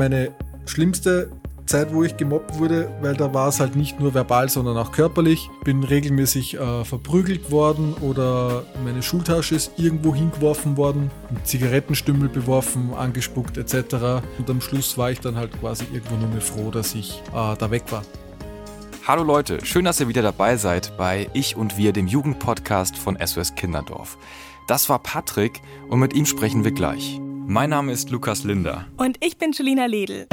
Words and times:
meine 0.00 0.32
schlimmste 0.64 1.30
Zeit, 1.66 1.92
wo 1.92 2.02
ich 2.02 2.16
gemobbt 2.16 2.58
wurde, 2.58 2.90
weil 3.02 3.14
da 3.14 3.34
war 3.34 3.48
es 3.48 3.60
halt 3.60 3.76
nicht 3.76 4.00
nur 4.00 4.14
verbal, 4.14 4.48
sondern 4.48 4.78
auch 4.78 4.92
körperlich. 4.92 5.50
Bin 5.62 5.84
regelmäßig 5.84 6.54
äh, 6.54 6.84
verprügelt 6.86 7.50
worden 7.50 7.92
oder 8.00 8.64
meine 8.82 9.02
Schultasche 9.02 9.54
ist 9.54 9.72
irgendwo 9.76 10.14
hingeworfen 10.14 10.78
worden, 10.78 11.10
mit 11.30 11.46
Zigarettenstümmel 11.46 12.30
beworfen, 12.30 12.94
angespuckt 12.96 13.58
etc. 13.58 14.24
Und 14.38 14.48
am 14.48 14.62
Schluss 14.62 14.96
war 14.96 15.10
ich 15.10 15.20
dann 15.20 15.36
halt 15.36 15.52
quasi 15.60 15.84
irgendwo 15.92 16.16
nur 16.16 16.28
mehr 16.28 16.40
froh, 16.40 16.70
dass 16.70 16.94
ich 16.94 17.22
äh, 17.34 17.54
da 17.58 17.70
weg 17.70 17.84
war. 17.90 18.02
Hallo 19.06 19.22
Leute, 19.22 19.58
schön, 19.66 19.84
dass 19.84 20.00
ihr 20.00 20.08
wieder 20.08 20.22
dabei 20.22 20.56
seid 20.56 20.96
bei 20.96 21.28
Ich 21.34 21.56
und 21.56 21.76
Wir, 21.76 21.92
dem 21.92 22.06
Jugendpodcast 22.06 22.96
von 22.96 23.18
SOS 23.22 23.54
Kinderdorf. 23.54 24.16
Das 24.66 24.88
war 24.88 24.98
Patrick 24.98 25.60
und 25.88 26.00
mit 26.00 26.14
ihm 26.14 26.24
sprechen 26.24 26.64
wir 26.64 26.72
gleich. 26.72 27.20
Mein 27.52 27.70
Name 27.70 27.90
ist 27.90 28.10
Lukas 28.10 28.44
Linder. 28.44 28.86
Und 28.96 29.16
ich 29.18 29.36
bin 29.36 29.50
Julina 29.50 29.86
Ledl. 29.86 30.28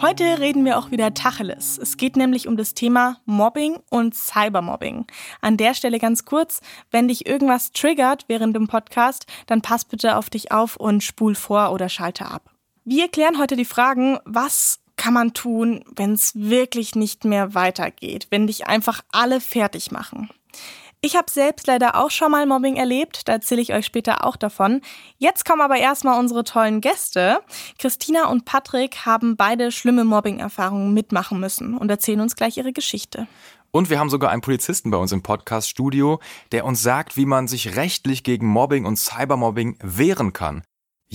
Heute 0.00 0.38
reden 0.38 0.64
wir 0.64 0.78
auch 0.78 0.90
wieder 0.90 1.12
Tacheles. 1.12 1.76
Es 1.76 1.98
geht 1.98 2.16
nämlich 2.16 2.48
um 2.48 2.56
das 2.56 2.72
Thema 2.72 3.18
Mobbing 3.26 3.80
und 3.90 4.14
Cybermobbing. 4.14 5.04
An 5.42 5.58
der 5.58 5.74
Stelle 5.74 5.98
ganz 5.98 6.24
kurz, 6.24 6.62
wenn 6.90 7.08
dich 7.08 7.26
irgendwas 7.26 7.72
triggert 7.72 8.24
während 8.28 8.56
dem 8.56 8.66
Podcast, 8.66 9.26
dann 9.46 9.60
pass 9.60 9.84
bitte 9.84 10.16
auf 10.16 10.30
dich 10.30 10.52
auf 10.52 10.76
und 10.76 11.04
spul 11.04 11.34
vor 11.34 11.70
oder 11.70 11.90
schalte 11.90 12.24
ab. 12.24 12.50
Wir 12.86 13.08
klären 13.08 13.38
heute 13.38 13.56
die 13.56 13.66
Fragen, 13.66 14.20
was 14.24 14.80
kann 14.96 15.12
man 15.12 15.34
tun, 15.34 15.84
wenn 15.94 16.14
es 16.14 16.32
wirklich 16.34 16.94
nicht 16.94 17.26
mehr 17.26 17.52
weitergeht, 17.52 18.28
wenn 18.30 18.46
dich 18.46 18.68
einfach 18.68 19.02
alle 19.12 19.42
fertig 19.42 19.90
machen. 19.90 20.30
Ich 21.06 21.14
habe 21.14 21.30
selbst 21.30 21.68
leider 21.68 21.94
auch 21.94 22.10
schon 22.10 22.32
mal 22.32 22.46
Mobbing 22.46 22.74
erlebt, 22.74 23.28
da 23.28 23.34
erzähle 23.34 23.62
ich 23.62 23.72
euch 23.72 23.86
später 23.86 24.24
auch 24.24 24.34
davon. 24.34 24.80
Jetzt 25.18 25.44
kommen 25.44 25.62
aber 25.62 25.76
erstmal 25.76 26.18
unsere 26.18 26.42
tollen 26.42 26.80
Gäste. 26.80 27.38
Christina 27.78 28.28
und 28.28 28.44
Patrick 28.44 29.06
haben 29.06 29.36
beide 29.36 29.70
schlimme 29.70 30.02
Mobbing-Erfahrungen 30.02 30.92
mitmachen 30.92 31.38
müssen 31.38 31.78
und 31.78 31.88
erzählen 31.92 32.20
uns 32.20 32.34
gleich 32.34 32.56
ihre 32.56 32.72
Geschichte. 32.72 33.28
Und 33.70 33.88
wir 33.88 34.00
haben 34.00 34.10
sogar 34.10 34.32
einen 34.32 34.42
Polizisten 34.42 34.90
bei 34.90 34.96
uns 34.96 35.12
im 35.12 35.22
Podcast-Studio, 35.22 36.18
der 36.50 36.64
uns 36.64 36.82
sagt, 36.82 37.16
wie 37.16 37.26
man 37.26 37.46
sich 37.46 37.76
rechtlich 37.76 38.24
gegen 38.24 38.48
Mobbing 38.48 38.84
und 38.84 38.96
Cybermobbing 38.96 39.78
wehren 39.80 40.32
kann. 40.32 40.64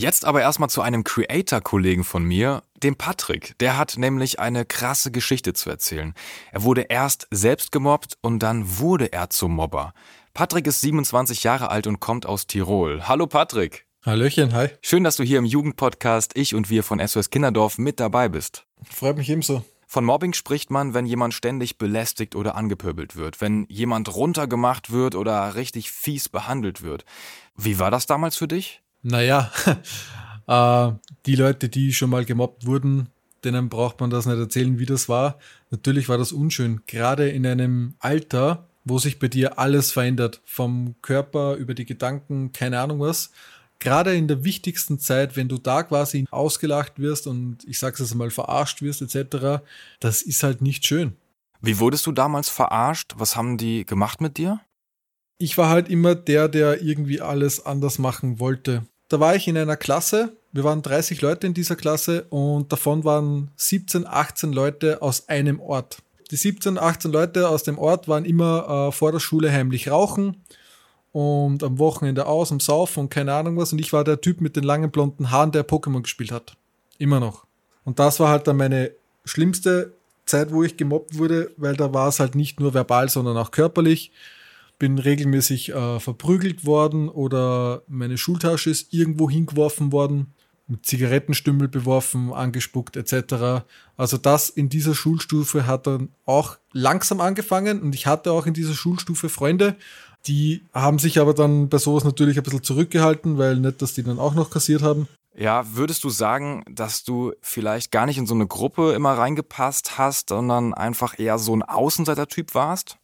Jetzt 0.02 0.26
aber 0.26 0.42
erstmal 0.42 0.72
zu 0.72 0.82
einem 0.82 1.04
Creator-Kollegen 1.04 2.04
von 2.04 2.24
mir, 2.24 2.64
dem 2.82 2.96
Patrick. 2.96 3.54
Der 3.60 3.78
hat 3.78 3.98
nämlich 3.98 4.40
eine 4.40 4.66
krasse 4.66 5.12
Geschichte 5.12 5.54
zu 5.54 5.70
erzählen. 5.70 6.16
Er 6.52 6.64
wurde 6.64 6.88
erst 6.90 7.28
selbst 7.30 7.72
gemobbt 7.72 8.18
und 8.22 8.40
dann 8.40 8.80
wurde 8.80 9.14
er 9.14 9.30
zum 9.30 9.54
Mobber. 9.54 9.94
Patrick 10.34 10.66
ist 10.66 10.82
27 10.82 11.44
Jahre 11.44 11.70
alt 11.70 11.86
und 11.86 12.00
kommt 12.00 12.26
aus 12.26 12.48
Tirol. 12.48 13.08
Hallo 13.08 13.28
Patrick. 13.28 13.86
Hallöchen, 14.04 14.56
hi. 14.56 14.70
Schön, 14.82 15.04
dass 15.04 15.18
du 15.18 15.24
hier 15.24 15.38
im 15.38 15.46
Jugendpodcast 15.46 16.36
Ich 16.36 16.56
und 16.56 16.72
wir 16.72 16.82
von 16.82 16.98
SOS 16.98 17.30
Kinderdorf 17.30 17.78
mit 17.78 18.00
dabei 18.00 18.28
bist. 18.28 18.66
Freut 18.90 19.18
mich 19.18 19.30
ebenso. 19.30 19.64
Von 19.86 20.04
Mobbing 20.04 20.34
spricht 20.34 20.72
man, 20.72 20.96
wenn 20.96 21.06
jemand 21.06 21.36
ständig 21.36 21.78
belästigt 21.78 22.34
oder 22.34 22.56
angepöbelt 22.56 23.18
wird, 23.18 23.40
wenn 23.40 23.68
jemand 23.70 24.16
runtergemacht 24.16 24.92
wird 24.92 25.14
oder 25.14 25.54
richtig 25.54 25.92
fies 25.92 26.28
behandelt 26.28 26.82
wird. 26.82 27.06
Wie 27.56 27.78
war 27.78 27.92
das 27.92 28.08
damals 28.08 28.36
für 28.36 28.48
dich? 28.48 28.81
Naja, 29.04 29.52
äh, 30.48 30.92
die 31.26 31.36
Leute, 31.36 31.70
die 31.70 31.94
schon 31.94 32.10
mal 32.10 32.26
gemobbt 32.26 32.66
wurden, 32.66 33.10
denen 33.44 33.70
braucht 33.70 34.00
man 34.00 34.10
das 34.10 34.26
nicht 34.26 34.38
erzählen, 34.38 34.80
wie 34.80 34.86
das 34.86 35.10
war. 35.10 35.40
Natürlich 35.70 36.10
war 36.10 36.18
das 36.18 36.32
unschön, 36.32 36.82
gerade 36.86 37.30
in 37.30 37.46
einem 37.46 37.96
Alter, 38.00 38.68
wo 38.84 39.00
sich 39.00 39.20
bei 39.20 39.28
dir 39.28 39.60
alles 39.60 39.92
verändert, 39.92 40.42
vom 40.46 40.96
Körper 41.02 41.56
über 41.56 41.74
die 41.74 41.86
Gedanken, 41.86 42.52
keine 42.52 42.80
Ahnung 42.80 43.00
was. 43.00 43.32
Gerade 43.80 44.16
in 44.16 44.28
der 44.28 44.44
wichtigsten 44.44 45.00
Zeit, 45.00 45.36
wenn 45.36 45.50
du 45.50 45.58
da 45.58 45.82
quasi 45.82 46.26
ausgelacht 46.30 47.00
wirst 47.00 47.26
und 47.26 47.64
ich 47.66 47.80
sag's 47.80 48.00
jetzt 48.00 48.14
mal 48.14 48.30
verarscht 48.30 48.84
wirst 48.84 49.02
etc., 49.02 49.64
das 50.00 50.22
ist 50.22 50.44
halt 50.44 50.62
nicht 50.62 50.86
schön. 50.86 51.18
Wie 51.62 51.80
wurdest 51.80 52.06
du 52.06 52.12
damals 52.12 52.50
verarscht? 52.50 53.14
Was 53.18 53.36
haben 53.36 53.58
die 53.58 53.86
gemacht 53.86 54.22
mit 54.22 54.38
dir? 54.38 54.60
Ich 55.42 55.58
war 55.58 55.70
halt 55.70 55.90
immer 55.90 56.16
der, 56.16 56.48
der 56.48 56.82
irgendwie 56.82 57.22
alles 57.22 57.66
anders 57.66 57.98
machen 57.98 58.40
wollte 58.40 58.84
da 59.12 59.20
war 59.20 59.36
ich 59.36 59.48
in 59.48 59.58
einer 59.58 59.76
Klasse. 59.76 60.38
Wir 60.54 60.64
waren 60.64 60.82
30 60.82 61.22
Leute 61.22 61.46
in 61.46 61.54
dieser 61.54 61.76
Klasse 61.76 62.24
und 62.30 62.72
davon 62.72 63.04
waren 63.04 63.52
17, 63.58 64.08
18 64.08 64.54
Leute 64.54 65.02
aus 65.02 65.28
einem 65.28 65.60
Ort. 65.60 65.98
Die 66.32 66.38
17, 66.38 66.78
18 66.78 67.12
Leute 67.12 67.50
aus 67.50 67.64
dem 67.64 67.78
Ort 67.78 68.08
waren 68.08 68.24
immer 68.24 68.88
äh, 68.88 68.92
vor 68.94 69.12
der 69.12 69.20
Schule 69.20 69.52
heimlich 69.52 69.92
rauchen 69.92 70.38
und 71.12 71.62
am 71.62 71.78
Wochenende 71.78 72.26
aus, 72.26 72.54
am 72.54 72.62
Saufen 72.62 73.02
und 73.02 73.10
keine 73.10 73.34
Ahnung 73.34 73.58
was. 73.58 73.74
Und 73.74 73.80
ich 73.80 73.92
war 73.92 74.06
der 74.06 74.22
Typ 74.22 74.40
mit 74.40 74.56
den 74.56 74.64
langen 74.64 74.92
blonden 74.92 75.30
Haaren, 75.30 75.52
der 75.52 75.68
Pokémon 75.68 76.04
gespielt 76.04 76.32
hat. 76.32 76.56
Immer 76.98 77.20
noch. 77.20 77.46
Und 77.84 78.00
das 78.00 78.22
war 78.22 78.30
halt 78.30 78.48
dann 78.48 78.56
meine 78.56 78.92
schlimmste 79.26 79.92
Zeit, 80.26 80.54
wo 80.54 80.64
ich 80.64 80.78
gemobbt 80.78 81.18
wurde, 81.18 81.52
weil 81.58 81.76
da 81.76 81.94
war 81.94 82.08
es 82.08 82.22
halt 82.22 82.36
nicht 82.36 82.62
nur 82.62 82.74
verbal, 82.74 83.10
sondern 83.10 83.36
auch 83.36 83.52
körperlich 83.52 84.14
bin 84.82 84.98
regelmäßig 84.98 85.70
äh, 85.70 86.00
verprügelt 86.00 86.66
worden 86.66 87.08
oder 87.08 87.84
meine 87.88 88.18
Schultasche 88.18 88.72
ist 88.72 88.92
irgendwo 88.92 89.30
hingeworfen 89.30 89.92
worden, 89.92 90.34
mit 90.66 90.88
Zigarettenstümmel 90.88 91.68
beworfen, 91.68 92.34
angespuckt 92.34 92.98
etc. 92.98 93.64
Also 93.96 94.18
das 94.18 94.50
in 94.50 94.70
dieser 94.70 94.96
Schulstufe 94.96 95.68
hat 95.68 95.86
dann 95.86 96.10
auch 96.26 96.58
langsam 96.74 97.22
angefangen 97.22 97.80
und 97.80 97.94
ich 97.94 98.08
hatte 98.08 98.32
auch 98.32 98.48
in 98.48 98.56
dieser 98.56 98.74
Schulstufe 98.74 99.30
Freunde, 99.30 99.76
die 100.26 100.66
haben 100.74 100.98
sich 100.98 101.20
aber 101.20 101.36
dann 101.36 101.70
bei 101.70 101.78
sowas 101.78 102.04
natürlich 102.04 102.38
ein 102.38 102.44
bisschen 102.44 102.64
zurückgehalten, 102.64 103.38
weil 103.38 103.58
nicht, 103.58 103.84
dass 103.84 103.94
die 103.94 104.02
dann 104.02 104.18
auch 104.18 104.34
noch 104.34 104.50
kassiert 104.50 104.82
haben. 104.82 105.08
Ja, 105.36 105.64
würdest 105.76 106.04
du 106.04 106.10
sagen, 106.10 106.64
dass 106.68 107.04
du 107.04 107.34
vielleicht 107.42 107.92
gar 107.92 108.08
nicht 108.08 108.18
in 108.18 108.26
so 108.26 108.34
eine 108.34 108.48
Gruppe 108.48 108.94
immer 108.94 109.14
reingepasst 109.14 110.00
hast, 110.00 110.30
sondern 110.30 110.74
einfach 110.74 111.20
eher 111.20 111.38
so 111.38 111.56
ein 111.56 111.62
Außenseiter-Typ 111.62 112.56
warst? 112.56 112.98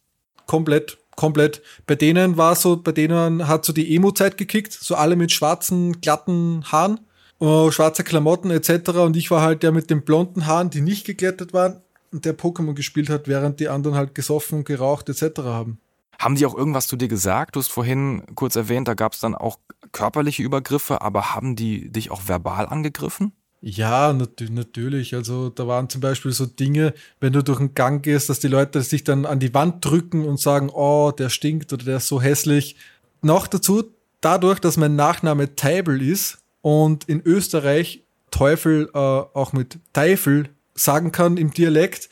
Komplett 0.46 0.98
komplett. 1.18 1.60
Bei 1.86 1.96
denen 1.96 2.36
war 2.36 2.54
so, 2.54 2.76
bei 2.80 2.92
denen 2.92 3.48
hat 3.48 3.64
so 3.64 3.72
die 3.72 3.94
Emo-Zeit 3.94 4.38
gekickt, 4.38 4.72
so 4.72 4.94
alle 4.94 5.16
mit 5.16 5.32
schwarzen, 5.32 6.00
glatten 6.00 6.62
Haaren, 6.70 7.00
uh, 7.40 7.70
schwarze 7.72 8.04
Klamotten 8.04 8.50
etc. 8.50 8.90
Und 8.90 9.16
ich 9.16 9.30
war 9.30 9.42
halt 9.42 9.62
der 9.64 9.72
mit 9.72 9.90
den 9.90 10.02
blonden 10.02 10.46
Haaren, 10.46 10.70
die 10.70 10.80
nicht 10.80 11.04
geglättet 11.04 11.52
waren 11.52 11.82
und 12.12 12.24
der 12.24 12.38
Pokémon 12.38 12.74
gespielt 12.74 13.10
hat, 13.10 13.26
während 13.26 13.58
die 13.58 13.68
anderen 13.68 13.96
halt 13.96 14.14
gesoffen, 14.14 14.62
geraucht 14.62 15.08
etc. 15.08 15.40
haben. 15.42 15.80
Haben 16.20 16.36
die 16.36 16.46
auch 16.46 16.56
irgendwas 16.56 16.86
zu 16.86 16.96
dir 16.96 17.08
gesagt? 17.08 17.56
Du 17.56 17.60
hast 17.60 17.68
vorhin 17.68 18.22
kurz 18.36 18.54
erwähnt, 18.54 18.86
da 18.86 18.94
gab 18.94 19.12
es 19.12 19.20
dann 19.20 19.34
auch 19.34 19.58
körperliche 19.90 20.44
Übergriffe, 20.44 21.02
aber 21.02 21.34
haben 21.34 21.56
die 21.56 21.90
dich 21.90 22.12
auch 22.12 22.22
verbal 22.26 22.66
angegriffen? 22.66 23.32
Ja, 23.60 24.12
nat 24.12 24.40
natürlich. 24.50 25.14
Also 25.14 25.48
da 25.50 25.66
waren 25.66 25.88
zum 25.88 26.00
Beispiel 26.00 26.30
so 26.30 26.46
Dinge, 26.46 26.94
wenn 27.20 27.32
du 27.32 27.42
durch 27.42 27.58
einen 27.58 27.74
Gang 27.74 28.02
gehst, 28.02 28.28
dass 28.28 28.38
die 28.38 28.48
Leute 28.48 28.82
sich 28.82 29.02
dann 29.02 29.26
an 29.26 29.40
die 29.40 29.52
Wand 29.52 29.84
drücken 29.84 30.24
und 30.24 30.38
sagen, 30.38 30.70
oh, 30.70 31.10
der 31.10 31.28
stinkt 31.28 31.72
oder 31.72 31.84
der 31.84 31.96
ist 31.96 32.06
so 32.06 32.22
hässlich. 32.22 32.76
Noch 33.20 33.48
dazu, 33.48 33.84
dadurch, 34.20 34.60
dass 34.60 34.76
mein 34.76 34.94
Nachname 34.94 35.56
Teibel 35.56 36.00
ist 36.00 36.38
und 36.62 37.08
in 37.08 37.20
Österreich 37.24 38.04
Teufel 38.30 38.90
äh, 38.94 38.98
auch 38.98 39.52
mit 39.52 39.78
Teufel 39.92 40.50
sagen 40.74 41.10
kann 41.10 41.36
im 41.36 41.52
Dialekt, 41.52 42.08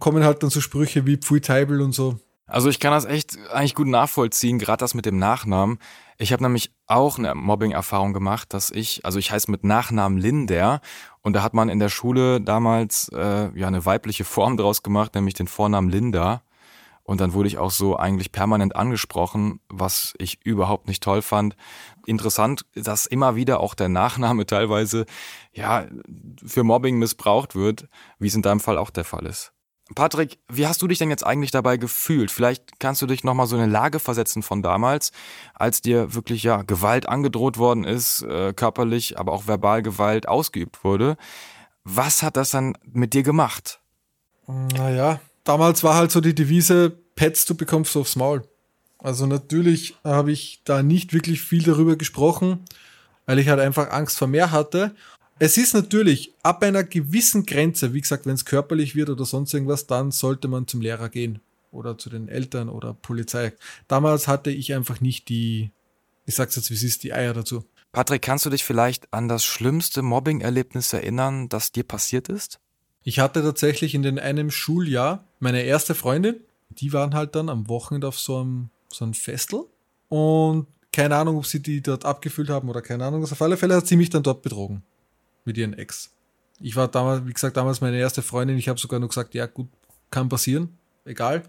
kommen 0.00 0.24
halt 0.24 0.42
dann 0.42 0.50
so 0.50 0.60
Sprüche 0.60 1.06
wie 1.06 1.16
Pfui 1.16 1.40
Teibel 1.40 1.80
und 1.80 1.92
so. 1.92 2.18
Also 2.46 2.68
ich 2.68 2.80
kann 2.80 2.90
das 2.90 3.04
echt 3.04 3.38
eigentlich 3.52 3.74
gut 3.74 3.86
nachvollziehen, 3.86 4.58
gerade 4.58 4.80
das 4.80 4.94
mit 4.94 5.06
dem 5.06 5.18
Nachnamen. 5.18 5.78
Ich 6.20 6.34
habe 6.34 6.42
nämlich 6.42 6.70
auch 6.86 7.16
eine 7.16 7.34
Mobbing-Erfahrung 7.34 8.12
gemacht, 8.12 8.52
dass 8.52 8.70
ich, 8.70 9.06
also 9.06 9.18
ich 9.18 9.30
heiße 9.30 9.50
mit 9.50 9.64
Nachnamen 9.64 10.18
Linder 10.18 10.82
und 11.22 11.32
da 11.32 11.42
hat 11.42 11.54
man 11.54 11.70
in 11.70 11.78
der 11.78 11.88
Schule 11.88 12.42
damals 12.42 13.08
äh, 13.08 13.58
ja 13.58 13.66
eine 13.66 13.86
weibliche 13.86 14.24
Form 14.24 14.58
draus 14.58 14.82
gemacht, 14.82 15.14
nämlich 15.14 15.32
den 15.32 15.48
Vornamen 15.48 15.88
Linda. 15.88 16.42
Und 17.04 17.22
dann 17.22 17.32
wurde 17.32 17.48
ich 17.48 17.56
auch 17.56 17.70
so 17.70 17.96
eigentlich 17.96 18.32
permanent 18.32 18.76
angesprochen, 18.76 19.60
was 19.70 20.12
ich 20.18 20.44
überhaupt 20.44 20.88
nicht 20.88 21.02
toll 21.02 21.22
fand. 21.22 21.56
Interessant, 22.04 22.66
dass 22.74 23.06
immer 23.06 23.34
wieder 23.34 23.60
auch 23.60 23.74
der 23.74 23.88
Nachname 23.88 24.44
teilweise 24.46 25.06
ja 25.54 25.86
für 26.44 26.64
Mobbing 26.64 26.98
missbraucht 26.98 27.54
wird, 27.54 27.88
wie 28.18 28.26
es 28.26 28.34
in 28.34 28.42
deinem 28.42 28.60
Fall 28.60 28.76
auch 28.76 28.90
der 28.90 29.04
Fall 29.04 29.24
ist. 29.24 29.54
Patrick, 29.94 30.38
wie 30.48 30.66
hast 30.66 30.80
du 30.82 30.88
dich 30.88 30.98
denn 30.98 31.10
jetzt 31.10 31.26
eigentlich 31.26 31.50
dabei 31.50 31.76
gefühlt? 31.76 32.30
Vielleicht 32.30 32.78
kannst 32.78 33.02
du 33.02 33.06
dich 33.06 33.24
nochmal 33.24 33.46
so 33.46 33.56
in 33.56 33.62
eine 33.62 33.72
Lage 33.72 33.98
versetzen 33.98 34.42
von 34.42 34.62
damals, 34.62 35.10
als 35.54 35.82
dir 35.82 36.14
wirklich 36.14 36.42
ja 36.42 36.62
Gewalt 36.62 37.08
angedroht 37.08 37.58
worden 37.58 37.84
ist, 37.84 38.22
äh, 38.22 38.52
körperlich, 38.52 39.18
aber 39.18 39.32
auch 39.32 39.46
verbal 39.46 39.82
Gewalt 39.82 40.28
ausgeübt 40.28 40.84
wurde. 40.84 41.16
Was 41.84 42.22
hat 42.22 42.36
das 42.36 42.50
dann 42.50 42.76
mit 42.84 43.14
dir 43.14 43.22
gemacht? 43.22 43.80
Naja, 44.46 45.20
damals 45.44 45.82
war 45.82 45.94
halt 45.94 46.10
so 46.10 46.20
die 46.20 46.34
Devise, 46.34 46.90
Pets, 47.16 47.44
du 47.44 47.54
bekommst 47.54 47.96
aufs 47.96 48.16
Maul. 48.16 48.42
Also 48.98 49.26
natürlich 49.26 49.96
habe 50.04 50.30
ich 50.32 50.62
da 50.64 50.82
nicht 50.82 51.12
wirklich 51.12 51.40
viel 51.40 51.62
darüber 51.62 51.96
gesprochen, 51.96 52.64
weil 53.26 53.38
ich 53.38 53.48
halt 53.48 53.60
einfach 53.60 53.90
Angst 53.90 54.18
vor 54.18 54.28
mehr 54.28 54.50
hatte. 54.50 54.94
Es 55.42 55.56
ist 55.56 55.72
natürlich 55.72 56.34
ab 56.42 56.62
einer 56.62 56.84
gewissen 56.84 57.46
Grenze, 57.46 57.94
wie 57.94 58.02
gesagt, 58.02 58.26
wenn 58.26 58.34
es 58.34 58.44
körperlich 58.44 58.94
wird 58.94 59.08
oder 59.08 59.24
sonst 59.24 59.54
irgendwas, 59.54 59.86
dann 59.86 60.10
sollte 60.10 60.48
man 60.48 60.66
zum 60.66 60.82
Lehrer 60.82 61.08
gehen 61.08 61.40
oder 61.72 61.96
zu 61.96 62.10
den 62.10 62.28
Eltern 62.28 62.68
oder 62.68 62.92
Polizei. 62.92 63.54
Damals 63.88 64.28
hatte 64.28 64.50
ich 64.50 64.74
einfach 64.74 65.00
nicht 65.00 65.30
die, 65.30 65.70
ich 66.26 66.34
sag's 66.34 66.56
jetzt, 66.56 66.68
wie 66.68 66.74
es 66.74 66.82
ist, 66.82 67.04
die 67.04 67.14
Eier 67.14 67.32
dazu. 67.32 67.64
Patrick, 67.90 68.20
kannst 68.20 68.44
du 68.44 68.50
dich 68.50 68.64
vielleicht 68.64 69.10
an 69.14 69.28
das 69.28 69.42
schlimmste 69.42 70.02
Mobbing-Erlebnis 70.02 70.92
erinnern, 70.92 71.48
das 71.48 71.72
dir 71.72 71.84
passiert 71.84 72.28
ist? 72.28 72.60
Ich 73.02 73.18
hatte 73.18 73.40
tatsächlich 73.40 73.94
in 73.94 74.02
den 74.02 74.18
einem 74.18 74.50
Schuljahr 74.50 75.24
meine 75.38 75.62
erste 75.62 75.94
Freundin. 75.94 76.36
Die 76.68 76.92
waren 76.92 77.14
halt 77.14 77.34
dann 77.34 77.48
am 77.48 77.66
Wochenende 77.70 78.08
auf 78.08 78.20
so 78.20 78.40
einem, 78.40 78.68
so 78.92 79.06
einem 79.06 79.14
Festel. 79.14 79.64
Und 80.10 80.66
keine 80.92 81.16
Ahnung, 81.16 81.38
ob 81.38 81.46
sie 81.46 81.62
die 81.62 81.80
dort 81.80 82.04
abgefüllt 82.04 82.50
haben 82.50 82.68
oder 82.68 82.82
keine 82.82 83.06
Ahnung. 83.06 83.24
Auf 83.24 83.40
alle 83.40 83.56
Fälle 83.56 83.76
hat 83.76 83.86
sie 83.86 83.96
mich 83.96 84.10
dann 84.10 84.22
dort 84.22 84.42
betrogen. 84.42 84.82
Mit 85.44 85.56
ihren 85.56 85.74
Ex. 85.74 86.10
Ich 86.60 86.76
war 86.76 86.88
damals, 86.88 87.26
wie 87.26 87.32
gesagt, 87.32 87.56
damals 87.56 87.80
meine 87.80 87.98
erste 87.98 88.22
Freundin. 88.22 88.58
Ich 88.58 88.68
habe 88.68 88.78
sogar 88.78 89.00
nur 89.00 89.08
gesagt, 89.08 89.34
ja 89.34 89.46
gut, 89.46 89.68
kann 90.10 90.28
passieren. 90.28 90.76
Egal. 91.04 91.42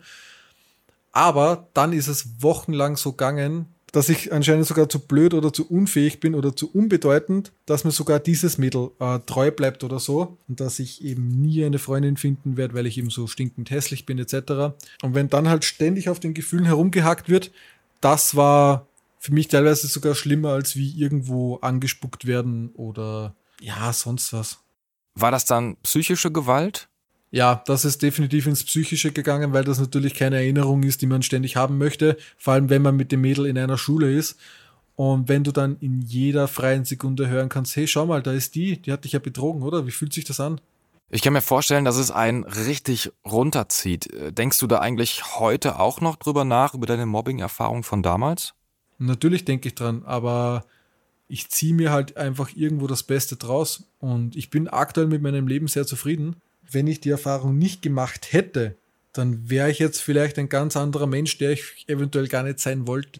Aber 1.11 1.67
dann 1.73 1.91
ist 1.91 2.07
es 2.07 2.41
wochenlang 2.41 2.95
so 2.95 3.11
gegangen, 3.11 3.65
dass 3.91 4.07
ich 4.07 4.31
anscheinend 4.31 4.65
sogar 4.65 4.87
zu 4.87 4.99
blöd 4.99 5.33
oder 5.33 5.51
zu 5.51 5.69
unfähig 5.69 6.21
bin 6.21 6.33
oder 6.33 6.55
zu 6.55 6.71
unbedeutend, 6.71 7.51
dass 7.65 7.83
mir 7.83 7.91
sogar 7.91 8.19
dieses 8.19 8.57
Mädel 8.57 8.91
äh, 8.99 9.19
treu 9.25 9.51
bleibt 9.51 9.83
oder 9.83 9.99
so 9.99 10.37
und 10.47 10.61
dass 10.61 10.79
ich 10.79 11.03
eben 11.03 11.27
nie 11.41 11.65
eine 11.65 11.79
Freundin 11.79 12.15
finden 12.15 12.55
werde, 12.55 12.73
weil 12.73 12.85
ich 12.85 12.97
eben 12.97 13.09
so 13.09 13.27
stinkend 13.27 13.69
hässlich 13.69 14.05
bin 14.05 14.17
etc. 14.17 14.73
Und 15.01 15.13
wenn 15.13 15.29
dann 15.29 15.49
halt 15.49 15.65
ständig 15.65 16.07
auf 16.07 16.21
den 16.21 16.33
Gefühlen 16.33 16.65
herumgehackt 16.65 17.27
wird, 17.27 17.51
das 17.99 18.35
war 18.35 18.87
für 19.19 19.33
mich 19.33 19.49
teilweise 19.49 19.87
sogar 19.87 20.15
schlimmer 20.15 20.49
als 20.49 20.77
wie 20.77 20.97
irgendwo 20.97 21.57
angespuckt 21.57 22.25
werden 22.25 22.69
oder 22.75 23.35
ja, 23.61 23.93
sonst 23.93 24.33
was. 24.33 24.59
War 25.15 25.31
das 25.31 25.45
dann 25.45 25.77
psychische 25.83 26.31
Gewalt? 26.31 26.89
ja, 27.31 27.63
das 27.65 27.85
ist 27.85 28.01
definitiv 28.01 28.45
ins 28.45 28.63
Psychische 28.65 29.11
gegangen, 29.11 29.53
weil 29.53 29.63
das 29.63 29.79
natürlich 29.79 30.13
keine 30.13 30.35
Erinnerung 30.35 30.83
ist, 30.83 31.01
die 31.01 31.07
man 31.07 31.23
ständig 31.23 31.55
haben 31.55 31.77
möchte. 31.77 32.17
Vor 32.37 32.53
allem, 32.53 32.69
wenn 32.69 32.81
man 32.81 32.97
mit 32.97 33.11
dem 33.13 33.21
Mädel 33.21 33.45
in 33.45 33.57
einer 33.57 33.77
Schule 33.77 34.13
ist. 34.13 34.37
Und 34.95 35.29
wenn 35.29 35.45
du 35.45 35.53
dann 35.53 35.77
in 35.79 36.01
jeder 36.01 36.49
freien 36.49 36.83
Sekunde 36.83 37.29
hören 37.29 37.47
kannst, 37.47 37.75
hey, 37.77 37.87
schau 37.87 38.05
mal, 38.05 38.21
da 38.21 38.33
ist 38.33 38.55
die, 38.55 38.81
die 38.81 38.91
hat 38.91 39.05
dich 39.05 39.13
ja 39.13 39.19
betrogen, 39.19 39.63
oder? 39.63 39.87
Wie 39.87 39.91
fühlt 39.91 40.13
sich 40.13 40.25
das 40.25 40.41
an? 40.41 40.59
Ich 41.09 41.21
kann 41.21 41.33
mir 41.33 41.41
vorstellen, 41.41 41.85
dass 41.85 41.95
es 41.95 42.11
einen 42.11 42.43
richtig 42.43 43.11
runterzieht. 43.25 44.09
Denkst 44.37 44.59
du 44.59 44.67
da 44.67 44.79
eigentlich 44.79 45.39
heute 45.39 45.79
auch 45.79 46.01
noch 46.01 46.17
drüber 46.17 46.43
nach, 46.43 46.73
über 46.73 46.85
deine 46.85 47.05
Mobbing-Erfahrung 47.05 47.83
von 47.83 48.03
damals? 48.03 48.53
Natürlich 48.97 49.45
denke 49.45 49.69
ich 49.69 49.75
dran, 49.75 50.03
aber 50.05 50.65
ich 51.31 51.49
ziehe 51.49 51.73
mir 51.73 51.91
halt 51.91 52.17
einfach 52.17 52.49
irgendwo 52.55 52.87
das 52.87 53.03
Beste 53.03 53.37
draus. 53.37 53.83
Und 53.99 54.35
ich 54.35 54.49
bin 54.49 54.67
aktuell 54.67 55.07
mit 55.07 55.21
meinem 55.21 55.47
Leben 55.47 55.67
sehr 55.67 55.87
zufrieden 55.87 56.35
wenn 56.73 56.87
ich 56.87 57.01
die 57.01 57.09
Erfahrung 57.09 57.57
nicht 57.57 57.81
gemacht 57.81 58.31
hätte, 58.31 58.77
dann 59.13 59.49
wäre 59.49 59.69
ich 59.69 59.79
jetzt 59.79 60.01
vielleicht 60.01 60.39
ein 60.39 60.49
ganz 60.49 60.77
anderer 60.77 61.07
Mensch, 61.07 61.37
der 61.37 61.51
ich 61.51 61.85
eventuell 61.87 62.27
gar 62.27 62.43
nicht 62.43 62.59
sein 62.59 62.87
wollte. 62.87 63.19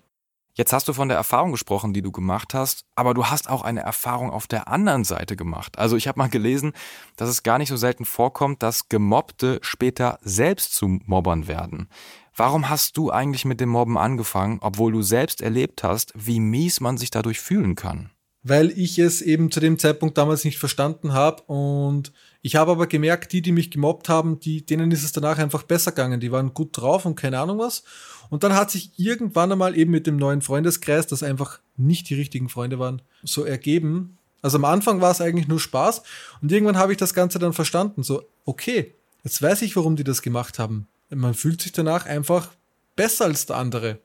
Jetzt 0.54 0.74
hast 0.74 0.88
du 0.88 0.94
von 0.94 1.08
der 1.08 1.18
Erfahrung 1.18 1.52
gesprochen, 1.52 1.94
die 1.94 2.02
du 2.02 2.12
gemacht 2.12 2.54
hast, 2.54 2.86
aber 2.96 3.14
du 3.14 3.26
hast 3.26 3.50
auch 3.50 3.62
eine 3.62 3.82
Erfahrung 3.82 4.30
auf 4.30 4.48
der 4.48 4.68
anderen 4.68 5.06
Seite 5.06 5.38
gemacht. 5.38 5.80
Also 5.80 5.96
ich 5.96 6.08
habe 6.08 6.20
mal 6.20 6.30
gelesen, 6.30 6.74
dass 7.16 7.30
es 7.30 7.44
gar 7.44 7.58
nicht 7.58 7.70
so 7.70 7.78
selten 7.78 8.04
vorkommt, 8.04 8.62
dass 8.62 8.90
Gemobbte 8.90 9.60
später 9.62 10.20
selbst 10.22 10.76
zu 10.76 11.00
Mobbern 11.06 11.48
werden. 11.48 11.88
Warum 12.36 12.70
hast 12.70 12.98
du 12.98 13.12
eigentlich 13.12 13.46
mit 13.46 13.60
dem 13.60 13.70
Mobben 13.70 13.98
angefangen, 13.98 14.60
obwohl 14.62 14.94
du 14.94 15.02
selbst 15.02 15.42
erlebt 15.42 15.84
hast, 15.84 16.14
wie 16.16 16.40
mies 16.40 16.80
man 16.80 16.98
sich 16.98 17.12
dadurch 17.12 17.40
fühlen 17.40 17.76
kann? 17.76 18.10
Weil 18.44 18.72
ich 18.72 18.98
es 18.98 19.22
eben 19.22 19.52
zu 19.52 19.60
dem 19.60 19.78
Zeitpunkt 19.78 20.18
damals 20.18 20.46
nicht 20.46 20.58
verstanden 20.58 21.14
habe 21.14 21.44
und 21.44 22.12
ich 22.42 22.56
habe 22.56 22.72
aber 22.72 22.88
gemerkt, 22.88 23.34
die, 23.34 23.42
die 23.44 23.52
mich 23.52 23.70
gemobbt 23.70 24.10
haben, 24.10 24.40
die, 24.40 24.66
denen 24.66 24.92
ist 24.92 25.04
es 25.04 25.12
danach 25.12 25.38
einfach 25.38 25.62
besser 25.64 25.92
gegangen. 25.92 26.20
Die 26.20 26.32
waren 26.32 26.56
gut 26.56 26.76
drauf 26.76 27.06
und 27.06 27.16
keine 27.16 27.40
Ahnung 27.40 27.60
was. 27.60 27.84
Und 28.32 28.44
dann 28.44 28.56
hat 28.56 28.72
sich 28.72 28.92
irgendwann 28.98 29.52
einmal 29.52 29.78
eben 29.78 29.92
mit 29.92 30.08
dem 30.08 30.16
neuen 30.16 30.42
Freundeskreis, 30.42 31.06
das 31.06 31.22
einfach 31.22 31.60
nicht 31.78 32.10
die 32.10 32.16
richtigen 32.16 32.50
Freunde 32.50 32.80
waren, 32.80 33.04
so 33.24 33.44
ergeben. 33.44 34.18
Also 34.42 34.58
am 34.58 34.66
Anfang 34.66 35.02
war 35.02 35.12
es 35.12 35.22
eigentlich 35.22 35.48
nur 35.48 35.60
Spaß 35.60 36.02
und 36.42 36.52
irgendwann 36.52 36.78
habe 36.78 36.94
ich 36.94 36.98
das 36.98 37.14
Ganze 37.14 37.38
dann 37.38 37.54
verstanden. 37.54 38.02
So, 38.02 38.24
okay, 38.46 38.96
jetzt 39.24 39.40
weiß 39.42 39.62
ich, 39.62 39.76
warum 39.76 39.96
die 39.96 40.04
das 40.04 40.24
gemacht 40.24 40.58
haben. 40.58 40.88
Man 41.14 41.34
fühlt 41.34 41.62
sich 41.62 41.72
danach 41.72 42.06
einfach 42.06 42.52
besser 42.96 43.26
als 43.26 43.46
der 43.46 43.58
andere. 43.58 44.00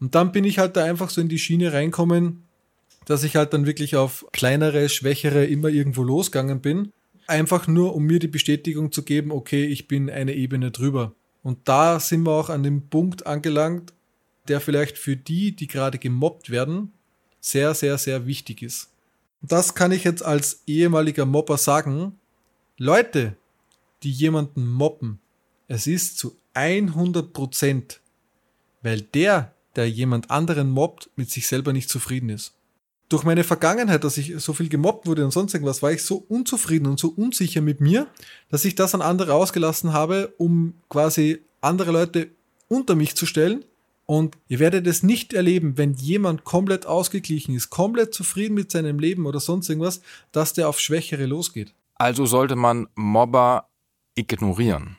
Und 0.00 0.14
dann 0.14 0.32
bin 0.32 0.44
ich 0.44 0.58
halt 0.58 0.76
da 0.76 0.84
einfach 0.84 1.10
so 1.10 1.20
in 1.20 1.28
die 1.28 1.38
Schiene 1.38 1.72
reinkommen, 1.72 2.44
dass 3.04 3.22
ich 3.22 3.36
halt 3.36 3.52
dann 3.52 3.66
wirklich 3.66 3.96
auf 3.96 4.26
kleinere, 4.32 4.88
schwächere 4.88 5.44
immer 5.44 5.68
irgendwo 5.68 6.02
losgegangen 6.02 6.60
bin 6.60 6.92
einfach 7.26 7.66
nur, 7.66 7.94
um 7.94 8.04
mir 8.04 8.18
die 8.18 8.28
Bestätigung 8.28 8.92
zu 8.92 9.02
geben, 9.02 9.30
okay, 9.30 9.64
ich 9.66 9.88
bin 9.88 10.10
eine 10.10 10.34
Ebene 10.34 10.70
drüber. 10.70 11.14
Und 11.42 11.68
da 11.68 12.00
sind 12.00 12.22
wir 12.22 12.32
auch 12.32 12.50
an 12.50 12.62
dem 12.62 12.88
Punkt 12.88 13.26
angelangt, 13.26 13.92
der 14.48 14.60
vielleicht 14.60 14.98
für 14.98 15.16
die, 15.16 15.52
die 15.52 15.66
gerade 15.66 15.98
gemobbt 15.98 16.50
werden, 16.50 16.92
sehr, 17.40 17.74
sehr, 17.74 17.98
sehr 17.98 18.26
wichtig 18.26 18.62
ist. 18.62 18.90
Und 19.42 19.52
das 19.52 19.74
kann 19.74 19.92
ich 19.92 20.04
jetzt 20.04 20.24
als 20.24 20.62
ehemaliger 20.66 21.26
Mobber 21.26 21.58
sagen. 21.58 22.18
Leute, 22.78 23.36
die 24.02 24.10
jemanden 24.10 24.66
mobben, 24.66 25.20
es 25.74 25.86
ist 25.86 26.18
zu 26.18 26.36
100 26.54 27.32
Prozent, 27.32 28.00
weil 28.82 29.00
der, 29.00 29.52
der 29.76 29.88
jemand 29.88 30.30
anderen 30.30 30.70
mobbt, 30.70 31.10
mit 31.16 31.30
sich 31.30 31.46
selber 31.46 31.72
nicht 31.72 31.88
zufrieden 31.88 32.30
ist 32.30 32.54
durch 33.08 33.24
meine 33.24 33.44
Vergangenheit, 33.44 34.04
dass 34.04 34.16
ich 34.16 34.34
so 34.38 34.52
viel 34.52 34.68
gemobbt 34.68 35.06
wurde 35.06 35.24
und 35.24 35.30
sonst 35.30 35.54
irgendwas, 35.54 35.82
war 35.82 35.92
ich 35.92 36.02
so 36.02 36.24
unzufrieden 36.28 36.86
und 36.86 36.98
so 36.98 37.08
unsicher 37.08 37.60
mit 37.60 37.80
mir, 37.80 38.06
dass 38.50 38.64
ich 38.64 38.74
das 38.74 38.94
an 38.94 39.02
andere 39.02 39.34
ausgelassen 39.34 39.92
habe, 39.92 40.34
um 40.38 40.74
quasi 40.88 41.40
andere 41.60 41.92
Leute 41.92 42.30
unter 42.68 42.94
mich 42.94 43.14
zu 43.14 43.26
stellen. 43.26 43.64
Und 44.06 44.36
ihr 44.48 44.58
werdet 44.58 44.86
es 44.86 45.02
nicht 45.02 45.32
erleben, 45.32 45.78
wenn 45.78 45.94
jemand 45.94 46.44
komplett 46.44 46.86
ausgeglichen 46.86 47.54
ist, 47.54 47.70
komplett 47.70 48.12
zufrieden 48.12 48.54
mit 48.54 48.70
seinem 48.70 48.98
Leben 48.98 49.26
oder 49.26 49.40
sonst 49.40 49.68
irgendwas, 49.68 50.02
dass 50.32 50.52
der 50.52 50.68
auf 50.68 50.78
Schwächere 50.78 51.24
losgeht. 51.24 51.72
Also 51.94 52.26
sollte 52.26 52.56
man 52.56 52.88
Mobber 52.96 53.68
ignorieren. 54.14 54.98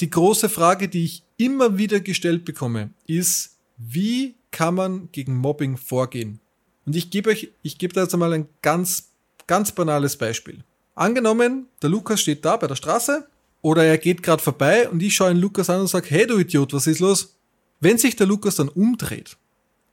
Die 0.00 0.10
große 0.10 0.48
Frage, 0.48 0.88
die 0.88 1.04
ich 1.04 1.22
immer 1.36 1.78
wieder 1.78 2.00
gestellt 2.00 2.44
bekomme, 2.44 2.90
ist, 3.06 3.56
wie 3.76 4.34
kann 4.50 4.74
man 4.74 5.08
gegen 5.12 5.36
Mobbing 5.36 5.76
vorgehen? 5.76 6.40
Und 6.86 6.96
ich 6.96 7.10
gebe 7.10 7.30
euch, 7.30 7.50
ich 7.62 7.78
gebe 7.78 7.94
da 7.94 8.02
jetzt 8.02 8.14
einmal 8.14 8.32
ein 8.32 8.48
ganz, 8.62 9.10
ganz 9.46 9.72
banales 9.72 10.16
Beispiel. 10.16 10.64
Angenommen, 10.94 11.66
der 11.80 11.90
Lukas 11.90 12.20
steht 12.20 12.44
da 12.44 12.56
bei 12.56 12.66
der 12.66 12.74
Straße 12.74 13.26
oder 13.60 13.84
er 13.84 13.98
geht 13.98 14.22
gerade 14.22 14.42
vorbei 14.42 14.88
und 14.88 15.02
ich 15.02 15.14
schaue 15.14 15.28
den 15.28 15.40
Lukas 15.40 15.70
an 15.70 15.80
und 15.80 15.86
sage, 15.86 16.06
hey 16.10 16.26
du 16.26 16.38
Idiot, 16.38 16.72
was 16.72 16.86
ist 16.86 17.00
los? 17.00 17.36
Wenn 17.80 17.98
sich 17.98 18.16
der 18.16 18.26
Lukas 18.26 18.56
dann 18.56 18.68
umdreht 18.68 19.36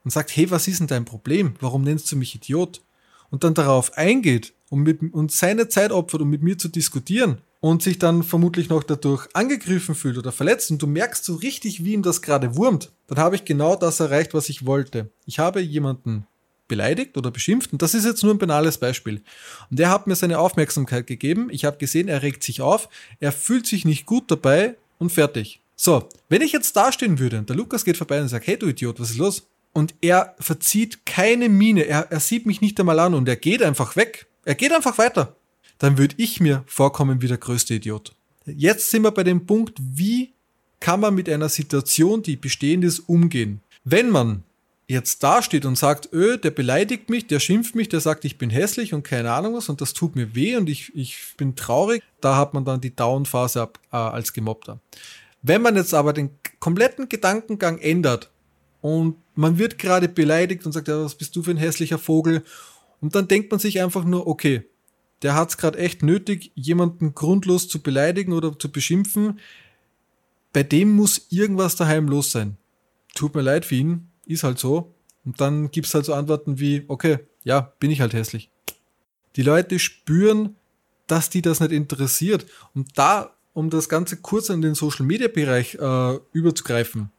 und 0.04 0.12
sagt, 0.12 0.36
hey, 0.36 0.50
was 0.52 0.68
ist 0.68 0.80
denn 0.80 0.88
dein 0.88 1.06
Problem? 1.06 1.56
Warum 1.60 1.84
nennst 1.84 2.12
du 2.12 2.16
mich 2.16 2.36
Idiot? 2.36 2.82
Und 3.30 3.44
dann 3.44 3.54
darauf 3.54 3.96
eingeht 3.98 4.54
und, 4.70 4.82
mit, 4.82 5.02
und 5.14 5.32
seine 5.32 5.70
Zeit 5.70 5.92
opfert, 5.92 6.22
um 6.22 6.30
mit 6.30 6.42
mir 6.42 6.58
zu 6.58 6.68
diskutieren 6.68 7.40
und 7.62 7.84
sich 7.84 8.00
dann 8.00 8.24
vermutlich 8.24 8.70
noch 8.70 8.84
dadurch 8.84 9.28
angegriffen 9.34 9.96
fühlt 9.96 10.18
oder 10.18 10.32
verletzt 10.32 10.72
und 10.72 10.82
du 10.82 10.88
merkst 10.88 11.26
so 11.26 11.36
richtig, 11.36 11.84
wie 11.84 11.94
ihm 11.94 12.04
das 12.04 12.22
gerade 12.22 12.56
wurmt, 12.56 12.92
dann 13.08 13.18
habe 13.18 13.36
ich 13.36 13.46
genau 13.46 13.76
das 13.76 14.00
erreicht, 14.00 14.34
was 14.34 14.50
ich 14.50 14.66
wollte. 14.66 15.10
Ich 15.26 15.40
habe 15.40 15.60
jemanden 15.60 16.26
beleidigt 16.70 17.18
oder 17.18 17.32
beschimpft. 17.32 17.74
Und 17.74 17.82
das 17.82 17.94
ist 17.94 18.06
jetzt 18.06 18.24
nur 18.24 18.34
ein 18.34 18.38
banales 18.38 18.78
Beispiel. 18.78 19.22
Und 19.70 19.80
er 19.80 19.90
hat 19.90 20.08
mir 20.08 20.16
seine 20.16 20.40
Aufmerksamkeit 20.40 21.06
gegeben. 21.06 21.50
Ich 21.52 21.66
habe 21.66 21.78
gesehen, 21.78 22.08
er 22.08 22.22
regt 22.22 22.44
sich 22.44 22.62
auf. 22.62 22.88
Er 23.20 23.34
fühlt 23.34 23.68
sich 23.68 23.84
nicht 23.84 24.06
gut 24.06 24.32
dabei 24.32 24.78
und 24.98 25.12
fertig. 25.12 25.60
So, 25.76 26.08
wenn 26.30 26.42
ich 26.42 26.54
jetzt 26.54 26.78
dastehen 26.78 27.20
würde 27.20 27.40
und 27.40 27.50
der 27.50 27.58
Lukas 27.58 27.84
geht 27.84 27.98
vorbei 27.98 28.22
und 28.22 28.30
sagt, 28.30 28.48
hey 28.48 28.58
du 28.58 28.68
Idiot, 28.68 29.00
was 29.00 29.12
ist 29.12 29.18
los? 29.18 29.48
Und 29.74 29.96
er 30.02 30.36
verzieht 30.40 31.06
keine 31.06 31.50
Miene, 31.50 31.84
er, 31.84 32.12
er 32.12 32.20
sieht 32.20 32.46
mich 32.46 32.62
nicht 32.62 32.80
einmal 32.80 33.00
an 33.00 33.14
und 33.14 33.28
er 33.28 33.36
geht 33.36 33.62
einfach 33.62 33.96
weg. 33.96 34.28
Er 34.46 34.56
geht 34.56 34.72
einfach 34.72 34.98
weiter. 34.98 35.36
Dann 35.80 35.98
würde 35.98 36.16
ich 36.18 36.40
mir 36.40 36.64
vorkommen 36.68 37.22
wie 37.22 37.28
der 37.28 37.38
größte 37.38 37.76
Idiot. 37.76 38.16
Jetzt 38.46 38.90
sind 38.92 39.04
wir 39.04 39.12
bei 39.12 39.24
dem 39.24 39.46
Punkt, 39.46 39.78
wie 39.80 40.34
kann 40.80 41.00
man 41.00 41.16
mit 41.16 41.30
einer 41.30 41.50
Situation, 41.50 42.22
die 42.22 42.36
bestehend 42.36 42.84
ist, 42.84 43.00
umgehen? 43.00 43.62
Wenn 43.84 44.10
man 44.10 44.44
jetzt 44.88 45.22
dasteht 45.24 45.66
und 45.66 45.78
sagt, 45.78 46.12
öh, 46.14 46.38
der 46.38 46.50
beleidigt 46.50 47.10
mich, 47.10 47.28
der 47.28 47.40
schimpft 47.40 47.76
mich, 47.76 47.90
der 47.90 48.00
sagt, 48.00 48.26
ich 48.26 48.38
bin 48.38 48.50
hässlich 48.50 48.94
und 48.94 49.04
keine 49.04 49.32
Ahnung 49.32 49.54
was 49.54 49.70
und 49.70 49.82
das 49.82 49.94
tut 49.94 50.16
mir 50.16 50.34
weh 50.36 50.58
und 50.58 50.68
ich, 50.68 50.94
ich 50.96 51.36
bin 51.38 51.56
traurig, 51.56 52.02
da 52.22 52.36
hat 52.36 52.54
man 52.54 52.66
dann 52.66 52.82
die 52.82 52.96
Down-Phase 52.96 53.62
ab, 53.62 53.80
äh, 53.92 53.98
als 53.98 54.34
Gemobbter. 54.34 54.80
Wenn 55.44 55.62
man 55.62 55.76
jetzt 55.76 55.94
aber 55.94 56.12
den 56.12 56.32
kompletten 56.60 57.08
Gedankengang 57.08 57.78
ändert 57.78 58.32
und 58.82 59.16
man 59.36 59.60
wird 59.60 59.78
gerade 59.78 60.10
beleidigt 60.10 60.66
und 60.66 60.72
sagt, 60.72 60.88
ja, 60.88 61.04
was 61.04 61.16
bist 61.16 61.36
du 61.36 61.44
für 61.44 61.52
ein 61.52 61.58
hässlicher 61.58 62.00
Vogel? 62.00 62.44
Und 63.00 63.16
dann 63.16 63.28
denkt 63.28 63.52
man 63.52 63.60
sich 63.60 63.82
einfach 63.82 64.04
nur, 64.04 64.28
okay, 64.28 64.64
der 65.22 65.36
hat 65.36 65.50
es 65.50 65.58
gerade 65.58 65.78
echt 65.78 66.04
nötig, 66.04 66.52
jemanden 66.56 67.14
grundlos 67.14 67.68
zu 67.68 67.82
beleidigen 67.82 68.34
oder 68.34 68.58
zu 68.58 68.72
beschimpfen. 68.72 69.40
Bei 70.54 70.64
dem 70.64 70.96
muss 70.96 71.28
irgendwas 71.30 71.76
daheim 71.76 72.08
los 72.08 72.32
sein. 72.32 72.58
Tut 73.16 73.36
mir 73.36 73.42
leid 73.42 73.66
für 73.66 73.76
ihn, 73.76 74.10
ist 74.26 74.44
halt 74.44 74.60
so. 74.60 74.94
Und 75.26 75.42
dann 75.42 75.72
gibt 75.72 75.88
es 75.88 75.94
halt 75.94 76.06
so 76.06 76.14
Antworten 76.14 76.60
wie, 76.60 76.86
okay, 76.88 77.20
ja, 77.44 77.74
bin 77.80 77.92
ich 77.92 78.02
halt 78.02 78.14
hässlich. 78.14 78.50
Die 79.36 79.44
Leute 79.44 79.78
spüren, 79.80 80.56
dass 81.08 81.30
die 81.30 81.42
das 81.42 81.60
nicht 81.60 81.72
interessiert. 81.72 82.46
Und 82.74 82.98
da, 82.98 83.36
um 83.54 83.70
das 83.70 83.90
Ganze 83.90 84.18
kurz 84.18 84.50
in 84.50 84.62
den 84.62 84.76
Social 84.76 85.06
Media 85.06 85.28
Bereich 85.28 85.76
äh, 85.76 86.20
überzugreifen. 86.32 87.12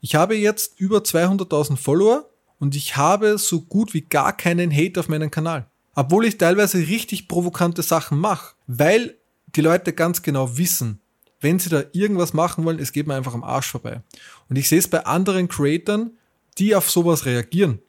Ich 0.00 0.14
habe 0.14 0.36
jetzt 0.36 0.78
über 0.80 0.98
200.000 0.98 1.76
Follower 1.76 2.28
und 2.58 2.74
ich 2.74 2.96
habe 2.96 3.38
so 3.38 3.62
gut 3.62 3.94
wie 3.94 4.02
gar 4.02 4.36
keinen 4.36 4.74
Hate 4.74 4.98
auf 5.00 5.08
meinem 5.08 5.30
Kanal. 5.30 5.69
Obwohl 5.94 6.26
ich 6.26 6.38
teilweise 6.38 6.78
richtig 6.78 7.28
provokante 7.28 7.82
Sachen 7.82 8.18
mache, 8.18 8.54
weil 8.66 9.16
die 9.56 9.60
Leute 9.60 9.92
ganz 9.92 10.22
genau 10.22 10.56
wissen, 10.56 11.00
wenn 11.40 11.58
sie 11.58 11.70
da 11.70 11.82
irgendwas 11.92 12.32
machen 12.32 12.64
wollen, 12.64 12.78
es 12.78 12.92
geht 12.92 13.06
mir 13.06 13.14
einfach 13.14 13.34
am 13.34 13.44
Arsch 13.44 13.68
vorbei. 13.68 14.02
Und 14.48 14.56
ich 14.56 14.68
sehe 14.68 14.78
es 14.78 14.88
bei 14.88 15.04
anderen 15.06 15.48
Creatern, 15.48 16.12
die 16.58 16.74
auf 16.74 16.90
sowas 16.90 17.24
reagieren. 17.24 17.80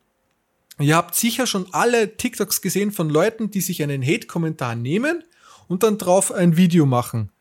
Ihr 0.80 0.96
habt 0.96 1.16
sicher 1.16 1.46
schon 1.46 1.68
alle 1.74 2.16
TikToks 2.18 2.62
gesehen 2.62 2.92
von 2.92 3.10
Leuten, 3.10 3.52
die 3.52 3.62
sich 3.62 3.84
einen 3.84 4.04
Hate-Kommentar 4.04 4.76
nehmen 4.76 5.24
und 5.68 5.84
dann 5.84 5.98
drauf 5.98 6.32
ein 6.32 6.58
Video 6.58 6.86
machen. 6.86 7.32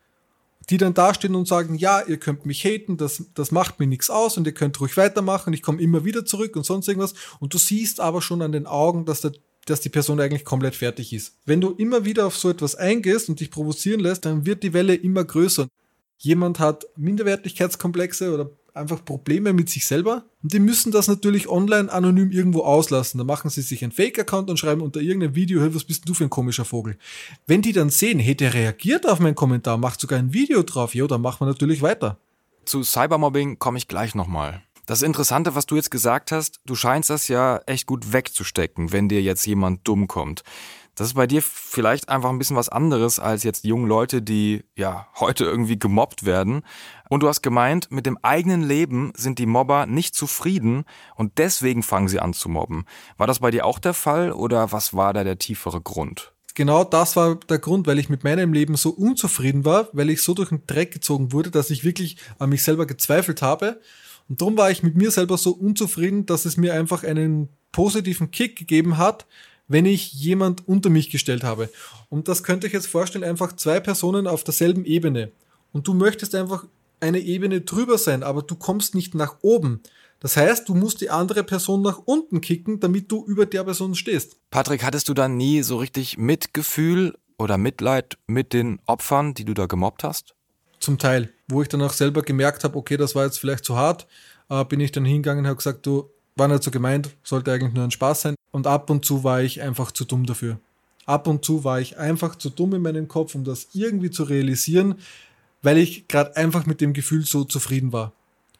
Die 0.69 0.77
dann 0.77 0.93
dastehen 0.93 1.35
und 1.35 1.47
sagen, 1.47 1.75
ja, 1.75 2.01
ihr 2.01 2.17
könnt 2.17 2.45
mich 2.45 2.63
haten, 2.63 2.97
das, 2.97 3.23
das 3.33 3.51
macht 3.51 3.79
mir 3.79 3.87
nichts 3.87 4.09
aus 4.09 4.37
und 4.37 4.45
ihr 4.45 4.53
könnt 4.53 4.79
ruhig 4.79 4.95
weitermachen, 4.95 5.53
ich 5.53 5.63
komme 5.63 5.81
immer 5.81 6.05
wieder 6.05 6.23
zurück 6.23 6.55
und 6.55 6.65
sonst 6.65 6.87
irgendwas. 6.87 7.13
Und 7.39 7.53
du 7.53 7.57
siehst 7.57 7.99
aber 7.99 8.21
schon 8.21 8.41
an 8.41 8.51
den 8.51 8.67
Augen, 8.67 9.05
dass, 9.05 9.21
der, 9.21 9.31
dass 9.65 9.81
die 9.81 9.89
Person 9.89 10.19
eigentlich 10.19 10.45
komplett 10.45 10.75
fertig 10.75 11.13
ist. 11.13 11.35
Wenn 11.45 11.61
du 11.61 11.71
immer 11.71 12.05
wieder 12.05 12.25
auf 12.27 12.37
so 12.37 12.49
etwas 12.49 12.75
eingehst 12.75 13.29
und 13.29 13.39
dich 13.39 13.51
provozieren 13.51 13.99
lässt, 13.99 14.25
dann 14.25 14.45
wird 14.45 14.63
die 14.63 14.73
Welle 14.73 14.95
immer 14.95 15.23
größer. 15.23 15.67
Jemand 16.17 16.59
hat 16.59 16.85
Minderwertigkeitskomplexe 16.97 18.33
oder 18.33 18.51
einfach 18.73 19.03
Probleme 19.03 19.53
mit 19.53 19.69
sich 19.69 19.85
selber. 19.85 20.23
Und 20.43 20.53
die 20.53 20.59
müssen 20.59 20.91
das 20.91 21.07
natürlich 21.07 21.49
online 21.49 21.91
anonym 21.91 22.31
irgendwo 22.31 22.61
auslassen. 22.61 23.17
Da 23.17 23.23
machen 23.23 23.49
sie 23.49 23.61
sich 23.61 23.83
einen 23.83 23.91
Fake-Account 23.91 24.49
und 24.49 24.57
schreiben 24.57 24.81
unter 24.81 25.01
irgendeinem 25.01 25.35
Video, 25.35 25.61
hey, 25.61 25.73
was 25.73 25.83
bist 25.83 26.07
du 26.07 26.13
für 26.13 26.23
ein 26.23 26.29
komischer 26.29 26.65
Vogel? 26.65 26.97
Wenn 27.47 27.61
die 27.61 27.73
dann 27.73 27.89
sehen, 27.89 28.19
hey, 28.19 28.35
der 28.35 28.53
reagiert 28.53 29.07
auf 29.07 29.19
meinen 29.19 29.35
Kommentar, 29.35 29.77
macht 29.77 29.99
sogar 29.99 30.19
ein 30.19 30.33
Video 30.33 30.63
drauf, 30.63 30.95
ja, 30.95 31.07
dann 31.07 31.21
machen 31.21 31.41
wir 31.41 31.47
natürlich 31.47 31.81
weiter. 31.81 32.17
Zu 32.65 32.83
Cybermobbing 32.83 33.59
komme 33.59 33.77
ich 33.77 33.87
gleich 33.87 34.15
nochmal. 34.15 34.63
Das 34.85 35.03
Interessante, 35.03 35.55
was 35.55 35.65
du 35.65 35.75
jetzt 35.75 35.91
gesagt 35.91 36.31
hast, 36.31 36.59
du 36.65 36.75
scheinst 36.75 37.09
das 37.09 37.27
ja 37.27 37.59
echt 37.65 37.85
gut 37.85 38.13
wegzustecken, 38.13 38.91
wenn 38.91 39.09
dir 39.09 39.21
jetzt 39.21 39.45
jemand 39.45 39.87
dumm 39.87 40.07
kommt. 40.07 40.43
Das 40.95 41.07
ist 41.07 41.13
bei 41.13 41.27
dir 41.27 41.41
vielleicht 41.41 42.09
einfach 42.09 42.29
ein 42.29 42.37
bisschen 42.37 42.57
was 42.57 42.67
anderes 42.67 43.17
als 43.17 43.43
jetzt 43.43 43.63
junge 43.63 43.87
Leute, 43.87 44.21
die 44.21 44.65
ja 44.75 45.07
heute 45.19 45.45
irgendwie 45.45 45.79
gemobbt 45.79 46.25
werden. 46.25 46.63
Und 47.09 47.23
du 47.23 47.29
hast 47.29 47.41
gemeint, 47.41 47.91
mit 47.91 48.05
dem 48.05 48.17
eigenen 48.21 48.61
Leben 48.61 49.13
sind 49.15 49.39
die 49.39 49.45
Mobber 49.45 49.85
nicht 49.85 50.15
zufrieden 50.15 50.83
und 51.15 51.37
deswegen 51.37 51.81
fangen 51.81 52.09
sie 52.09 52.19
an 52.19 52.33
zu 52.33 52.49
mobben. 52.49 52.85
War 53.17 53.27
das 53.27 53.39
bei 53.39 53.51
dir 53.51 53.65
auch 53.65 53.79
der 53.79 53.93
Fall 53.93 54.33
oder 54.33 54.71
was 54.71 54.93
war 54.93 55.13
da 55.13 55.23
der 55.23 55.37
tiefere 55.37 55.79
Grund? 55.79 56.33
Genau 56.53 56.83
das 56.83 57.15
war 57.15 57.35
der 57.35 57.59
Grund, 57.59 57.87
weil 57.87 57.97
ich 57.97 58.09
mit 58.09 58.25
meinem 58.25 58.51
Leben 58.51 58.75
so 58.75 58.89
unzufrieden 58.89 59.63
war, 59.63 59.87
weil 59.93 60.09
ich 60.09 60.21
so 60.21 60.33
durch 60.33 60.49
den 60.49 60.67
Dreck 60.67 60.91
gezogen 60.91 61.31
wurde, 61.31 61.51
dass 61.51 61.69
ich 61.69 61.85
wirklich 61.85 62.17
an 62.39 62.49
mich 62.49 62.63
selber 62.63 62.85
gezweifelt 62.85 63.41
habe. 63.41 63.79
Und 64.29 64.41
darum 64.41 64.57
war 64.57 64.71
ich 64.71 64.83
mit 64.83 64.95
mir 64.95 65.11
selber 65.11 65.37
so 65.37 65.51
unzufrieden, 65.51 66.25
dass 66.25 66.45
es 66.45 66.57
mir 66.57 66.73
einfach 66.73 67.03
einen 67.03 67.49
positiven 67.71 68.31
Kick 68.31 68.57
gegeben 68.57 68.97
hat, 68.97 69.25
wenn 69.67 69.85
ich 69.85 70.13
jemand 70.13 70.67
unter 70.67 70.89
mich 70.89 71.09
gestellt 71.09 71.43
habe. 71.43 71.69
Und 72.09 72.27
das 72.27 72.43
könnte 72.43 72.67
ich 72.67 72.73
jetzt 72.73 72.87
vorstellen, 72.87 73.23
einfach 73.23 73.55
zwei 73.55 73.79
Personen 73.79 74.27
auf 74.27 74.43
derselben 74.43 74.85
Ebene. 74.85 75.31
Und 75.71 75.87
du 75.87 75.93
möchtest 75.93 76.35
einfach 76.35 76.65
eine 76.99 77.19
Ebene 77.19 77.61
drüber 77.61 77.97
sein, 77.97 78.23
aber 78.23 78.41
du 78.41 78.55
kommst 78.55 78.95
nicht 78.95 79.15
nach 79.15 79.37
oben. 79.41 79.81
Das 80.19 80.37
heißt, 80.37 80.69
du 80.69 80.75
musst 80.75 81.01
die 81.01 81.09
andere 81.09 81.43
Person 81.43 81.81
nach 81.81 81.99
unten 82.05 82.41
kicken, 82.41 82.79
damit 82.79 83.11
du 83.11 83.25
über 83.25 83.45
der 83.45 83.63
Person 83.63 83.95
stehst. 83.95 84.37
Patrick, 84.51 84.83
hattest 84.83 85.09
du 85.09 85.13
dann 85.13 85.35
nie 85.35 85.63
so 85.63 85.77
richtig 85.77 86.17
Mitgefühl 86.17 87.17
oder 87.39 87.57
Mitleid 87.57 88.17
mit 88.27 88.53
den 88.53 88.79
Opfern, 88.85 89.33
die 89.33 89.45
du 89.45 89.55
da 89.55 89.65
gemobbt 89.65 90.03
hast? 90.03 90.35
Zum 90.81 90.97
Teil. 90.97 91.29
Wo 91.47 91.61
ich 91.61 91.69
dann 91.69 91.81
auch 91.81 91.93
selber 91.93 92.21
gemerkt 92.21 92.65
habe, 92.65 92.77
okay, 92.77 92.97
das 92.97 93.15
war 93.15 93.23
jetzt 93.23 93.39
vielleicht 93.39 93.63
zu 93.63 93.77
hart, 93.77 94.05
äh, 94.49 94.65
bin 94.65 94.81
ich 94.81 94.91
dann 94.91 95.05
hingegangen 95.05 95.45
und 95.45 95.47
habe 95.47 95.55
gesagt, 95.55 95.85
du, 95.85 96.09
war 96.35 96.47
nicht 96.47 96.63
so 96.63 96.71
gemeint, 96.71 97.09
sollte 97.23 97.51
eigentlich 97.53 97.73
nur 97.73 97.83
ein 97.83 97.91
Spaß 97.91 98.21
sein. 98.21 98.35
Und 98.51 98.67
ab 98.67 98.89
und 98.89 99.05
zu 99.05 99.23
war 99.23 99.41
ich 99.41 99.61
einfach 99.61 99.91
zu 99.91 100.05
dumm 100.05 100.25
dafür. 100.25 100.59
Ab 101.05 101.27
und 101.27 101.43
zu 101.45 101.63
war 101.63 101.79
ich 101.79 101.97
einfach 101.97 102.35
zu 102.35 102.49
dumm 102.49 102.73
in 102.73 102.81
meinem 102.81 103.07
Kopf, 103.07 103.35
um 103.35 103.43
das 103.43 103.69
irgendwie 103.73 104.11
zu 104.11 104.23
realisieren, 104.23 104.95
weil 105.61 105.77
ich 105.77 106.07
gerade 106.07 106.35
einfach 106.35 106.65
mit 106.65 106.81
dem 106.81 106.93
Gefühl 106.93 107.25
so 107.25 107.43
zufrieden 107.43 107.93
war. 107.93 108.13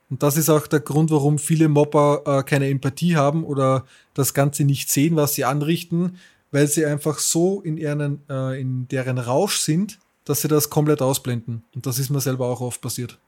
Und 0.09 0.23
das 0.23 0.37
ist 0.37 0.49
auch 0.49 0.67
der 0.67 0.81
Grund, 0.81 1.09
warum 1.09 1.39
viele 1.39 1.69
Mobber 1.69 2.23
äh, 2.25 2.43
keine 2.43 2.69
Empathie 2.69 3.15
haben 3.15 3.43
oder 3.43 3.85
das 4.13 4.33
Ganze 4.33 4.65
nicht 4.65 4.89
sehen, 4.89 5.15
was 5.15 5.35
sie 5.35 5.45
anrichten, 5.45 6.17
weil 6.51 6.67
sie 6.67 6.85
einfach 6.85 7.19
so 7.19 7.61
in, 7.61 7.77
ihren, 7.77 8.21
äh, 8.29 8.59
in 8.59 8.87
deren 8.89 9.17
Rausch 9.17 9.59
sind, 9.59 9.99
dass 10.25 10.41
sie 10.41 10.47
das 10.47 10.69
komplett 10.69 11.01
ausblenden. 11.01 11.63
Und 11.73 11.85
das 11.85 11.99
ist 11.99 12.09
mir 12.09 12.21
selber 12.21 12.47
auch 12.47 12.61
oft 12.61 12.81
passiert. 12.81 13.19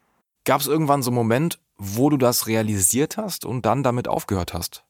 Gab 0.46 0.62
es 0.62 0.68
irgendwann 0.68 1.04
so 1.04 1.10
einen 1.10 1.16
Moment, 1.16 1.60
wo 1.78 2.10
du 2.10 2.18
das 2.18 2.48
realisiert 2.48 3.18
hast 3.18 3.46
und 3.46 3.66
dann 3.66 3.84
damit 3.84 4.08
aufgehört 4.08 4.54
hast? 4.54 4.84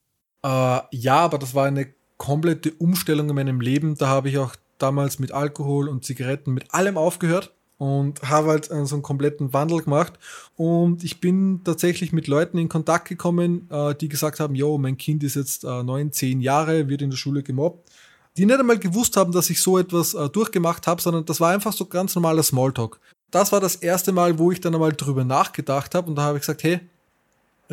Äh, 0.43 0.79
ja, 0.91 1.17
aber 1.17 1.37
das 1.37 1.55
war 1.55 1.65
eine 1.65 1.93
komplette 2.17 2.71
Umstellung 2.71 3.29
in 3.29 3.35
meinem 3.35 3.61
Leben. 3.61 3.95
Da 3.95 4.07
habe 4.07 4.29
ich 4.29 4.37
auch 4.37 4.55
damals 4.77 5.19
mit 5.19 5.31
Alkohol 5.31 5.87
und 5.87 6.03
Zigaretten, 6.03 6.53
mit 6.53 6.73
allem 6.73 6.97
aufgehört 6.97 7.53
und 7.77 8.21
habe 8.23 8.49
halt 8.49 8.65
so 8.65 8.95
einen 8.95 9.01
kompletten 9.01 9.53
Wandel 9.53 9.81
gemacht. 9.81 10.13
Und 10.55 11.03
ich 11.03 11.19
bin 11.19 11.61
tatsächlich 11.63 12.13
mit 12.13 12.27
Leuten 12.27 12.57
in 12.57 12.69
Kontakt 12.69 13.07
gekommen, 13.07 13.67
äh, 13.69 13.95
die 13.95 14.09
gesagt 14.09 14.39
haben, 14.39 14.55
jo, 14.55 14.77
mein 14.77 14.97
Kind 14.97 15.23
ist 15.23 15.35
jetzt 15.35 15.63
äh, 15.63 15.83
neun, 15.83 16.11
zehn 16.11 16.41
Jahre, 16.41 16.87
wird 16.87 17.01
in 17.01 17.09
der 17.09 17.17
Schule 17.17 17.43
gemobbt. 17.43 17.89
Die 18.37 18.45
nicht 18.45 18.59
einmal 18.59 18.79
gewusst 18.79 19.15
haben, 19.15 19.31
dass 19.31 19.49
ich 19.49 19.61
so 19.61 19.77
etwas 19.77 20.13
äh, 20.13 20.29
durchgemacht 20.29 20.87
habe, 20.87 21.01
sondern 21.01 21.25
das 21.25 21.39
war 21.39 21.51
einfach 21.51 21.73
so 21.73 21.85
ganz 21.85 22.15
normaler 22.15 22.43
Smalltalk. 22.43 22.99
Das 23.29 23.51
war 23.51 23.59
das 23.59 23.75
erste 23.75 24.11
Mal, 24.11 24.39
wo 24.39 24.51
ich 24.51 24.61
dann 24.61 24.73
einmal 24.73 24.93
drüber 24.93 25.23
nachgedacht 25.23 25.95
habe 25.95 26.09
und 26.09 26.15
da 26.15 26.23
habe 26.23 26.37
ich 26.37 26.41
gesagt, 26.41 26.63
hey, 26.63 26.79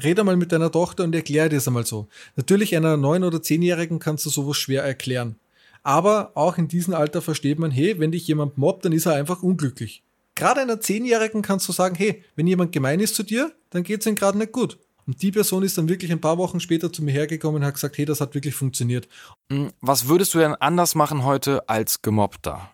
rede 0.02 0.24
mal 0.24 0.36
mit 0.36 0.52
deiner 0.52 0.70
Tochter 0.70 1.04
und 1.04 1.14
erkläre 1.14 1.48
dir 1.48 1.56
das 1.56 1.66
einmal 1.66 1.86
so. 1.86 2.08
Natürlich 2.36 2.76
einer 2.76 2.96
neun- 2.96 3.24
oder 3.24 3.42
zehnjährigen 3.42 3.98
kannst 3.98 4.26
du 4.26 4.30
sowas 4.30 4.56
schwer 4.56 4.82
erklären. 4.82 5.36
Aber 5.82 6.32
auch 6.34 6.58
in 6.58 6.68
diesem 6.68 6.94
Alter 6.94 7.22
versteht 7.22 7.58
man, 7.58 7.70
hey, 7.70 7.98
wenn 7.98 8.12
dich 8.12 8.26
jemand 8.26 8.58
mobbt, 8.58 8.84
dann 8.84 8.92
ist 8.92 9.06
er 9.06 9.14
einfach 9.14 9.42
unglücklich. 9.42 10.02
Gerade 10.34 10.60
einer 10.60 10.80
Zehnjährigen 10.80 11.42
kannst 11.42 11.68
du 11.68 11.72
sagen, 11.72 11.94
hey, 11.94 12.22
wenn 12.36 12.46
jemand 12.46 12.72
gemein 12.72 13.00
ist 13.00 13.14
zu 13.14 13.22
dir, 13.22 13.52
dann 13.70 13.82
geht 13.82 14.00
es 14.00 14.06
ihm 14.06 14.14
gerade 14.14 14.38
nicht 14.38 14.52
gut. 14.52 14.78
Und 15.10 15.22
die 15.22 15.32
Person 15.32 15.64
ist 15.64 15.76
dann 15.76 15.88
wirklich 15.88 16.12
ein 16.12 16.20
paar 16.20 16.38
Wochen 16.38 16.60
später 16.60 16.92
zu 16.92 17.02
mir 17.02 17.10
hergekommen 17.10 17.60
und 17.60 17.66
hat 17.66 17.74
gesagt, 17.74 17.98
hey, 17.98 18.04
das 18.04 18.20
hat 18.20 18.32
wirklich 18.36 18.54
funktioniert. 18.54 19.08
Hm, 19.50 19.72
was 19.80 20.06
würdest 20.06 20.32
du 20.34 20.38
denn 20.38 20.54
anders 20.54 20.94
machen 20.94 21.24
heute 21.24 21.68
als 21.68 22.00
Gemobbter? 22.00 22.70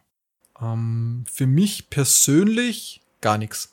Ähm, 0.61 1.25
für 1.33 1.47
mich 1.47 1.89
persönlich 1.89 3.01
gar 3.23 3.39
nichts. 3.39 3.73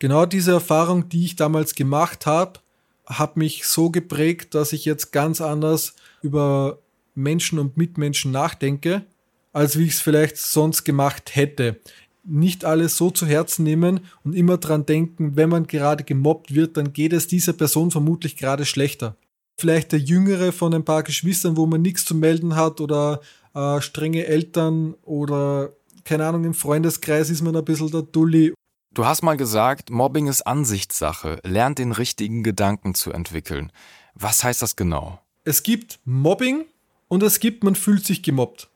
Genau 0.00 0.26
diese 0.26 0.50
Erfahrung, 0.50 1.08
die 1.08 1.24
ich 1.24 1.36
damals 1.36 1.76
gemacht 1.76 2.26
habe, 2.26 2.58
hat 3.06 3.36
mich 3.36 3.64
so 3.64 3.90
geprägt, 3.90 4.56
dass 4.56 4.72
ich 4.72 4.84
jetzt 4.84 5.12
ganz 5.12 5.40
anders 5.40 5.94
über 6.20 6.80
Menschen 7.14 7.60
und 7.60 7.76
Mitmenschen 7.76 8.32
nachdenke, 8.32 9.06
als 9.52 9.78
wie 9.78 9.84
ich 9.84 9.92
es 9.92 10.00
vielleicht 10.00 10.36
sonst 10.36 10.82
gemacht 10.82 11.36
hätte. 11.36 11.78
Nicht 12.24 12.64
alles 12.64 12.96
so 12.96 13.10
zu 13.10 13.26
Herzen 13.26 13.64
nehmen 13.64 14.00
und 14.24 14.34
immer 14.34 14.56
dran 14.56 14.86
denken, 14.86 15.36
wenn 15.36 15.50
man 15.50 15.66
gerade 15.66 16.04
gemobbt 16.04 16.54
wird, 16.54 16.76
dann 16.76 16.92
geht 16.92 17.12
es 17.12 17.26
dieser 17.26 17.52
Person 17.52 17.90
vermutlich 17.90 18.36
gerade 18.36 18.64
schlechter. 18.64 19.16
Vielleicht 19.58 19.92
der 19.92 20.00
Jüngere 20.00 20.52
von 20.52 20.74
ein 20.74 20.84
paar 20.84 21.02
Geschwistern, 21.02 21.56
wo 21.56 21.66
man 21.66 21.82
nichts 21.82 22.04
zu 22.04 22.14
melden 22.14 22.56
hat 22.56 22.80
oder 22.80 23.20
äh, 23.54 23.80
strenge 23.80 24.26
Eltern 24.26 24.94
oder 25.02 25.72
keine 26.04 26.26
Ahnung, 26.26 26.44
im 26.44 26.54
Freundeskreis 26.54 27.30
ist 27.30 27.42
man 27.42 27.56
ein 27.56 27.64
bisschen 27.64 27.90
der 27.90 28.02
Dulli 28.02 28.52
Du 28.94 29.04
hast 29.04 29.22
mal 29.22 29.36
gesagt, 29.36 29.90
Mobbing 29.90 30.28
ist 30.28 30.46
Ansichtssache, 30.46 31.40
lernt 31.42 31.80
den 31.80 31.90
richtigen 31.90 32.44
Gedanken 32.44 32.94
zu 32.94 33.10
entwickeln. 33.10 33.72
Was 34.14 34.44
heißt 34.44 34.62
das 34.62 34.76
genau? 34.76 35.18
Es 35.42 35.64
gibt 35.64 35.98
Mobbing 36.04 36.64
und 37.08 37.24
es 37.24 37.40
gibt, 37.40 37.64
man 37.64 37.74
fühlt 37.74 38.06
sich 38.06 38.22
gemobbt. 38.22 38.68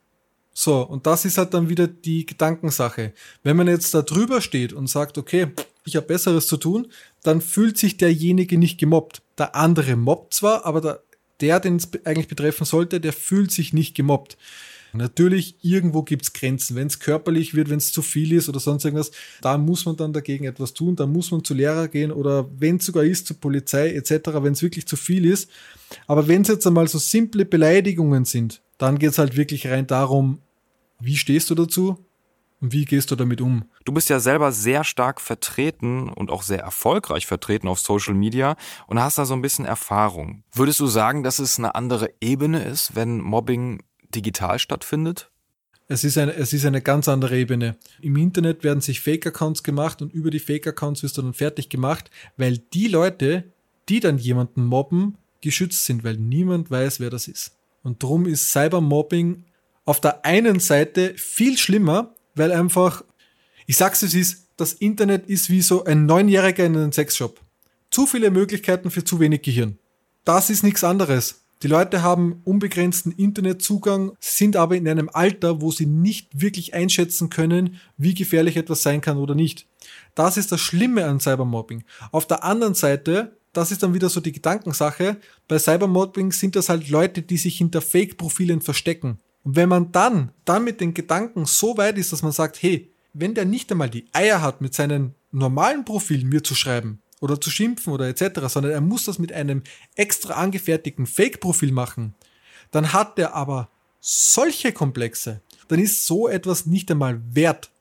So, 0.61 0.81
und 0.81 1.07
das 1.07 1.23
ist 1.23 1.37
halt 1.37 1.53
dann 1.53 1.69
wieder 1.69 1.87
die 1.87 2.25
Gedankensache. 2.25 3.13
Wenn 3.43 3.55
man 3.55 3.69
jetzt 3.69 3.93
da 3.93 4.01
drüber 4.01 4.41
steht 4.41 4.73
und 4.73 4.87
sagt, 4.87 5.17
okay, 5.17 5.47
ich 5.85 5.95
habe 5.95 6.07
Besseres 6.07 6.47
zu 6.47 6.57
tun, 6.57 6.87
dann 7.23 7.39
fühlt 7.39 7.77
sich 7.77 7.95
derjenige 7.95 8.57
nicht 8.57 8.77
gemobbt. 8.77 9.21
Der 9.37 9.55
andere 9.55 9.95
mobbt 9.95 10.33
zwar, 10.33 10.65
aber 10.65 10.81
der, 10.81 11.03
der 11.39 11.61
den 11.61 11.77
es 11.77 11.87
eigentlich 12.03 12.27
betreffen 12.27 12.65
sollte, 12.65 12.99
der 12.99 13.13
fühlt 13.13 13.51
sich 13.51 13.71
nicht 13.71 13.95
gemobbt. 13.95 14.37
Natürlich, 14.91 15.55
irgendwo 15.61 16.03
gibt 16.03 16.23
es 16.23 16.33
Grenzen. 16.33 16.75
Wenn 16.75 16.87
es 16.87 16.99
körperlich 16.99 17.53
wird, 17.53 17.69
wenn 17.69 17.77
es 17.77 17.93
zu 17.93 18.01
viel 18.01 18.33
ist 18.33 18.49
oder 18.49 18.59
sonst 18.59 18.83
irgendwas, 18.83 19.11
da 19.39 19.57
muss 19.57 19.85
man 19.85 19.95
dann 19.95 20.11
dagegen 20.11 20.43
etwas 20.43 20.73
tun. 20.73 20.97
Da 20.97 21.07
muss 21.07 21.31
man 21.31 21.45
zu 21.45 21.53
Lehrer 21.53 21.87
gehen 21.87 22.11
oder 22.11 22.49
wenn 22.57 22.77
es 22.77 22.85
sogar 22.85 23.05
ist, 23.05 23.27
zur 23.27 23.39
Polizei 23.39 23.93
etc., 23.93 24.11
wenn 24.41 24.51
es 24.51 24.61
wirklich 24.61 24.85
zu 24.89 24.97
viel 24.97 25.25
ist. 25.25 25.49
Aber 26.05 26.27
wenn 26.27 26.41
es 26.41 26.49
jetzt 26.49 26.67
einmal 26.67 26.89
so 26.89 26.97
simple 26.97 27.45
Beleidigungen 27.45 28.25
sind, 28.25 28.61
dann 28.77 28.99
geht 28.99 29.11
es 29.11 29.19
halt 29.19 29.37
wirklich 29.37 29.67
rein 29.67 29.87
darum, 29.87 30.39
wie 30.99 31.17
stehst 31.17 31.49
du 31.49 31.55
dazu 31.55 32.05
und 32.61 32.73
wie 32.73 32.85
gehst 32.85 33.11
du 33.11 33.15
damit 33.15 33.41
um? 33.41 33.65
Du 33.85 33.93
bist 33.93 34.09
ja 34.09 34.19
selber 34.19 34.51
sehr 34.51 34.83
stark 34.83 35.21
vertreten 35.21 36.09
und 36.09 36.29
auch 36.29 36.43
sehr 36.43 36.59
erfolgreich 36.59 37.25
vertreten 37.25 37.67
auf 37.67 37.79
Social 37.79 38.13
Media 38.13 38.55
und 38.87 38.99
hast 38.99 39.17
da 39.17 39.25
so 39.25 39.33
ein 39.33 39.41
bisschen 39.41 39.65
Erfahrung. 39.65 40.43
Würdest 40.53 40.79
du 40.79 40.87
sagen, 40.87 41.23
dass 41.23 41.39
es 41.39 41.57
eine 41.57 41.75
andere 41.75 42.13
Ebene 42.19 42.63
ist, 42.63 42.95
wenn 42.95 43.19
Mobbing 43.19 43.83
digital 44.13 44.59
stattfindet? 44.59 45.31
Es 45.91 46.03
ist, 46.03 46.19
eine, 46.19 46.33
es 46.33 46.53
ist 46.53 46.65
eine 46.65 46.81
ganz 46.81 47.07
andere 47.07 47.35
Ebene. 47.35 47.75
Im 47.99 48.15
Internet 48.15 48.63
werden 48.63 48.81
sich 48.81 49.01
Fake-Accounts 49.01 49.63
gemacht 49.63 50.03
und 50.03 50.13
über 50.13 50.29
die 50.29 50.39
Fake-Accounts 50.39 51.01
wirst 51.01 51.17
du 51.17 51.23
dann 51.23 51.33
fertig 51.33 51.69
gemacht, 51.69 52.11
weil 52.37 52.59
die 52.59 52.87
Leute, 52.87 53.51
die 53.87 53.99
dann 53.99 54.19
jemanden 54.19 54.65
mobben, 54.65 55.17
geschützt 55.41 55.85
sind, 55.85 56.03
weil 56.03 56.17
niemand 56.17 56.69
weiß, 56.69 56.99
wer 56.99 57.09
das 57.09 57.27
ist. 57.27 57.55
Und 57.81 58.03
darum 58.03 58.27
ist 58.27 58.51
Cybermobbing 58.51 59.45
auf 59.85 60.01
der 60.01 60.25
einen 60.25 60.59
Seite 60.59 61.13
viel 61.15 61.57
schlimmer, 61.57 62.13
weil 62.35 62.51
einfach, 62.51 63.03
ich 63.65 63.77
sag's 63.77 64.03
es 64.03 64.13
ist, 64.13 64.47
das 64.57 64.73
Internet 64.73 65.27
ist 65.27 65.49
wie 65.49 65.61
so 65.61 65.85
ein 65.85 66.05
Neunjähriger 66.05 66.65
in 66.65 66.75
einem 66.75 66.91
Sexshop. 66.91 67.39
Zu 67.91 68.05
viele 68.05 68.29
Möglichkeiten 68.29 68.91
für 68.91 69.03
zu 69.03 69.19
wenig 69.19 69.41
Gehirn. 69.41 69.77
Das 70.25 70.49
ist 70.49 70.63
nichts 70.63 70.83
anderes. 70.83 71.41
Die 71.61 71.67
Leute 71.67 72.03
haben 72.03 72.41
unbegrenzten 72.45 73.11
Internetzugang, 73.11 74.13
sind 74.21 74.55
aber 74.55 74.77
in 74.77 74.87
einem 74.87 75.09
Alter, 75.11 75.61
wo 75.61 75.71
sie 75.71 75.85
nicht 75.85 76.39
wirklich 76.39 76.73
einschätzen 76.73 77.29
können, 77.29 77.79
wie 77.97 78.13
gefährlich 78.13 78.55
etwas 78.55 78.81
sein 78.81 79.01
kann 79.01 79.17
oder 79.17 79.35
nicht. 79.35 79.65
Das 80.15 80.37
ist 80.37 80.53
das 80.53 80.61
Schlimme 80.61 81.05
an 81.05 81.19
Cybermobbing. 81.19 81.83
Auf 82.11 82.27
der 82.27 82.45
anderen 82.45 82.75
Seite, 82.75 83.37
das 83.51 83.71
ist 83.71 83.83
dann 83.83 83.93
wieder 83.93 84.09
so 84.09 84.21
die 84.21 84.31
Gedankensache, 84.31 85.17
bei 85.49 85.59
Cybermobbing 85.59 86.31
sind 86.31 86.55
das 86.55 86.69
halt 86.69 86.89
Leute, 86.89 87.23
die 87.23 87.37
sich 87.37 87.57
hinter 87.57 87.81
Fake-Profilen 87.81 88.61
verstecken. 88.61 89.19
Und 89.43 89.55
wenn 89.55 89.69
man 89.69 89.91
dann, 89.91 90.31
dann 90.45 90.63
mit 90.63 90.81
den 90.81 90.93
Gedanken 90.93 91.45
so 91.45 91.77
weit 91.77 91.97
ist, 91.97 92.11
dass 92.11 92.23
man 92.23 92.31
sagt, 92.31 92.61
hey, 92.61 92.91
wenn 93.13 93.33
der 93.33 93.45
nicht 93.45 93.71
einmal 93.71 93.89
die 93.89 94.07
Eier 94.13 94.41
hat, 94.41 94.61
mit 94.61 94.73
seinen 94.73 95.15
normalen 95.31 95.85
Profilen 95.85 96.29
mir 96.29 96.43
zu 96.43 96.55
schreiben, 96.55 97.01
oder 97.21 97.39
zu 97.39 97.49
schimpfen 97.49 97.93
oder 97.93 98.07
etc., 98.07 98.41
sondern 98.47 98.71
er 98.71 98.81
muss 98.81 99.05
das 99.05 99.19
mit 99.19 99.33
einem 99.33 99.63
extra 99.95 100.35
angefertigten 100.35 101.05
Fake-Profil 101.05 101.71
machen, 101.71 102.15
dann 102.71 102.93
hat 102.93 103.19
er 103.19 103.33
aber 103.33 103.69
solche 103.99 104.71
Komplexe, 104.71 105.41
dann 105.67 105.79
ist 105.79 106.05
so 106.05 106.27
etwas 106.27 106.65
nicht 106.65 106.89
einmal 106.91 107.21
wert. 107.33 107.71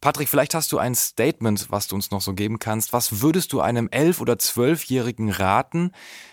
Patrick, 0.00 0.28
vielleicht 0.28 0.54
hast 0.54 0.70
du 0.70 0.78
ein 0.78 0.94
Statement, 0.94 1.70
was 1.70 1.88
du 1.88 1.96
uns 1.96 2.12
noch 2.12 2.20
so 2.20 2.32
geben 2.32 2.60
kannst. 2.60 2.92
Was 2.92 3.20
würdest 3.20 3.52
du 3.52 3.60
einem 3.60 3.88
elf- 3.90 4.20
oder 4.20 4.38
zwölfjährigen 4.38 5.28
raten, 5.28 5.90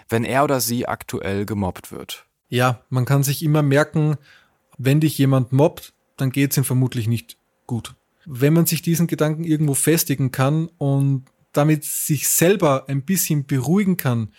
wenn 0.08 0.24
er 0.24 0.44
oder 0.44 0.62
sie 0.62 0.88
aktuell 0.88 1.48
gemobbt 1.48 1.92
wird? 1.92 2.28
Ja, 2.48 2.84
man 2.90 3.06
kann 3.06 3.24
sich 3.24 3.42
immer 3.42 3.64
merken, 3.64 4.18
wenn 4.78 5.00
dich 5.00 5.18
jemand 5.18 5.52
mobbt, 5.52 5.94
dann 6.18 6.32
geht 6.32 6.52
es 6.52 6.58
ihm 6.58 6.64
vermutlich 6.64 7.08
nicht 7.08 7.38
gut. 7.68 7.96
Wenn 8.26 8.54
man 8.54 8.66
sich 8.66 8.82
diesen 8.82 9.08
Gedanken 9.08 9.44
irgendwo 9.44 9.74
festigen 9.74 10.32
kann 10.32 10.70
und 10.78 11.26
damit 11.54 11.84
sich 11.84 12.28
selber 12.28 12.86
ein 12.88 13.04
bisschen 13.04 13.46
beruhigen 13.46 13.98
kann, 13.98 14.30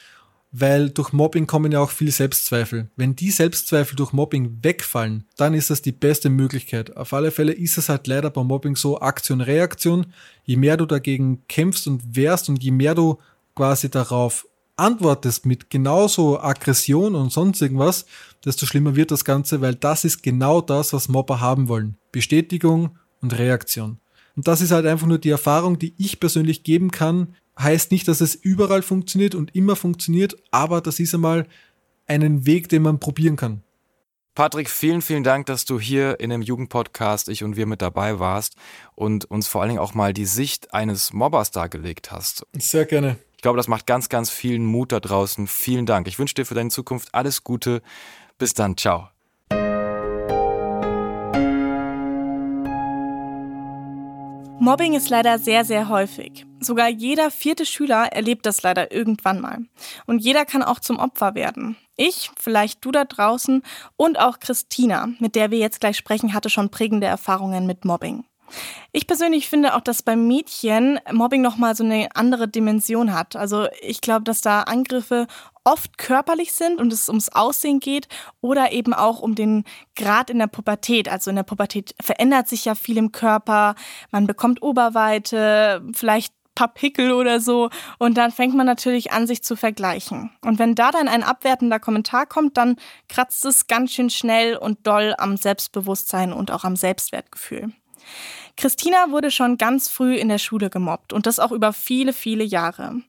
weil 0.53 0.91
durch 0.91 1.13
Mobbing 1.13 1.47
kommen 1.47 1.73
ja 1.73 1.81
auch 1.81 1.91
viele 1.91 2.11
Selbstzweifel. 2.11 2.89
Wenn 2.97 3.15
die 3.15 3.31
Selbstzweifel 3.31 3.97
durch 3.97 4.13
Mobbing 4.13 4.59
wegfallen, 4.63 5.25
dann 5.37 5.55
ist 5.55 5.71
das 5.71 5.83
die 5.83 5.93
beste 5.93 6.31
Möglichkeit. 6.31 6.97
Auf 6.97 7.13
alle 7.13 7.31
Fälle 7.31 7.53
ist 7.53 7.77
es 7.79 7.89
halt 7.89 8.07
leider 8.07 8.31
beim 8.31 8.47
Mobbing 8.47 8.77
so 8.77 9.01
Aktion-Reaktion. 9.01 10.07
Je 10.45 10.57
mehr 10.57 10.77
du 10.77 10.87
dagegen 10.87 11.43
kämpfst 11.49 11.87
und 11.87 12.17
wehrst 12.17 12.49
und 12.49 12.63
je 12.63 12.71
mehr 12.71 12.95
du 12.95 13.19
quasi 13.55 13.91
darauf 13.91 14.47
antwortest 14.77 15.47
mit 15.47 15.71
genauso 15.71 16.41
Aggression 16.41 17.15
und 17.15 17.33
sonst 17.33 17.63
irgendwas, 17.63 18.07
desto 18.45 18.67
schlimmer 18.67 18.95
wird 18.97 19.11
das 19.11 19.25
Ganze, 19.25 19.61
weil 19.61 19.75
das 19.75 20.05
ist 20.05 20.23
genau 20.23 20.61
das, 20.61 20.93
was 20.93 21.09
Mobber 21.09 21.41
haben 21.41 21.69
wollen. 21.69 21.97
Bestätigung 22.13 22.99
und 23.21 23.37
Reaktion. 23.39 23.99
Und 24.37 24.47
das 24.47 24.61
ist 24.61 24.71
halt 24.71 24.87
einfach 24.87 25.07
nur 25.07 25.19
die 25.19 25.31
Erfahrung, 25.31 25.79
die 25.79 25.95
ich 25.97 26.21
persönlich 26.21 26.63
geben 26.63 26.91
kann. 26.91 27.35
Heißt 27.59 27.91
nicht, 27.91 28.07
dass 28.07 28.21
es 28.21 28.35
überall 28.35 28.83
funktioniert 28.83 29.35
und 29.35 29.55
immer 29.55 29.77
funktioniert, 29.77 30.37
aber 30.51 30.83
das 30.83 31.01
ist 31.01 31.15
einmal 31.15 31.47
einen 32.07 32.47
Weg, 32.47 32.69
den 32.69 32.83
man 32.83 33.01
probieren 33.01 33.37
kann. 33.37 33.63
Patrick, 34.35 34.69
vielen, 34.69 35.01
vielen 35.01 35.25
Dank, 35.25 35.47
dass 35.47 35.65
du 35.65 35.81
hier 35.81 36.21
in 36.21 36.29
dem 36.29 36.43
Jugendpodcast 36.43 37.31
Ich 37.31 37.43
und 37.43 37.57
wir 37.57 37.65
mit 37.65 37.81
dabei 37.81 38.19
warst 38.19 38.57
und 38.95 39.25
uns 39.25 39.47
vor 39.49 39.63
allen 39.63 39.71
Dingen 39.71 39.81
auch 39.81 39.95
mal 39.95 40.13
die 40.13 40.27
Sicht 40.27 40.75
eines 40.75 41.15
Mobbers 41.15 41.53
dargelegt 41.53 42.13
hast. 42.13 42.47
Sehr 42.59 42.85
gerne. 42.85 43.17
Ich 43.47 43.49
glaube, 43.49 43.59
das 43.59 43.69
macht 43.69 43.87
ganz, 43.87 44.09
ganz 44.09 44.29
vielen 44.29 44.67
Mut 44.67 44.91
da 44.91 44.99
draußen. 44.99 45.47
Vielen 45.47 45.87
Dank. 45.87 46.09
Ich 46.09 46.19
wünsche 46.19 46.35
dir 46.35 46.45
für 46.45 46.57
deine 46.57 46.71
Zukunft 46.71 47.15
alles 47.15 47.45
Gute. 47.45 47.81
Bis 48.39 48.55
dann. 48.55 48.77
Ciao. 48.77 49.09
Mobbing 54.59 54.95
ist 54.95 55.11
leider 55.11 55.39
sehr, 55.39 55.65
sehr 55.65 55.89
häufig. 55.89 56.45
Sogar 56.59 56.89
jeder 56.89 57.31
vierte 57.31 57.67
Schüler 57.67 58.07
erlebt 58.07 58.47
das 58.47 58.65
leider 58.65 58.91
irgendwann 58.91 59.41
mal. 59.41 59.59
Und 60.07 60.19
jeder 60.19 60.45
kann 60.45 60.65
auch 60.65 60.81
zum 60.81 60.99
Opfer 60.99 61.37
werden. 61.37 61.77
Ich, 61.97 62.33
vielleicht 62.37 62.85
du 62.85 62.91
da 62.91 63.05
draußen 63.05 63.63
und 63.95 64.19
auch 64.19 64.41
Christina, 64.41 65.11
mit 65.21 65.37
der 65.37 65.53
wir 65.53 65.59
jetzt 65.59 65.79
gleich 65.79 65.97
sprechen, 65.97 66.35
hatte 66.35 66.51
schon 66.51 66.71
prägende 66.71 67.07
Erfahrungen 67.07 67.65
mit 67.65 67.85
Mobbing. 67.85 68.25
Ich 68.93 69.07
persönlich 69.07 69.49
finde 69.49 69.75
auch, 69.75 69.81
dass 69.81 70.03
beim 70.03 70.27
Mädchen 70.27 71.01
Mobbing 71.13 71.43
nochmal 71.43 71.75
so 71.75 71.85
eine 71.85 72.09
andere 72.15 72.49
Dimension 72.49 73.13
hat. 73.13 73.37
Also 73.37 73.67
ich 73.81 74.01
glaube, 74.01 74.25
dass 74.25 74.41
da 74.41 74.63
Angriffe 74.63 75.27
oft 75.65 75.99
körperlich 75.99 76.53
sind 76.53 76.81
und 76.81 76.93
es 76.93 77.09
ums 77.09 77.29
Aussehen 77.29 77.81
geht 77.81 78.09
oder 78.41 78.73
eben 78.73 78.95
auch 78.95 79.21
um 79.21 79.35
den 79.35 79.65
Grad 79.97 80.31
in 80.31 80.39
der 80.39 80.47
Pubertät. 80.47 81.09
Also 81.09 81.31
in 81.31 81.37
der 81.37 81.43
Pubertät 81.43 81.95
verändert 82.01 82.49
sich 82.49 82.65
ja 82.65 82.75
viel 82.75 82.97
im 82.97 83.13
Körper, 83.13 83.75
man 84.11 84.27
bekommt 84.27 84.63
Oberweite, 84.63 85.83
vielleicht 85.93 86.33
paar 86.57 86.75
Pickel 86.75 87.13
oder 87.13 87.39
so. 87.39 87.71
Und 87.99 88.19
dann 88.19 88.33
fängt 88.33 88.57
man 88.57 88.67
natürlich 88.67 89.13
an, 89.13 89.29
sich 89.29 89.45
zu 89.45 89.55
vergleichen. 89.55 90.31
Und 90.45 90.59
wenn 90.59 90.75
da 90.75 90.91
dann 90.91 91.07
ein 91.07 91.23
abwertender 91.23 91.79
Kommentar 91.79 92.27
kommt, 92.27 92.57
dann 92.57 92.77
kratzt 93.09 93.45
es 93.45 93.69
ganz 93.69 93.93
schön 93.93 94.11
schnell 94.11 94.57
und 94.57 94.85
doll 94.85 95.15
am 95.19 95.37
Selbstbewusstsein 95.37 96.33
und 96.33 96.51
auch 96.51 96.65
am 96.65 96.75
Selbstwertgefühl. 96.75 97.73
Christina 98.57 99.11
wurde 99.11 99.31
schon 99.31 99.59
ganz 99.59 99.89
früh 99.89 100.17
in 100.17 100.29
der 100.29 100.39
Schule 100.39 100.71
gemobbt 100.71 101.13
und 101.13 101.27
das 101.27 101.39
auch 101.39 101.53
über 101.53 101.73
viele, 101.73 102.13
viele 102.13 102.45
Jahre. 102.45 103.03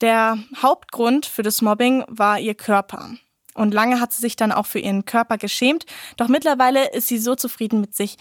Der 0.00 0.38
Hauptgrund 0.60 1.26
für 1.26 1.42
das 1.42 1.62
Mobbing 1.62 2.04
war 2.08 2.38
ihr 2.38 2.54
Körper. 2.54 3.10
Und 3.54 3.74
lange 3.74 4.00
hat 4.00 4.12
sie 4.12 4.22
sich 4.22 4.36
dann 4.36 4.50
auch 4.50 4.66
für 4.66 4.78
ihren 4.78 5.04
Körper 5.04 5.38
geschämt, 5.38 5.84
doch 6.16 6.28
mittlerweile 6.28 6.90
ist 6.92 7.08
sie 7.08 7.18
so 7.18 7.34
zufrieden 7.34 7.80
mit 7.80 7.94
sich, 7.94 8.16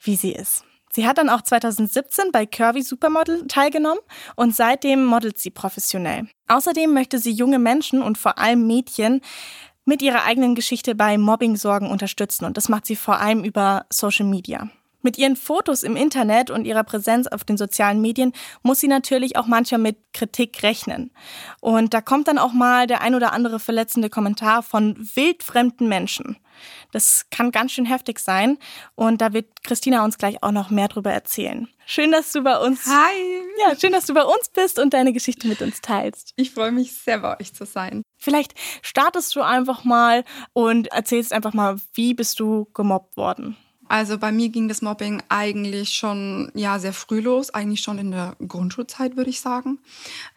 wie 0.00 0.16
sie 0.16 0.32
ist. 0.32 0.64
Sie 0.94 1.06
hat 1.06 1.16
dann 1.16 1.30
auch 1.30 1.40
2017 1.40 2.32
bei 2.32 2.44
Curvy 2.44 2.82
Supermodel 2.82 3.46
teilgenommen 3.46 4.00
und 4.36 4.54
seitdem 4.54 5.06
modelt 5.06 5.38
sie 5.38 5.50
professionell. 5.50 6.28
Außerdem 6.48 6.92
möchte 6.92 7.18
sie 7.18 7.30
junge 7.30 7.58
Menschen 7.58 8.02
und 8.02 8.18
vor 8.18 8.38
allem 8.38 8.66
Mädchen 8.66 9.22
mit 9.86 10.02
ihrer 10.02 10.24
eigenen 10.24 10.54
Geschichte 10.54 10.94
bei 10.94 11.16
Mobbing-Sorgen 11.16 11.90
unterstützen 11.90 12.44
und 12.44 12.58
das 12.58 12.68
macht 12.68 12.84
sie 12.84 12.96
vor 12.96 13.20
allem 13.20 13.42
über 13.42 13.86
Social 13.88 14.26
Media. 14.26 14.68
Mit 15.02 15.18
ihren 15.18 15.36
Fotos 15.36 15.82
im 15.82 15.96
Internet 15.96 16.50
und 16.50 16.64
ihrer 16.64 16.84
Präsenz 16.84 17.26
auf 17.26 17.44
den 17.44 17.56
sozialen 17.56 18.00
Medien 18.00 18.32
muss 18.62 18.80
sie 18.80 18.88
natürlich 18.88 19.36
auch 19.36 19.46
manchmal 19.46 19.80
mit 19.80 19.98
Kritik 20.12 20.62
rechnen. 20.62 21.10
Und 21.60 21.92
da 21.92 22.00
kommt 22.00 22.28
dann 22.28 22.38
auch 22.38 22.52
mal 22.52 22.86
der 22.86 23.02
ein 23.02 23.14
oder 23.14 23.32
andere 23.32 23.58
verletzende 23.58 24.10
Kommentar 24.10 24.62
von 24.62 24.96
wildfremden 25.14 25.88
Menschen. 25.88 26.36
Das 26.92 27.26
kann 27.30 27.50
ganz 27.50 27.72
schön 27.72 27.86
heftig 27.86 28.18
sein 28.18 28.58
und 28.94 29.20
da 29.20 29.32
wird 29.32 29.62
Christina 29.62 30.04
uns 30.04 30.18
gleich 30.18 30.42
auch 30.42 30.52
noch 30.52 30.70
mehr 30.70 30.88
drüber 30.88 31.12
erzählen. 31.12 31.68
Schön, 31.86 32.12
dass 32.12 32.32
du 32.32 32.42
bei 32.42 32.56
uns. 32.58 32.86
Hi. 32.86 33.42
Ja, 33.58 33.74
schön, 33.76 33.92
dass 33.92 34.06
du 34.06 34.14
bei 34.14 34.22
uns 34.22 34.48
bist 34.54 34.78
und 34.78 34.94
deine 34.94 35.12
Geschichte 35.12 35.48
mit 35.48 35.62
uns 35.62 35.80
teilst. 35.80 36.32
Ich 36.36 36.52
freue 36.52 36.72
mich 36.72 36.92
sehr, 36.92 37.18
bei 37.18 37.38
euch 37.40 37.54
zu 37.54 37.64
sein. 37.64 38.02
Vielleicht 38.18 38.54
startest 38.82 39.34
du 39.34 39.42
einfach 39.42 39.84
mal 39.84 40.24
und 40.52 40.88
erzählst 40.88 41.32
einfach 41.32 41.54
mal, 41.54 41.80
wie 41.94 42.14
bist 42.14 42.38
du 42.38 42.66
gemobbt 42.72 43.16
worden? 43.16 43.56
Also 43.92 44.16
bei 44.16 44.32
mir 44.32 44.48
ging 44.48 44.68
das 44.68 44.80
Mobbing 44.80 45.22
eigentlich 45.28 45.90
schon 45.90 46.50
ja 46.54 46.78
sehr 46.78 46.94
früh 46.94 47.20
los, 47.20 47.50
eigentlich 47.50 47.82
schon 47.82 47.98
in 47.98 48.10
der 48.10 48.36
Grundschulzeit 48.48 49.18
würde 49.18 49.28
ich 49.28 49.42
sagen. 49.42 49.80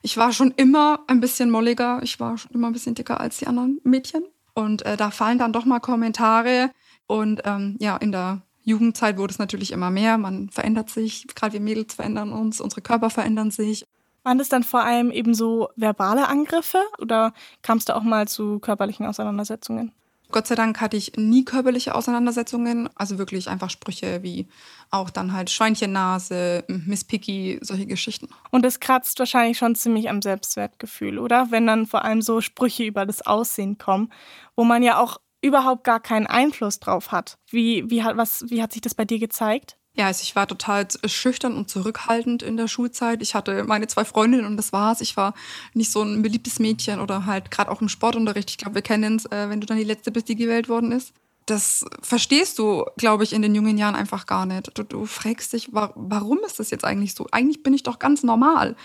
Ich 0.02 0.18
war 0.18 0.34
schon 0.34 0.52
immer 0.58 1.00
ein 1.08 1.22
bisschen 1.22 1.50
molliger, 1.50 2.02
ich 2.04 2.20
war 2.20 2.38
schon 2.38 2.52
immer 2.52 2.68
ein 2.68 2.74
bisschen 2.74 2.96
dicker 2.96 3.22
als 3.22 3.38
die 3.38 3.48
anderen 3.48 3.80
Mädchen 3.86 4.26
und 4.56 4.86
äh, 4.86 4.98
da 4.98 5.10
fallen 5.10 5.38
dann 5.38 5.54
doch 5.54 5.64
mal 5.64 5.80
Kommentare 5.80 6.70
und 7.08 7.44
ähm, 7.46 7.78
ja 7.80 7.96
in 7.96 8.12
der 8.12 8.42
Jugendzeit 8.66 9.18
wurde 9.18 9.32
es 9.32 9.40
natürlich 9.40 9.72
immer 9.72 9.90
mehr. 9.90 10.18
Man 10.18 10.50
verändert 10.50 10.90
sich, 10.90 11.26
gerade 11.34 11.54
wir 11.54 11.62
Mädels 11.62 11.94
verändern 11.94 12.34
uns, 12.34 12.60
unsere 12.60 12.82
Körper 12.82 13.10
verändern 13.10 13.52
sich. 13.52 13.86
Waren 14.24 14.38
das 14.38 14.50
dann 14.50 14.64
vor 14.64 14.84
allem 14.84 15.12
eben 15.12 15.34
so 15.34 15.70
verbale 15.78 16.28
Angriffe 16.28 16.84
oder 16.98 17.34
kam 17.62 17.78
es 17.78 17.86
da 17.86 17.96
auch 17.96 18.04
mal 18.04 18.28
zu 18.28 18.60
körperlichen 18.60 19.06
Auseinandersetzungen? 19.06 19.94
Gott 20.32 20.48
sei 20.48 20.56
Dank 20.56 20.82
hatte 20.82 20.98
ich 20.98 21.14
nie 21.18 21.46
körperliche 21.46 21.96
Auseinandersetzungen, 21.96 22.90
also 22.96 23.18
wirklich 23.18 23.48
einfach 23.48 23.70
Sprüche 23.70 24.24
wie 24.24 24.48
auch 24.92 25.10
dann 25.10 25.34
halt 25.34 25.50
Schweinchennase, 25.50 26.64
Miss 26.68 27.04
Picky, 27.04 27.60
solche 27.62 27.86
Geschichten. 27.86 28.30
Und 28.52 28.64
das 28.66 28.80
kratzt 28.80 29.20
wahrscheinlich 29.20 29.58
schon 29.58 29.76
ziemlich 29.76 30.10
am 30.10 30.22
Selbstwertgefühl, 30.22 31.20
oder? 31.20 31.52
Wenn 31.52 31.68
dann 31.68 31.86
vor 31.86 32.04
allem 32.04 32.22
so 32.22 32.42
Sprüche 32.42 32.84
über 32.84 33.06
das 33.06 33.26
Aussehen 33.26 33.78
kommen, 33.78 34.12
wo 34.56 34.64
man 34.64 34.84
ja 34.84 35.00
auch 35.00 35.20
überhaupt 35.42 35.84
gar 35.84 36.00
keinen 36.00 36.28
Einfluss 36.28 36.80
drauf 36.80 37.12
hat. 37.12 37.38
Wie, 37.50 37.90
wie, 37.90 38.04
was, 38.04 38.46
wie 38.50 38.62
hat 38.62 38.74
sich 38.74 38.82
das 38.82 38.96
bei 38.96 39.06
dir 39.06 39.20
gezeigt? 39.20 39.78
Ja, 39.98 40.08
also 40.08 40.24
ich 40.24 40.36
war 40.36 40.46
total 40.46 40.88
schüchtern 41.06 41.56
und 41.56 41.70
zurückhaltend 41.70 42.44
in 42.44 42.58
der 42.58 42.68
Schulzeit. 42.68 43.22
Ich 43.22 43.34
hatte 43.34 43.64
meine 43.64 43.88
zwei 43.88 44.04
Freundinnen 44.04 44.46
und 44.46 44.58
das 44.58 44.74
war's. 44.74 45.00
Ich 45.00 45.16
war 45.16 45.34
nicht 45.74 45.90
so 45.90 46.02
ein 46.02 46.22
beliebtes 46.22 46.60
Mädchen 46.60 47.00
oder 47.00 47.26
halt 47.26 47.50
gerade 47.50 47.72
auch 47.72 47.82
im 47.82 47.88
Sportunterricht. 47.88 48.50
Ich 48.50 48.58
glaube, 48.58 48.76
wir 48.76 48.82
kennen 48.82 49.16
es, 49.16 49.26
äh, 49.28 49.50
wenn 49.50 49.62
du 49.62 49.68
dann 49.68 49.78
die 49.78 49.86
Letzte 49.86 50.12
bist, 50.12 50.28
die 50.28 50.36
gewählt 50.36 50.68
worden 50.68 50.92
ist. 50.92 51.14
Das 51.46 51.86
verstehst 52.02 52.58
du, 52.60 52.86
glaube 52.98 53.24
ich, 53.24 53.32
in 53.32 53.42
den 53.42 53.54
jungen 53.56 53.78
Jahren 53.78 53.96
einfach 53.96 54.26
gar 54.26 54.46
nicht. 54.46 54.78
Du, 54.78 54.84
du 54.84 55.06
fragst 55.06 55.54
dich, 55.54 55.72
wa 55.74 55.94
warum 55.96 56.40
ist 56.46 56.60
das 56.60 56.72
jetzt 56.72 56.84
eigentlich 56.84 57.14
so? 57.14 57.28
Eigentlich 57.32 57.64
bin 57.64 57.74
ich 57.74 57.84
doch 57.84 58.00
ganz 58.00 58.24
normal. 58.24 58.76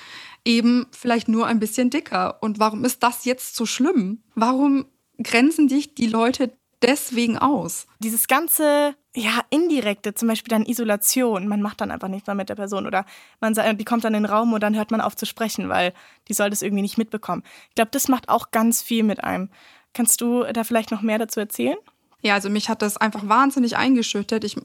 eben 0.44 0.87
vielleicht 0.92 1.29
nur 1.29 1.46
ein 1.46 1.59
bisschen 1.61 1.90
dicker. 1.90 2.38
Und 2.42 2.59
warum 2.59 2.85
ist 2.85 3.03
das 3.03 3.25
jetzt 3.25 3.57
so 3.57 3.66
schlimm? 3.66 4.23
Warum 4.35 4.87
grenzen 5.23 5.68
dich 5.68 5.94
die 5.94 6.07
Leute 6.07 6.53
deswegen 6.83 7.38
aus? 7.38 7.87
Dieses 7.99 8.29
ganze, 8.29 8.95
ja, 9.14 9.40
indirekte, 9.51 10.14
zum 10.14 10.29
Beispiel 10.29 10.51
dann 10.51 10.66
Isolation. 10.66 11.49
Man 11.49 11.62
macht 11.62 11.81
dann 11.81 11.90
einfach 11.90 12.09
nichts 12.09 12.27
mehr 12.27 12.37
mit 12.37 12.49
der 12.49 12.55
Person 12.55 12.87
oder 12.87 13.05
man 13.40 13.55
die 13.55 13.85
kommt 13.85 14.05
dann 14.05 14.14
in 14.14 14.23
den 14.23 14.31
Raum 14.31 14.53
und 14.53 14.62
dann 14.62 14.77
hört 14.77 14.90
man 14.90 15.01
auf 15.01 15.16
zu 15.16 15.27
sprechen, 15.27 15.69
weil 15.69 15.93
die 16.29 16.35
soll 16.35 16.51
das 16.51 16.62
irgendwie 16.62 16.83
nicht 16.83 16.99
mitbekommen. 16.99 17.43
Ich 17.69 17.75
glaube, 17.75 17.90
das 17.93 18.09
macht 18.09 18.29
auch 18.29 18.51
ganz 18.51 18.83
viel 18.83 19.03
mit 19.03 19.25
einem. 19.25 19.51
Kannst 19.93 20.21
du 20.21 20.45
da 20.45 20.64
vielleicht 20.64 20.90
noch 20.90 21.03
mehr 21.03 21.19
dazu 21.19 21.40
erzählen? 21.40 21.77
Ja, 22.23 22.35
also 22.35 22.51
mich 22.51 22.69
hat 22.69 22.83
das 22.83 22.99
einfach 22.99 23.29
wahnsinnig 23.29 23.77
eingeschüchtert. 23.77 24.45
Ich 24.45 24.57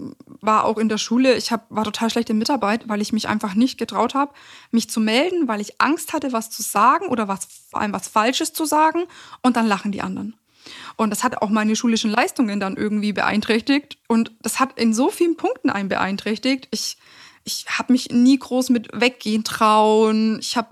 war 0.41 0.65
auch 0.65 0.77
in 0.77 0.89
der 0.89 0.97
Schule, 0.97 1.35
ich 1.35 1.51
hab, 1.51 1.65
war 1.69 1.85
total 1.85 2.09
schlecht 2.09 2.29
in 2.29 2.37
Mitarbeit, 2.37 2.89
weil 2.89 3.01
ich 3.01 3.13
mich 3.13 3.29
einfach 3.29 3.55
nicht 3.55 3.77
getraut 3.77 4.13
habe, 4.13 4.33
mich 4.71 4.89
zu 4.89 4.99
melden, 4.99 5.47
weil 5.47 5.61
ich 5.61 5.79
Angst 5.79 6.11
hatte, 6.11 6.33
was 6.33 6.49
zu 6.49 6.61
sagen 6.61 7.07
oder 7.07 7.29
was, 7.29 7.47
vor 7.69 7.79
allem 7.79 7.93
was 7.93 8.09
Falsches 8.09 8.51
zu 8.51 8.65
sagen. 8.65 9.03
Und 9.41 9.55
dann 9.55 9.67
lachen 9.67 9.93
die 9.93 10.01
anderen. 10.01 10.35
Und 10.95 11.09
das 11.09 11.23
hat 11.23 11.41
auch 11.41 11.49
meine 11.49 11.75
schulischen 11.75 12.11
Leistungen 12.11 12.59
dann 12.59 12.77
irgendwie 12.77 13.13
beeinträchtigt. 13.13 13.97
Und 14.07 14.31
das 14.41 14.59
hat 14.59 14.79
in 14.79 14.93
so 14.93 15.09
vielen 15.09 15.37
Punkten 15.37 15.69
einen 15.69 15.89
beeinträchtigt. 15.89 16.67
Ich, 16.71 16.97
ich 17.43 17.65
habe 17.69 17.93
mich 17.93 18.09
nie 18.09 18.37
groß 18.37 18.69
mit 18.69 18.89
weggehen 18.93 19.43
trauen. 19.43 20.39
Ich 20.39 20.57
habe 20.57 20.69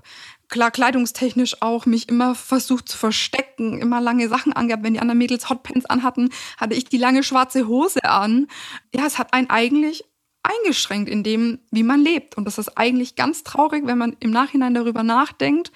klar 0.50 0.72
kleidungstechnisch 0.72 1.62
auch 1.62 1.86
mich 1.86 2.10
immer 2.10 2.36
versucht 2.36 2.88
zu 2.88 2.98
verstecken, 2.98 3.82
immer 3.82 4.00
lange 4.02 4.30
Sachen 4.30 4.54
angehabt. 4.54 4.84
Wenn 4.84 4.94
die 4.94 5.00
anderen 5.00 5.18
Mädels 5.18 5.50
Hotpants 5.50 5.86
anhatten, 5.86 6.30
hatte 6.58 6.76
ich 6.76 6.86
die 6.86 6.98
lange 6.98 7.24
schwarze 7.24 7.68
Hose 7.68 8.04
an. 8.04 8.48
Ja, 8.94 9.06
es 9.06 9.18
hat 9.18 9.34
einen 9.34 9.50
eigentlich 9.50 10.04
eingeschränkt 10.44 11.10
in 11.10 11.24
dem, 11.24 11.60
wie 11.72 11.84
man 11.84 12.02
lebt. 12.02 12.38
Und 12.38 12.46
das 12.46 12.58
ist 12.58 12.78
eigentlich 12.78 13.16
ganz 13.16 13.44
traurig, 13.44 13.86
wenn 13.86 13.98
man 13.98 14.16
im 14.20 14.32
Nachhinein 14.32 14.74
darüber 14.74 15.04
nachdenkt, 15.04 15.72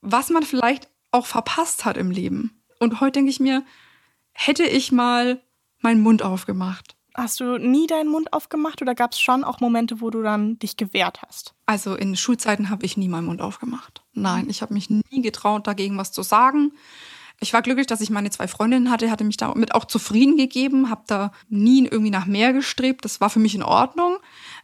was 0.00 0.30
man 0.30 0.42
vielleicht 0.42 0.88
auch 1.10 1.26
verpasst 1.26 1.84
hat 1.84 1.96
im 1.96 2.10
Leben. 2.10 2.63
Und 2.78 3.00
heute 3.00 3.12
denke 3.12 3.30
ich 3.30 3.40
mir, 3.40 3.64
hätte 4.32 4.64
ich 4.64 4.92
mal 4.92 5.40
meinen 5.80 6.00
Mund 6.00 6.22
aufgemacht. 6.22 6.96
Hast 7.16 7.38
du 7.38 7.58
nie 7.58 7.86
deinen 7.86 8.10
Mund 8.10 8.32
aufgemacht 8.32 8.82
oder 8.82 8.96
gab 8.96 9.12
es 9.12 9.20
schon 9.20 9.44
auch 9.44 9.60
Momente, 9.60 10.00
wo 10.00 10.10
du 10.10 10.22
dann 10.22 10.58
dich 10.58 10.76
gewehrt 10.76 11.22
hast? 11.22 11.54
Also 11.64 11.94
in 11.94 12.16
Schulzeiten 12.16 12.70
habe 12.70 12.84
ich 12.84 12.96
nie 12.96 13.08
meinen 13.08 13.26
Mund 13.26 13.40
aufgemacht. 13.40 14.02
Nein, 14.14 14.50
ich 14.50 14.62
habe 14.62 14.74
mich 14.74 14.90
nie 14.90 15.22
getraut, 15.22 15.68
dagegen 15.68 15.96
was 15.96 16.10
zu 16.10 16.22
sagen. 16.22 16.72
Ich 17.40 17.52
war 17.52 17.62
glücklich, 17.62 17.86
dass 17.86 18.00
ich 18.00 18.10
meine 18.10 18.30
zwei 18.30 18.48
Freundinnen 18.48 18.90
hatte, 18.90 19.10
hatte 19.10 19.24
mich 19.24 19.36
damit 19.36 19.74
auch 19.74 19.84
zufrieden 19.84 20.36
gegeben, 20.36 20.90
habe 20.90 21.02
da 21.06 21.32
nie 21.48 21.84
irgendwie 21.84 22.10
nach 22.10 22.26
mehr 22.26 22.52
gestrebt. 22.52 23.04
Das 23.04 23.20
war 23.20 23.30
für 23.30 23.40
mich 23.40 23.54
in 23.54 23.62
Ordnung. 23.62 24.18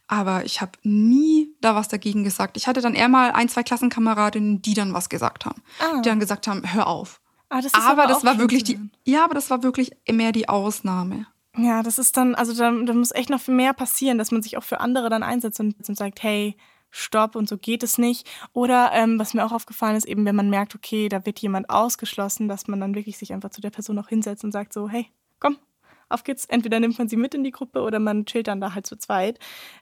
Aber 0.08 0.44
ich 0.44 0.60
habe 0.60 0.72
nie 0.82 1.54
da 1.60 1.74
was 1.74 1.88
dagegen 1.88 2.24
gesagt. 2.24 2.56
Ich 2.56 2.66
hatte 2.66 2.80
dann 2.80 2.94
eher 2.94 3.08
mal 3.08 3.30
ein, 3.30 3.48
zwei 3.48 3.62
Klassenkameradinnen, 3.62 4.62
die 4.62 4.74
dann 4.74 4.92
was 4.92 5.08
gesagt 5.08 5.46
haben. 5.46 5.62
Ah. 5.78 6.00
Die 6.00 6.08
dann 6.08 6.20
gesagt 6.20 6.48
haben, 6.48 6.62
hör 6.72 6.86
auf. 6.86 7.19
Ah, 7.50 7.60
das 7.60 7.74
aber, 7.74 8.04
aber 8.04 8.06
das 8.06 8.24
war 8.24 8.38
wirklich 8.38 8.64
die, 8.64 8.78
ja, 9.04 9.24
aber 9.24 9.34
das 9.34 9.50
war 9.50 9.62
wirklich 9.62 9.90
mehr 10.10 10.32
die 10.32 10.48
Ausnahme. 10.48 11.26
Ja, 11.56 11.82
das 11.82 11.98
ist 11.98 12.16
dann, 12.16 12.36
also 12.36 12.54
da, 12.54 12.70
da 12.70 12.94
muss 12.94 13.10
echt 13.10 13.28
noch 13.28 13.46
mehr 13.48 13.74
passieren, 13.74 14.18
dass 14.18 14.30
man 14.30 14.40
sich 14.40 14.56
auch 14.56 14.62
für 14.62 14.80
andere 14.80 15.10
dann 15.10 15.24
einsetzt 15.24 15.58
und, 15.58 15.76
und 15.88 15.96
sagt, 15.96 16.22
hey, 16.22 16.56
stopp 16.90 17.34
und 17.34 17.48
so 17.48 17.58
geht 17.58 17.82
es 17.82 17.98
nicht. 17.98 18.28
Oder 18.52 18.90
ähm, 18.92 19.18
was 19.18 19.34
mir 19.34 19.44
auch 19.44 19.52
aufgefallen 19.52 19.96
ist, 19.96 20.06
eben 20.06 20.24
wenn 20.24 20.36
man 20.36 20.48
merkt, 20.48 20.76
okay, 20.76 21.08
da 21.08 21.26
wird 21.26 21.40
jemand 21.40 21.68
ausgeschlossen, 21.70 22.48
dass 22.48 22.68
man 22.68 22.80
dann 22.80 22.94
wirklich 22.94 23.18
sich 23.18 23.32
einfach 23.32 23.50
zu 23.50 23.60
der 23.60 23.70
Person 23.70 23.98
auch 23.98 24.08
hinsetzt 24.08 24.44
und 24.44 24.52
sagt 24.52 24.72
so, 24.72 24.88
hey, 24.88 25.06
komm, 25.40 25.58
auf 26.08 26.22
geht's. 26.22 26.44
Entweder 26.46 26.78
nimmt 26.78 26.98
man 26.98 27.08
sie 27.08 27.16
mit 27.16 27.34
in 27.34 27.44
die 27.44 27.52
Gruppe 27.52 27.82
oder 27.82 27.98
man 27.98 28.26
chillt 28.26 28.48
dann 28.48 28.60
da 28.60 28.74
halt 28.74 28.86
zu 28.86 28.96
zweit 28.96 29.38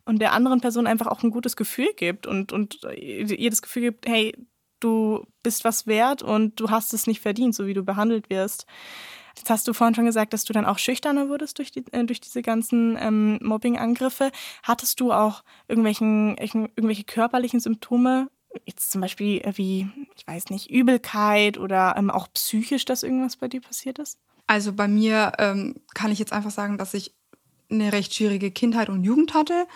und 0.06 0.20
der 0.20 0.32
anderen 0.32 0.60
Person 0.60 0.86
einfach 0.86 1.06
auch 1.06 1.22
ein 1.22 1.30
gutes 1.30 1.56
Gefühl 1.56 1.92
gibt 1.96 2.26
und, 2.26 2.52
und 2.52 2.80
ihr 2.96 3.50
das 3.50 3.62
Gefühl 3.62 3.82
gibt, 3.82 4.06
hey, 4.06 4.34
du 4.80 5.26
bist 5.42 5.64
was 5.64 5.86
wert 5.86 6.22
und 6.22 6.60
du 6.60 6.70
hast 6.70 6.94
es 6.94 7.06
nicht 7.06 7.20
verdient, 7.20 7.54
so 7.54 7.66
wie 7.66 7.74
du 7.74 7.84
behandelt 7.84 8.30
wirst. 8.30 8.66
Jetzt 9.36 9.50
hast 9.50 9.68
du 9.68 9.72
vorhin 9.72 9.94
schon 9.94 10.04
gesagt, 10.04 10.32
dass 10.32 10.44
du 10.44 10.52
dann 10.52 10.66
auch 10.66 10.78
schüchterner 10.78 11.28
wurdest 11.28 11.58
durch, 11.58 11.70
die, 11.70 11.84
äh, 11.92 12.04
durch 12.04 12.20
diese 12.20 12.42
ganzen 12.42 12.96
ähm, 13.00 13.38
Mobbing-Angriffe. 13.40 14.32
Hattest 14.64 15.00
du 15.00 15.12
auch 15.12 15.44
irgendwelchen, 15.68 16.36
irgendwelche 16.36 17.04
körperlichen 17.04 17.60
Symptome? 17.60 18.28
Jetzt 18.66 18.90
zum 18.90 19.00
Beispiel 19.00 19.40
äh, 19.42 19.52
wie, 19.56 19.88
ich 20.16 20.26
weiß 20.26 20.50
nicht, 20.50 20.70
Übelkeit 20.70 21.56
oder 21.56 21.94
ähm, 21.96 22.10
auch 22.10 22.26
psychisch, 22.32 22.84
dass 22.84 23.04
irgendwas 23.04 23.36
bei 23.36 23.46
dir 23.46 23.60
passiert 23.60 24.00
ist? 24.00 24.18
Also 24.48 24.72
bei 24.72 24.88
mir 24.88 25.32
ähm, 25.38 25.76
kann 25.94 26.10
ich 26.10 26.18
jetzt 26.18 26.32
einfach 26.32 26.50
sagen, 26.50 26.76
dass 26.76 26.94
ich 26.94 27.14
eine 27.70 27.92
recht 27.92 28.14
schwierige 28.14 28.50
Kindheit 28.50 28.88
und 28.88 29.04
Jugend 29.04 29.34
hatte, 29.34 29.66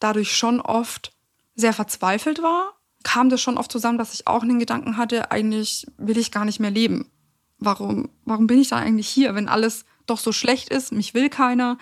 dadurch 0.00 0.34
schon 0.34 0.60
oft 0.60 1.12
sehr 1.54 1.74
verzweifelt 1.74 2.42
war 2.42 2.72
kam 3.04 3.28
das 3.30 3.40
schon 3.40 3.58
oft 3.58 3.70
zusammen, 3.70 3.98
dass 3.98 4.14
ich 4.14 4.26
auch 4.26 4.42
einen 4.42 4.58
Gedanken 4.58 4.96
hatte, 4.96 5.30
eigentlich 5.30 5.86
will 5.96 6.18
ich 6.18 6.30
gar 6.30 6.44
nicht 6.44 6.60
mehr 6.60 6.70
leben. 6.70 7.10
Warum, 7.58 8.10
warum 8.24 8.46
bin 8.46 8.60
ich 8.60 8.68
da 8.68 8.76
eigentlich 8.76 9.08
hier, 9.08 9.34
wenn 9.34 9.48
alles 9.48 9.84
doch 10.06 10.18
so 10.18 10.32
schlecht 10.32 10.68
ist, 10.68 10.92
mich 10.92 11.14
will 11.14 11.28
keiner? 11.28 11.78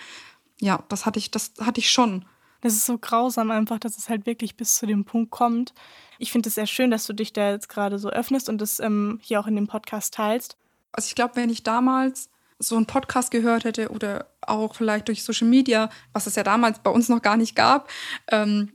Ja, 0.59 0.83
das 0.89 1.05
hatte 1.05 1.19
ich, 1.19 1.31
das 1.31 1.53
hatte 1.59 1.79
ich 1.79 1.91
schon. 1.91 2.25
Das 2.61 2.73
ist 2.73 2.85
so 2.85 2.99
grausam 2.99 3.49
einfach, 3.49 3.79
dass 3.79 3.97
es 3.97 4.07
halt 4.07 4.27
wirklich 4.27 4.55
bis 4.55 4.75
zu 4.75 4.85
dem 4.85 5.03
Punkt 5.03 5.31
kommt. 5.31 5.73
Ich 6.19 6.31
finde 6.31 6.49
es 6.49 6.55
sehr 6.55 6.67
schön, 6.67 6.91
dass 6.91 7.07
du 7.07 7.13
dich 7.13 7.33
da 7.33 7.49
jetzt 7.49 7.69
gerade 7.69 7.97
so 7.97 8.09
öffnest 8.09 8.47
und 8.47 8.61
das 8.61 8.79
ähm, 8.79 9.19
hier 9.23 9.39
auch 9.39 9.47
in 9.47 9.55
dem 9.55 9.67
Podcast 9.67 10.13
teilst. 10.13 10.57
Also 10.91 11.07
ich 11.07 11.15
glaube, 11.15 11.35
wenn 11.35 11.49
ich 11.49 11.63
damals 11.63 12.29
so 12.59 12.75
einen 12.75 12.85
Podcast 12.85 13.31
gehört 13.31 13.63
hätte 13.63 13.89
oder 13.89 14.27
auch 14.41 14.75
vielleicht 14.75 15.07
durch 15.07 15.23
Social 15.23 15.47
Media, 15.47 15.89
was 16.13 16.27
es 16.27 16.35
ja 16.35 16.43
damals 16.43 16.79
bei 16.79 16.91
uns 16.91 17.09
noch 17.09 17.23
gar 17.23 17.37
nicht 17.37 17.55
gab, 17.55 17.89
ähm, 18.27 18.73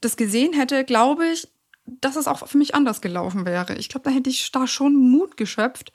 das 0.00 0.16
gesehen 0.16 0.54
hätte, 0.54 0.84
glaube 0.84 1.26
ich, 1.26 1.48
dass 1.86 2.16
es 2.16 2.28
auch 2.28 2.46
für 2.46 2.58
mich 2.58 2.74
anders 2.74 3.00
gelaufen 3.00 3.46
wäre. 3.46 3.74
Ich 3.76 3.88
glaube, 3.88 4.08
da 4.08 4.14
hätte 4.14 4.30
ich 4.30 4.50
da 4.52 4.66
schon 4.66 4.94
Mut 4.96 5.36
geschöpft, 5.36 5.92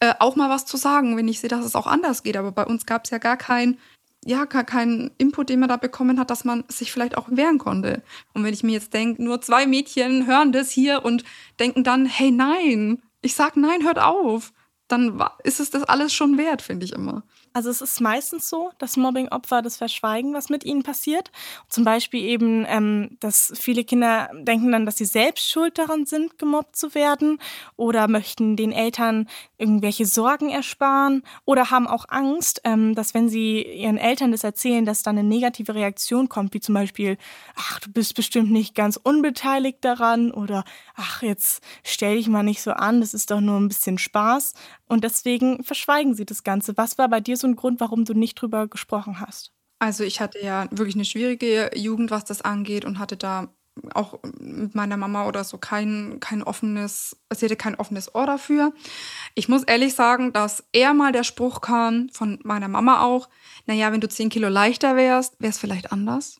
äh, 0.00 0.14
auch 0.18 0.36
mal 0.36 0.50
was 0.50 0.66
zu 0.66 0.76
sagen, 0.76 1.16
wenn 1.16 1.28
ich 1.28 1.40
sehe, 1.40 1.50
dass 1.50 1.64
es 1.64 1.74
auch 1.74 1.86
anders 1.86 2.22
geht. 2.22 2.36
Aber 2.36 2.52
bei 2.52 2.66
uns 2.66 2.86
gab 2.86 3.04
es 3.04 3.10
ja 3.10 3.18
gar 3.18 3.36
keinen 3.36 3.78
ja, 4.24 4.44
gar 4.44 4.64
keinen 4.64 5.10
Input, 5.18 5.48
den 5.48 5.60
man 5.60 5.68
da 5.68 5.76
bekommen 5.76 6.18
hat, 6.20 6.30
dass 6.30 6.44
man 6.44 6.64
sich 6.68 6.92
vielleicht 6.92 7.16
auch 7.16 7.26
wehren 7.30 7.58
konnte. 7.58 8.02
Und 8.34 8.44
wenn 8.44 8.54
ich 8.54 8.62
mir 8.62 8.72
jetzt 8.72 8.94
denke, 8.94 9.22
nur 9.22 9.40
zwei 9.40 9.66
Mädchen 9.66 10.26
hören 10.26 10.52
das 10.52 10.70
hier 10.70 11.04
und 11.04 11.24
denken 11.58 11.82
dann, 11.82 12.06
hey, 12.06 12.30
nein, 12.30 13.02
ich 13.20 13.34
sag 13.34 13.56
nein, 13.56 13.82
hört 13.82 13.98
auf, 13.98 14.52
dann 14.86 15.22
ist 15.42 15.58
es 15.58 15.70
das 15.70 15.82
alles 15.82 16.14
schon 16.14 16.38
wert, 16.38 16.62
finde 16.62 16.84
ich 16.84 16.92
immer. 16.92 17.24
Also 17.54 17.70
es 17.70 17.82
ist 17.82 18.00
meistens 18.00 18.48
so, 18.48 18.70
dass 18.78 18.96
Mobbing-Opfer 18.96 19.60
das 19.60 19.76
verschweigen, 19.76 20.32
was 20.32 20.48
mit 20.48 20.64
ihnen 20.64 20.82
passiert. 20.82 21.30
Zum 21.68 21.84
Beispiel 21.84 22.22
eben, 22.22 22.64
ähm, 22.66 23.16
dass 23.20 23.52
viele 23.54 23.84
Kinder 23.84 24.30
denken 24.32 24.72
dann, 24.72 24.86
dass 24.86 24.96
sie 24.96 25.04
selbst 25.04 25.50
schuld 25.50 25.76
daran 25.76 26.06
sind, 26.06 26.38
gemobbt 26.38 26.76
zu 26.76 26.94
werden 26.94 27.38
oder 27.76 28.08
möchten 28.08 28.56
den 28.56 28.72
Eltern 28.72 29.28
irgendwelche 29.58 30.06
Sorgen 30.06 30.48
ersparen 30.48 31.22
oder 31.44 31.70
haben 31.70 31.86
auch 31.86 32.06
Angst, 32.08 32.62
ähm, 32.64 32.94
dass 32.94 33.12
wenn 33.12 33.28
sie 33.28 33.62
ihren 33.62 33.98
Eltern 33.98 34.32
das 34.32 34.44
erzählen, 34.44 34.84
dass 34.86 35.02
dann 35.02 35.18
eine 35.18 35.28
negative 35.28 35.74
Reaktion 35.74 36.28
kommt, 36.28 36.54
wie 36.54 36.60
zum 36.60 36.74
Beispiel, 36.74 37.18
ach, 37.54 37.80
du 37.80 37.92
bist 37.92 38.14
bestimmt 38.14 38.50
nicht 38.50 38.74
ganz 38.74 38.98
unbeteiligt 39.02 39.78
daran 39.82 40.30
oder 40.30 40.64
ach, 40.94 41.22
jetzt 41.22 41.62
stell 41.84 42.16
dich 42.16 42.28
mal 42.28 42.42
nicht 42.42 42.62
so 42.62 42.72
an, 42.72 43.00
das 43.00 43.14
ist 43.14 43.30
doch 43.30 43.40
nur 43.40 43.58
ein 43.60 43.68
bisschen 43.68 43.98
Spaß. 43.98 44.54
Und 44.92 45.04
deswegen 45.04 45.64
verschweigen 45.64 46.12
sie 46.12 46.26
das 46.26 46.44
Ganze. 46.44 46.76
Was 46.76 46.98
war 46.98 47.08
bei 47.08 47.22
dir 47.22 47.38
so 47.38 47.46
ein 47.46 47.56
Grund, 47.56 47.80
warum 47.80 48.04
du 48.04 48.12
nicht 48.12 48.34
drüber 48.34 48.68
gesprochen 48.68 49.20
hast? 49.20 49.50
Also 49.78 50.04
ich 50.04 50.20
hatte 50.20 50.38
ja 50.44 50.66
wirklich 50.70 50.96
eine 50.96 51.06
schwierige 51.06 51.70
Jugend, 51.74 52.10
was 52.10 52.26
das 52.26 52.42
angeht 52.42 52.84
und 52.84 52.98
hatte 52.98 53.16
da 53.16 53.48
auch 53.94 54.20
mit 54.38 54.74
meiner 54.74 54.98
Mama 54.98 55.26
oder 55.26 55.44
so 55.44 55.56
kein, 55.56 56.18
kein 56.20 56.42
offenes, 56.42 57.16
sie 57.34 57.46
hatte 57.46 57.56
kein 57.56 57.74
offenes 57.76 58.14
Ohr 58.14 58.26
dafür. 58.26 58.74
Ich 59.34 59.48
muss 59.48 59.62
ehrlich 59.62 59.94
sagen, 59.94 60.34
dass 60.34 60.62
eher 60.72 60.92
mal 60.92 61.12
der 61.12 61.24
Spruch 61.24 61.62
kam, 61.62 62.10
von 62.10 62.38
meiner 62.42 62.68
Mama 62.68 63.00
auch, 63.00 63.30
naja, 63.64 63.92
wenn 63.92 64.02
du 64.02 64.10
10 64.10 64.28
Kilo 64.28 64.50
leichter 64.50 64.94
wärst, 64.94 65.40
wäre 65.40 65.52
es 65.52 65.58
vielleicht 65.58 65.90
anders. 65.90 66.36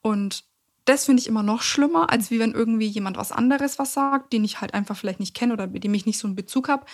Und 0.00 0.46
das 0.84 1.04
finde 1.04 1.20
ich 1.20 1.28
immer 1.28 1.42
noch 1.42 1.62
schlimmer, 1.62 2.10
als 2.10 2.30
wie 2.30 2.38
wenn 2.38 2.52
irgendwie 2.52 2.86
jemand 2.86 3.16
was 3.16 3.32
anderes 3.32 3.78
was 3.78 3.92
sagt, 3.92 4.32
den 4.32 4.44
ich 4.44 4.60
halt 4.60 4.74
einfach 4.74 4.96
vielleicht 4.96 5.20
nicht 5.20 5.34
kenne 5.34 5.52
oder 5.52 5.66
mit 5.66 5.84
dem 5.84 5.94
ich 5.94 6.06
nicht 6.06 6.18
so 6.18 6.26
einen 6.26 6.36
Bezug 6.36 6.68
habe. 6.68 6.84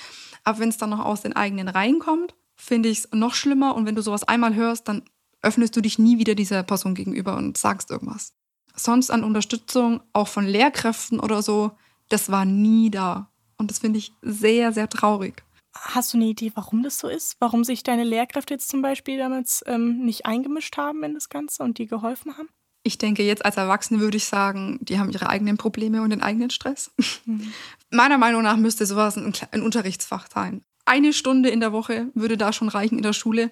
Aber 0.44 0.58
wenn 0.58 0.68
es 0.68 0.76
dann 0.76 0.90
noch 0.90 1.04
aus 1.04 1.22
den 1.22 1.34
eigenen 1.34 1.68
Reihen 1.68 1.98
kommt, 1.98 2.34
finde 2.56 2.88
ich 2.88 2.98
es 2.98 3.08
noch 3.12 3.34
schlimmer. 3.34 3.74
Und 3.74 3.86
wenn 3.86 3.94
du 3.94 4.02
sowas 4.02 4.24
einmal 4.24 4.54
hörst, 4.54 4.88
dann 4.88 5.02
öffnest 5.42 5.76
du 5.76 5.80
dich 5.80 5.98
nie 5.98 6.18
wieder 6.18 6.34
dieser 6.34 6.62
Person 6.62 6.94
gegenüber 6.94 7.36
und 7.36 7.56
sagst 7.56 7.90
irgendwas. 7.90 8.34
Sonst 8.74 9.10
an 9.10 9.24
Unterstützung, 9.24 10.00
auch 10.12 10.28
von 10.28 10.44
Lehrkräften 10.44 11.20
oder 11.20 11.42
so, 11.42 11.72
das 12.08 12.30
war 12.30 12.44
nie 12.44 12.90
da. 12.90 13.30
Und 13.56 13.70
das 13.70 13.78
finde 13.78 13.98
ich 13.98 14.12
sehr, 14.22 14.72
sehr 14.72 14.88
traurig. 14.88 15.42
Hast 15.74 16.12
du 16.12 16.18
eine 16.18 16.26
Idee, 16.26 16.52
warum 16.54 16.82
das 16.82 16.98
so 16.98 17.08
ist? 17.08 17.36
Warum 17.40 17.64
sich 17.64 17.82
deine 17.82 18.04
Lehrkräfte 18.04 18.54
jetzt 18.54 18.68
zum 18.68 18.82
Beispiel 18.82 19.18
damals 19.18 19.62
ähm, 19.66 20.04
nicht 20.04 20.26
eingemischt 20.26 20.76
haben 20.76 21.02
in 21.04 21.14
das 21.14 21.28
Ganze 21.28 21.62
und 21.62 21.78
dir 21.78 21.86
geholfen 21.86 22.36
haben? 22.36 22.48
Ich 22.88 22.96
denke, 22.96 23.22
jetzt 23.22 23.44
als 23.44 23.58
Erwachsene 23.58 24.00
würde 24.00 24.16
ich 24.16 24.24
sagen, 24.24 24.78
die 24.80 24.98
haben 24.98 25.10
ihre 25.10 25.28
eigenen 25.28 25.58
Probleme 25.58 26.00
und 26.00 26.08
den 26.08 26.22
eigenen 26.22 26.48
Stress. 26.48 26.90
Mhm. 27.26 27.52
Meiner 27.90 28.16
Meinung 28.16 28.42
nach 28.42 28.56
müsste 28.56 28.86
sowas 28.86 29.18
ein, 29.18 29.30
ein 29.50 29.60
Unterrichtsfach 29.60 30.26
sein. 30.32 30.62
Eine 30.86 31.12
Stunde 31.12 31.50
in 31.50 31.60
der 31.60 31.72
Woche 31.72 32.06
würde 32.14 32.38
da 32.38 32.50
schon 32.50 32.70
reichen 32.70 32.96
in 32.96 33.02
der 33.02 33.12
Schule, 33.12 33.50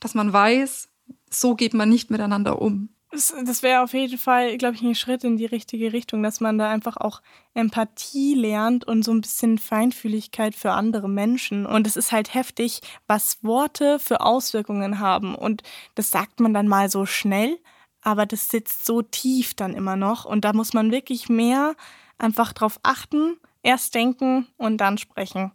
dass 0.00 0.14
man 0.16 0.32
weiß, 0.32 0.88
so 1.30 1.54
geht 1.54 1.72
man 1.72 1.88
nicht 1.88 2.10
miteinander 2.10 2.60
um. 2.60 2.88
Das 3.12 3.62
wäre 3.62 3.82
auf 3.82 3.94
jeden 3.94 4.18
Fall, 4.18 4.58
glaube 4.58 4.74
ich, 4.74 4.82
ein 4.82 4.96
Schritt 4.96 5.22
in 5.22 5.36
die 5.36 5.46
richtige 5.46 5.92
Richtung, 5.92 6.24
dass 6.24 6.40
man 6.40 6.58
da 6.58 6.68
einfach 6.68 6.96
auch 6.96 7.22
Empathie 7.54 8.34
lernt 8.34 8.84
und 8.88 9.04
so 9.04 9.12
ein 9.12 9.20
bisschen 9.20 9.58
Feinfühligkeit 9.58 10.56
für 10.56 10.72
andere 10.72 11.08
Menschen. 11.08 11.64
Und 11.64 11.86
es 11.86 11.96
ist 11.96 12.10
halt 12.10 12.34
heftig, 12.34 12.80
was 13.06 13.38
Worte 13.44 14.00
für 14.00 14.20
Auswirkungen 14.20 14.98
haben. 14.98 15.36
Und 15.36 15.62
das 15.94 16.10
sagt 16.10 16.40
man 16.40 16.52
dann 16.52 16.66
mal 16.66 16.90
so 16.90 17.06
schnell, 17.06 17.60
aber 18.04 18.26
das 18.26 18.48
sitzt 18.48 18.86
so 18.86 19.02
tief 19.02 19.54
dann 19.54 19.74
immer 19.74 19.96
noch. 19.96 20.24
Und 20.24 20.44
da 20.44 20.52
muss 20.52 20.74
man 20.74 20.92
wirklich 20.92 21.28
mehr 21.28 21.74
einfach 22.18 22.52
drauf 22.52 22.78
achten, 22.82 23.38
erst 23.62 23.94
denken 23.94 24.46
und 24.56 24.76
dann 24.76 24.98
sprechen. 24.98 25.50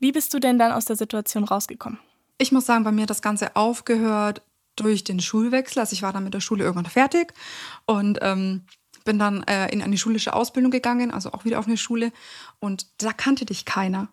Wie 0.00 0.10
bist 0.10 0.34
du 0.34 0.40
denn 0.40 0.58
dann 0.58 0.72
aus 0.72 0.86
der 0.86 0.96
Situation 0.96 1.44
rausgekommen? 1.44 1.98
Ich 2.38 2.52
muss 2.52 2.66
sagen, 2.66 2.84
bei 2.84 2.90
mir 2.90 3.02
hat 3.02 3.10
das 3.10 3.22
Ganze 3.22 3.54
aufgehört 3.54 4.42
durch 4.76 5.04
den 5.04 5.20
Schulwechsel. 5.20 5.80
Also 5.80 5.92
ich 5.92 6.02
war 6.02 6.12
dann 6.12 6.24
mit 6.24 6.34
der 6.34 6.40
Schule 6.40 6.64
irgendwann 6.64 6.90
fertig 6.90 7.34
und 7.84 8.18
ähm, 8.22 8.64
bin 9.04 9.18
dann 9.18 9.42
äh, 9.42 9.70
in 9.70 9.82
eine 9.82 9.98
schulische 9.98 10.32
Ausbildung 10.32 10.70
gegangen, 10.70 11.10
also 11.10 11.32
auch 11.32 11.44
wieder 11.44 11.58
auf 11.58 11.66
eine 11.66 11.76
Schule. 11.76 12.12
Und 12.60 12.86
da 13.02 13.12
kannte 13.12 13.44
dich 13.44 13.66
keiner. 13.66 14.08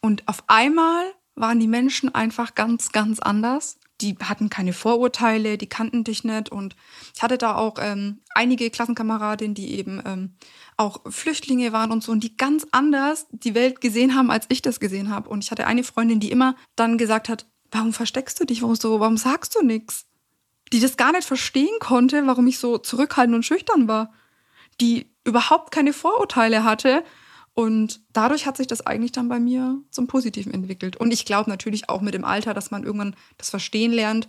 Und 0.00 0.26
auf 0.26 0.42
einmal 0.48 1.04
waren 1.36 1.60
die 1.60 1.68
Menschen 1.68 2.12
einfach 2.12 2.56
ganz, 2.56 2.90
ganz 2.90 3.20
anders. 3.20 3.78
Die 4.00 4.16
hatten 4.22 4.50
keine 4.50 4.72
Vorurteile, 4.72 5.56
die 5.56 5.68
kannten 5.68 6.04
dich 6.04 6.24
nicht. 6.24 6.50
Und 6.50 6.74
ich 7.14 7.22
hatte 7.22 7.38
da 7.38 7.54
auch 7.54 7.76
ähm, 7.78 8.20
einige 8.34 8.70
Klassenkameradinnen, 8.70 9.54
die 9.54 9.78
eben 9.78 10.02
ähm, 10.04 10.34
auch 10.76 11.00
Flüchtlinge 11.08 11.72
waren 11.72 11.92
und 11.92 12.02
so 12.02 12.10
und 12.12 12.24
die 12.24 12.36
ganz 12.36 12.66
anders 12.72 13.26
die 13.30 13.54
Welt 13.54 13.80
gesehen 13.80 14.14
haben, 14.14 14.30
als 14.30 14.46
ich 14.48 14.62
das 14.62 14.80
gesehen 14.80 15.10
habe. 15.10 15.28
Und 15.28 15.44
ich 15.44 15.50
hatte 15.50 15.66
eine 15.66 15.84
Freundin, 15.84 16.20
die 16.20 16.30
immer 16.30 16.56
dann 16.74 16.98
gesagt 16.98 17.28
hat, 17.28 17.46
warum 17.70 17.92
versteckst 17.92 18.40
du 18.40 18.44
dich? 18.44 18.62
Warum, 18.62 18.74
so, 18.74 19.00
warum 19.00 19.16
sagst 19.16 19.54
du 19.54 19.64
nichts? 19.64 20.06
Die 20.72 20.80
das 20.80 20.96
gar 20.96 21.12
nicht 21.12 21.26
verstehen 21.26 21.76
konnte, 21.78 22.26
warum 22.26 22.46
ich 22.46 22.58
so 22.58 22.78
zurückhaltend 22.78 23.36
und 23.36 23.44
schüchtern 23.44 23.86
war. 23.86 24.12
Die 24.80 25.14
überhaupt 25.24 25.70
keine 25.70 25.92
Vorurteile 25.92 26.64
hatte. 26.64 27.04
Und 27.54 28.00
dadurch 28.12 28.46
hat 28.46 28.56
sich 28.56 28.66
das 28.66 28.84
eigentlich 28.84 29.12
dann 29.12 29.28
bei 29.28 29.38
mir 29.38 29.80
zum 29.90 30.08
Positiven 30.08 30.52
entwickelt. 30.52 30.96
Und 30.96 31.12
ich 31.12 31.24
glaube 31.24 31.48
natürlich 31.48 31.88
auch 31.88 32.00
mit 32.00 32.14
dem 32.14 32.24
Alter, 32.24 32.52
dass 32.52 32.72
man 32.72 32.82
irgendwann 32.82 33.14
das 33.38 33.50
Verstehen 33.50 33.92
lernt, 33.92 34.28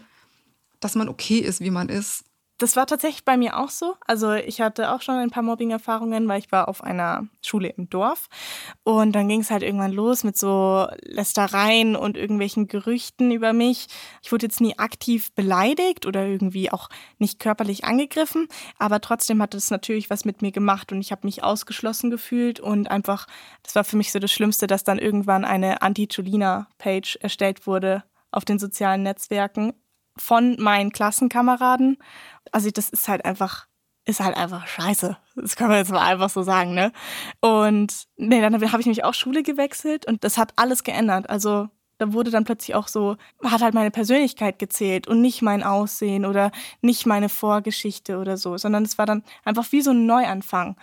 dass 0.79 0.95
man 0.95 1.09
okay 1.09 1.39
ist, 1.39 1.59
wie 1.59 1.71
man 1.71 1.89
ist 1.89 2.23
das 2.57 2.77
war 2.77 2.87
tatsächlich 2.87 3.25
bei 3.25 3.35
mir 3.35 3.57
auch 3.57 3.69
so. 3.69 3.95
Also 4.05 4.31
ich 4.33 4.61
hatte 4.61 4.93
auch 4.93 5.01
schon 5.01 5.15
ein 5.15 5.29
paar 5.29 5.43
Mobbing-Erfahrungen, 5.43 6.27
weil 6.27 6.39
ich 6.39 6.51
war 6.51 6.69
auf 6.69 6.83
einer 6.83 7.27
Schule 7.41 7.69
im 7.69 7.89
Dorf. 7.89 8.27
Und 8.83 9.11
dann 9.13 9.27
ging 9.27 9.41
es 9.41 9.51
halt 9.51 9.61
irgendwann 9.61 9.91
los 9.91 10.23
mit 10.23 10.37
so 10.37 10.87
Lästereien 11.01 11.97
und 11.97 12.15
irgendwelchen 12.15 12.67
Gerüchten 12.67 13.31
über 13.31 13.51
mich. 13.51 13.87
Ich 14.23 14.31
wurde 14.31 14.45
jetzt 14.45 14.61
nie 14.61 14.77
aktiv 14.79 15.33
beleidigt 15.33 16.05
oder 16.05 16.25
irgendwie 16.25 16.71
auch 16.71 16.87
nicht 17.17 17.39
körperlich 17.39 17.83
angegriffen. 17.83 18.47
Aber 18.79 19.01
trotzdem 19.01 19.41
hat 19.41 19.53
es 19.53 19.69
natürlich 19.69 20.09
was 20.09 20.23
mit 20.23 20.41
mir 20.41 20.53
gemacht 20.53 20.93
und 20.93 21.01
ich 21.01 21.11
habe 21.11 21.27
mich 21.27 21.43
ausgeschlossen 21.43 22.09
gefühlt. 22.09 22.61
Und 22.61 22.89
einfach, 22.89 23.27
das 23.63 23.75
war 23.75 23.83
für 23.83 23.97
mich 23.97 24.13
so 24.13 24.19
das 24.19 24.31
Schlimmste, 24.31 24.65
dass 24.67 24.85
dann 24.85 24.97
irgendwann 24.97 25.43
eine 25.43 25.81
Anti-Julina-Page 25.81 27.17
erstellt 27.21 27.67
wurde 27.67 28.03
auf 28.31 28.45
den 28.45 28.59
sozialen 28.59 29.03
Netzwerken 29.03 29.73
von 30.17 30.56
meinen 30.60 30.91
Klassenkameraden. 30.91 31.97
Also 32.51 32.69
das 32.71 32.89
ist 32.89 33.08
halt 33.08 33.25
einfach, 33.25 33.67
ist 34.06 34.19
halt 34.19 34.38
einfach 34.38 34.67
scheiße. 34.67 35.17
Das 35.36 35.56
kann 35.56 35.69
man 35.69 35.78
jetzt 35.78 35.91
mal 35.91 36.06
einfach 36.06 36.30
so 36.30 36.43
sagen, 36.43 36.73
ne? 36.73 36.91
Und 37.41 38.08
nee, 38.17 38.41
dann 38.41 38.54
habe 38.54 38.82
ich 38.82 38.88
mich 38.88 39.04
auch 39.04 39.13
Schule 39.13 39.43
gewechselt 39.43 40.06
und 40.08 40.23
das 40.23 40.38
hat 40.38 40.54
alles 40.56 40.84
geändert. 40.84 41.30
Also 41.30 41.69
da 41.97 42.13
wurde 42.13 42.32
dann 42.32 42.43
plötzlich 42.43 42.75
auch 42.75 42.88
so, 42.88 43.15
hat 43.43 43.62
halt 43.62 43.73
meine 43.73 43.91
Persönlichkeit 43.91 44.60
gezählt 44.60 45.08
und 45.08 45.21
nicht 45.21 45.41
mein 45.41 45.63
Aussehen 45.63 46.25
oder 46.25 46.51
nicht 46.82 47.06
meine 47.06 47.30
Vorgeschichte 47.30 48.17
oder 48.17 48.38
so, 48.38 48.58
sondern 48.58 48.84
es 48.84 48.97
war 48.97 49.06
dann 49.06 49.23
einfach 49.43 49.71
wie 49.71 49.82
so 49.82 49.91
ein 49.91 50.06
Neuanfang. 50.06 50.75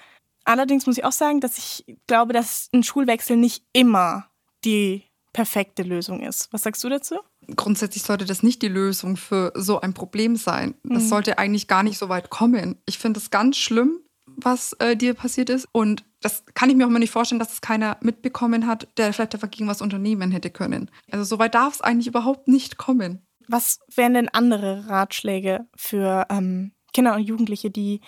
Allerdings 0.45 0.87
muss 0.87 0.99
ich 0.99 1.05
auch 1.05 1.13
sagen, 1.13 1.41
dass 1.41 1.59
ich 1.59 1.85
glaube, 2.07 2.33
dass 2.33 2.69
ein 2.75 2.83
Schulwechsel 2.83 3.37
nicht 3.37 3.65
immer 3.73 4.29
die 4.65 5.05
perfekte 5.33 5.83
Lösung 5.83 6.21
ist. 6.21 6.53
Was 6.53 6.63
sagst 6.63 6.83
du 6.83 6.89
dazu? 6.89 7.19
Grundsätzlich 7.57 8.03
sollte 8.03 8.25
das 8.25 8.43
nicht 8.43 8.63
die 8.63 8.69
Lösung 8.69 9.17
für 9.17 9.53
so 9.55 9.81
ein 9.81 9.95
Problem 9.95 10.37
sein. 10.37 10.75
Das 10.85 11.05
mhm. 11.05 11.09
sollte 11.09 11.39
eigentlich 11.39 11.69
gar 11.69 11.83
nicht 11.83 11.99
so 11.99 12.09
weit 12.09 12.31
kommen. 12.31 12.79
Ich 12.87 12.99
finde 12.99 13.21
es 13.21 13.31
ganz 13.31 13.57
schlimm, 13.57 14.01
was 14.27 14.73
äh, 14.75 14.97
dir 14.97 15.15
passiert 15.15 15.51
ist. 15.51 15.69
Und 15.73 16.05
das 16.21 16.45
kann 16.55 16.71
ich 16.71 16.77
mir 16.77 16.87
auch 16.87 16.91
mal 16.91 16.99
nicht 16.99 17.11
vorstellen, 17.11 17.39
dass 17.39 17.53
es 17.53 17.61
keiner 17.61 17.97
mitbekommen 18.01 18.67
hat, 18.67 18.89
der 18.97 19.13
vielleicht 19.13 19.35
dagegen 19.35 19.69
was 19.69 19.83
unternehmen 19.83 20.31
hätte 20.31 20.51
können. 20.51 20.91
Also 21.11 21.25
so 21.25 21.39
weit 21.39 21.55
darf 21.55 21.75
es 21.75 21.81
eigentlich 21.81 22.07
überhaupt 22.07 22.49
nicht 22.49 22.77
kommen. 22.77 23.27
Was 23.49 23.81
wären 23.95 24.15
denn 24.15 24.29
andere 24.29 24.89
Ratschläge 24.89 25.67
für 25.77 26.27
ähm, 26.31 26.73
Kinder 26.93 27.15
und 27.15 27.23
Jugendliche, 27.23 27.71
die 27.71 28.01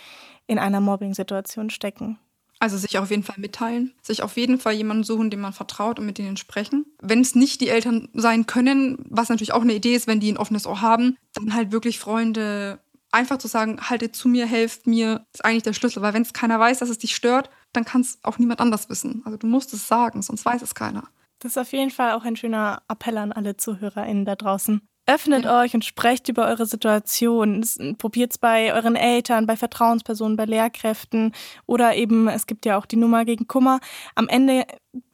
in 0.46 0.58
einer 0.58 0.80
Mobbing-Situation 0.80 1.70
stecken? 1.70 2.18
Also 2.64 2.78
sich 2.78 2.96
auf 2.96 3.10
jeden 3.10 3.22
Fall 3.22 3.34
mitteilen, 3.36 3.92
sich 4.00 4.22
auf 4.22 4.38
jeden 4.38 4.58
Fall 4.58 4.72
jemanden 4.72 5.04
suchen, 5.04 5.28
dem 5.28 5.42
man 5.42 5.52
vertraut 5.52 5.98
und 5.98 6.06
mit 6.06 6.16
denen 6.16 6.38
sprechen. 6.38 6.86
Wenn 6.98 7.20
es 7.20 7.34
nicht 7.34 7.60
die 7.60 7.68
Eltern 7.68 8.08
sein 8.14 8.46
können, 8.46 9.04
was 9.10 9.28
natürlich 9.28 9.52
auch 9.52 9.60
eine 9.60 9.74
Idee 9.74 9.94
ist, 9.94 10.06
wenn 10.06 10.18
die 10.18 10.32
ein 10.32 10.38
offenes 10.38 10.66
Ohr 10.66 10.80
haben, 10.80 11.18
dann 11.34 11.52
halt 11.52 11.72
wirklich 11.72 11.98
Freunde 11.98 12.80
einfach 13.12 13.36
zu 13.36 13.48
sagen, 13.48 13.78
haltet 13.82 14.16
zu 14.16 14.28
mir, 14.28 14.46
helft 14.46 14.86
mir, 14.86 15.26
ist 15.34 15.44
eigentlich 15.44 15.62
der 15.62 15.74
Schlüssel. 15.74 16.00
Weil 16.00 16.14
wenn 16.14 16.22
es 16.22 16.32
keiner 16.32 16.58
weiß, 16.58 16.78
dass 16.78 16.88
es 16.88 16.96
dich 16.96 17.14
stört, 17.14 17.50
dann 17.74 17.84
kann 17.84 18.00
es 18.00 18.18
auch 18.22 18.38
niemand 18.38 18.62
anders 18.62 18.88
wissen. 18.88 19.20
Also 19.26 19.36
du 19.36 19.46
musst 19.46 19.74
es 19.74 19.86
sagen, 19.86 20.22
sonst 20.22 20.46
weiß 20.46 20.62
es 20.62 20.74
keiner. 20.74 21.04
Das 21.40 21.52
ist 21.52 21.58
auf 21.58 21.70
jeden 21.72 21.90
Fall 21.90 22.12
auch 22.12 22.24
ein 22.24 22.36
schöner 22.36 22.80
Appell 22.88 23.18
an 23.18 23.30
alle 23.30 23.58
ZuhörerInnen 23.58 24.24
da 24.24 24.36
draußen. 24.36 24.80
Öffnet 25.06 25.44
ja. 25.44 25.60
euch 25.60 25.74
und 25.74 25.84
sprecht 25.84 26.28
über 26.28 26.46
eure 26.46 26.66
Situation. 26.66 27.64
Probiert 27.98 28.32
es 28.32 28.38
bei 28.38 28.72
euren 28.72 28.96
Eltern, 28.96 29.46
bei 29.46 29.56
Vertrauenspersonen, 29.56 30.36
bei 30.36 30.46
Lehrkräften 30.46 31.32
oder 31.66 31.94
eben, 31.94 32.28
es 32.28 32.46
gibt 32.46 32.64
ja 32.66 32.78
auch 32.78 32.86
die 32.86 32.96
Nummer 32.96 33.24
gegen 33.24 33.46
Kummer. 33.46 33.80
Am 34.14 34.28
Ende 34.28 34.66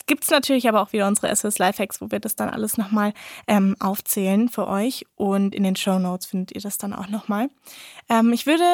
gibt 0.06 0.24
es 0.24 0.30
natürlich 0.30 0.68
aber 0.68 0.82
auch 0.82 0.92
wieder 0.92 1.06
unsere 1.06 1.34
SOS 1.34 1.58
Lifehacks, 1.58 2.00
wo 2.00 2.10
wir 2.10 2.18
das 2.18 2.34
dann 2.34 2.48
alles 2.48 2.76
nochmal 2.76 3.12
ähm, 3.46 3.76
aufzählen 3.78 4.48
für 4.48 4.66
euch. 4.66 5.06
Und 5.14 5.54
in 5.54 5.62
den 5.62 5.76
Show 5.76 6.00
Notes 6.00 6.26
findet 6.26 6.52
ihr 6.52 6.60
das 6.60 6.78
dann 6.78 6.92
auch 6.92 7.08
nochmal. 7.08 7.48
Ähm, 8.08 8.32
ich 8.32 8.44
würde 8.44 8.64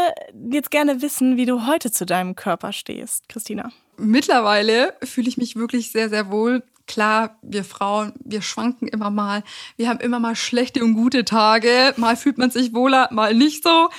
jetzt 0.50 0.70
gerne 0.70 1.02
wissen, 1.02 1.36
wie 1.36 1.44
du 1.44 1.66
heute 1.66 1.90
zu 1.90 2.06
deinem 2.06 2.36
Körper 2.36 2.72
stehst, 2.72 3.28
Christina. 3.28 3.70
Mittlerweile 3.98 4.94
fühle 5.02 5.28
ich 5.28 5.36
mich 5.36 5.56
wirklich 5.56 5.90
sehr, 5.90 6.08
sehr 6.08 6.30
wohl 6.30 6.62
Klar, 6.86 7.38
wir 7.42 7.64
Frauen, 7.64 8.12
wir 8.24 8.42
schwanken 8.42 8.86
immer 8.86 9.10
mal. 9.10 9.42
Wir 9.76 9.88
haben 9.88 10.00
immer 10.00 10.20
mal 10.20 10.36
schlechte 10.36 10.84
und 10.84 10.94
gute 10.94 11.24
Tage. 11.24 11.94
Mal 11.96 12.16
fühlt 12.16 12.38
man 12.38 12.50
sich 12.50 12.74
wohler, 12.74 13.08
mal 13.10 13.34
nicht 13.34 13.64
so. 13.64 13.90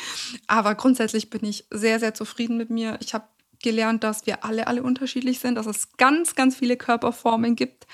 Aber 0.47 0.75
grundsätzlich 0.75 1.29
bin 1.29 1.43
ich 1.43 1.65
sehr, 1.69 1.99
sehr 1.99 2.13
zufrieden 2.13 2.57
mit 2.57 2.69
mir. 2.69 2.97
Ich 3.01 3.13
habe 3.13 3.25
gelernt, 3.61 4.03
dass 4.03 4.25
wir 4.25 4.45
alle, 4.45 4.67
alle 4.67 4.83
unterschiedlich 4.83 5.39
sind, 5.39 5.55
dass 5.55 5.65
es 5.65 5.97
ganz, 5.97 6.35
ganz 6.35 6.55
viele 6.55 6.77
Körperformen 6.77 7.55
gibt 7.55 7.87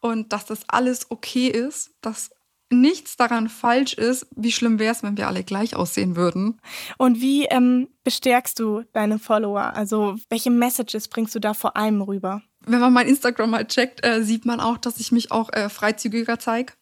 und 0.00 0.32
dass 0.32 0.44
das 0.44 0.68
alles 0.68 1.10
okay 1.10 1.48
ist, 1.48 1.92
dass 2.00 2.30
nichts 2.70 3.16
daran 3.16 3.48
falsch 3.48 3.94
ist. 3.94 4.26
Wie 4.34 4.52
schlimm 4.52 4.78
wäre 4.78 4.92
es, 4.92 5.02
wenn 5.02 5.16
wir 5.16 5.28
alle 5.28 5.44
gleich 5.44 5.76
aussehen 5.76 6.16
würden? 6.16 6.60
Und 6.98 7.20
wie 7.20 7.44
ähm, 7.46 7.88
bestärkst 8.02 8.58
du 8.58 8.82
deine 8.92 9.18
Follower? 9.18 9.74
Also 9.74 10.16
welche 10.28 10.50
Messages 10.50 11.08
bringst 11.08 11.34
du 11.34 11.38
da 11.38 11.54
vor 11.54 11.76
allem 11.76 12.02
rüber? 12.02 12.42
Wenn 12.66 12.80
man 12.80 12.92
mein 12.92 13.08
Instagram 13.08 13.50
mal 13.50 13.66
checkt, 13.66 14.04
äh, 14.04 14.22
sieht 14.22 14.44
man 14.44 14.60
auch, 14.60 14.78
dass 14.78 14.98
ich 14.98 15.12
mich 15.12 15.30
auch 15.30 15.52
äh, 15.52 15.68
freizügiger 15.68 16.38
zeige. 16.38 16.72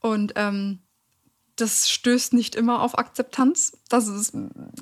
Und 0.00 0.32
ähm, 0.36 0.80
das 1.56 1.88
stößt 1.90 2.34
nicht 2.34 2.54
immer 2.54 2.82
auf 2.82 2.98
Akzeptanz. 2.98 3.78
Das 3.88 4.08
ist, 4.08 4.34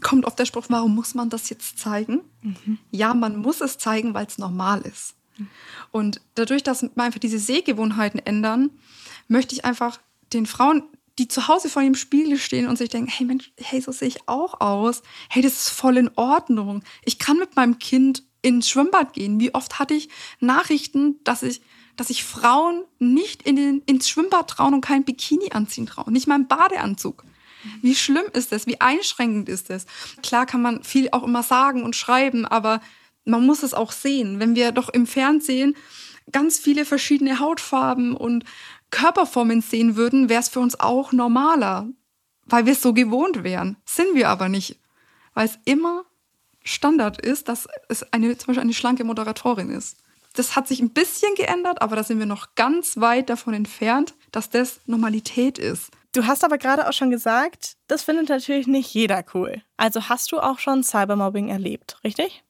kommt 0.02 0.26
auf 0.26 0.34
der 0.34 0.44
Spruch, 0.44 0.66
warum 0.68 0.94
muss 0.94 1.14
man 1.14 1.30
das 1.30 1.48
jetzt 1.48 1.78
zeigen? 1.78 2.22
Mhm. 2.42 2.78
Ja, 2.90 3.14
man 3.14 3.36
muss 3.36 3.60
es 3.60 3.78
zeigen, 3.78 4.12
weil 4.12 4.26
es 4.26 4.38
normal 4.38 4.82
ist. 4.82 5.14
Mhm. 5.38 5.48
Und 5.92 6.20
dadurch, 6.34 6.64
dass 6.64 6.82
wir 6.82 6.90
einfach 6.96 7.20
diese 7.20 7.38
Sehgewohnheiten 7.38 8.18
ändern, 8.18 8.70
möchte 9.28 9.54
ich 9.54 9.64
einfach 9.64 10.00
den 10.32 10.46
Frauen, 10.46 10.82
die 11.18 11.28
zu 11.28 11.46
Hause 11.46 11.68
vor 11.68 11.82
dem 11.82 11.94
Spiegel 11.94 12.38
stehen 12.38 12.66
und 12.66 12.76
sich 12.76 12.88
denken, 12.88 13.08
hey 13.08 13.24
Mensch, 13.24 13.52
hey, 13.56 13.80
so 13.80 13.92
sehe 13.92 14.08
ich 14.08 14.28
auch 14.28 14.60
aus. 14.60 15.02
Hey, 15.28 15.42
das 15.42 15.52
ist 15.52 15.68
voll 15.70 15.96
in 15.96 16.10
Ordnung. 16.16 16.82
Ich 17.04 17.20
kann 17.20 17.38
mit 17.38 17.54
meinem 17.54 17.78
Kind 17.78 18.24
ins 18.44 18.68
Schwimmbad 18.68 19.14
gehen. 19.14 19.40
Wie 19.40 19.54
oft 19.54 19.78
hatte 19.78 19.94
ich 19.94 20.10
Nachrichten, 20.38 21.16
dass 21.24 21.42
ich, 21.42 21.62
dass 21.96 22.08
sich 22.08 22.24
Frauen 22.24 22.84
nicht 22.98 23.42
in 23.42 23.56
den, 23.56 23.82
ins 23.86 24.08
Schwimmbad 24.08 24.50
trauen 24.50 24.74
und 24.74 24.82
kein 24.82 25.04
Bikini 25.04 25.50
anziehen 25.52 25.86
trauen, 25.86 26.12
nicht 26.12 26.26
mal 26.26 26.34
einen 26.34 26.48
Badeanzug. 26.48 27.24
Wie 27.80 27.94
schlimm 27.94 28.24
ist 28.34 28.52
das? 28.52 28.66
Wie 28.66 28.82
einschränkend 28.82 29.48
ist 29.48 29.70
das? 29.70 29.86
Klar 30.22 30.44
kann 30.44 30.60
man 30.60 30.84
viel 30.84 31.08
auch 31.12 31.22
immer 31.22 31.42
sagen 31.42 31.82
und 31.82 31.96
schreiben, 31.96 32.44
aber 32.44 32.82
man 33.24 33.46
muss 33.46 33.62
es 33.62 33.72
auch 33.72 33.90
sehen. 33.90 34.38
Wenn 34.38 34.54
wir 34.54 34.70
doch 34.70 34.90
im 34.90 35.06
Fernsehen 35.06 35.74
ganz 36.30 36.58
viele 36.58 36.84
verschiedene 36.84 37.38
Hautfarben 37.38 38.14
und 38.14 38.44
Körperformen 38.90 39.62
sehen 39.62 39.96
würden, 39.96 40.28
wäre 40.28 40.42
es 40.42 40.50
für 40.50 40.60
uns 40.60 40.78
auch 40.78 41.12
normaler, 41.12 41.88
weil 42.44 42.66
wir 42.66 42.74
es 42.74 42.82
so 42.82 42.92
gewohnt 42.92 43.42
wären. 43.42 43.78
Sind 43.86 44.14
wir 44.14 44.28
aber 44.28 44.50
nicht, 44.50 44.78
weil 45.32 45.46
es 45.46 45.58
immer 45.64 46.04
Standard 46.64 47.20
ist, 47.20 47.48
dass 47.48 47.68
es 47.88 48.02
eine, 48.12 48.36
zum 48.36 48.48
Beispiel 48.48 48.62
eine 48.62 48.72
schlanke 48.72 49.04
Moderatorin 49.04 49.70
ist. 49.70 49.98
Das 50.32 50.56
hat 50.56 50.66
sich 50.66 50.80
ein 50.80 50.90
bisschen 50.90 51.34
geändert, 51.36 51.80
aber 51.80 51.94
da 51.94 52.02
sind 52.02 52.18
wir 52.18 52.26
noch 52.26 52.56
ganz 52.56 52.96
weit 52.96 53.30
davon 53.30 53.54
entfernt, 53.54 54.14
dass 54.32 54.50
das 54.50 54.80
Normalität 54.86 55.58
ist. 55.58 55.90
Du 56.12 56.26
hast 56.26 56.44
aber 56.44 56.58
gerade 56.58 56.88
auch 56.88 56.92
schon 56.92 57.10
gesagt, 57.10 57.76
das 57.86 58.02
findet 58.02 58.28
natürlich 58.28 58.66
nicht 58.66 58.92
jeder 58.94 59.24
cool. 59.34 59.62
Also 59.76 60.08
hast 60.08 60.32
du 60.32 60.40
auch 60.40 60.58
schon 60.58 60.82
Cybermobbing 60.82 61.48
erlebt, 61.48 61.98
richtig? 62.02 62.42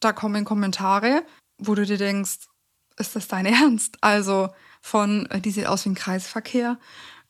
Da 0.00 0.12
kommen 0.12 0.44
Kommentare, 0.44 1.22
wo 1.58 1.74
du 1.74 1.86
dir 1.86 1.98
denkst, 1.98 2.48
ist 2.98 3.16
das 3.16 3.28
dein 3.28 3.46
Ernst? 3.46 3.96
Also 4.00 4.48
von, 4.80 5.26
äh, 5.26 5.40
die 5.40 5.50
sieht 5.50 5.66
aus 5.66 5.84
wie 5.84 5.90
ein 5.90 5.94
Kreisverkehr, 5.94 6.78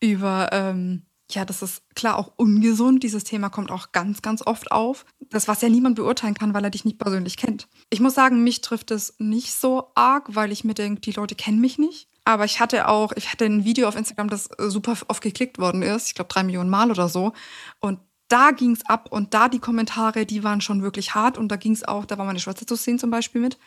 über, 0.01 0.51
ähm, 0.53 1.03
ja, 1.35 1.45
das 1.45 1.63
ist 1.63 1.83
klar 1.95 2.17
auch 2.17 2.33
ungesund. 2.37 3.03
Dieses 3.03 3.25
Thema 3.25 3.49
kommt 3.49 3.71
auch 3.71 3.93
ganz, 3.93 4.23
ganz 4.23 4.47
oft 4.47 4.73
auf. 4.73 5.05
Das, 5.31 5.49
was 5.49 5.63
ja 5.63 5.69
niemand 5.69 5.97
beurteilen 5.97 6.35
kann, 6.35 6.55
weil 6.55 6.65
er 6.65 6.71
dich 6.71 6.85
nicht 6.85 6.99
persönlich 6.99 7.37
kennt. 7.37 7.69
Ich 7.91 8.01
muss 8.01 8.15
sagen, 8.15 8.43
mich 8.43 8.61
trifft 8.61 8.91
es 8.91 9.15
nicht 9.19 9.53
so 9.53 9.91
arg, 9.95 10.35
weil 10.35 10.53
ich 10.53 10.65
mir 10.65 10.75
denke, 10.75 11.01
die 11.01 11.13
Leute 11.13 11.35
kennen 11.35 11.61
mich 11.61 11.79
nicht. 11.79 12.09
Aber 12.25 12.45
ich 12.45 12.61
hatte 12.61 12.89
auch, 12.89 13.13
ich 13.17 13.33
hatte 13.33 13.45
ein 13.45 13.65
Video 13.65 13.89
auf 13.89 13.97
Instagram, 13.97 14.29
das 14.29 14.49
super 14.59 14.97
oft 15.09 15.23
geklickt 15.23 15.59
worden 15.59 15.83
ist. 15.83 16.09
Ich 16.09 16.15
glaube, 16.15 16.29
drei 16.29 16.43
Millionen 16.43 16.71
Mal 16.71 16.91
oder 16.91 17.09
so. 17.09 17.33
Und 17.81 17.99
da 18.29 18.53
ging 18.53 18.73
es 18.73 18.87
ab 18.87 19.09
und 19.11 19.35
da 19.35 19.49
die 19.49 19.59
Kommentare, 19.59 20.27
die 20.27 20.45
waren 20.45 20.61
schon 20.61 20.83
wirklich 20.83 21.15
hart. 21.15 21.39
Und 21.39 21.49
da 21.49 21.57
ging 21.57 21.73
es 21.73 21.83
auch, 21.83 22.05
da 22.05 22.19
war 22.19 22.27
meine 22.27 22.41
Schwester 22.41 22.67
zu 22.67 22.77
sehen 22.77 22.99
zum 22.99 23.11
Beispiel 23.11 23.41
mit, 23.41 23.59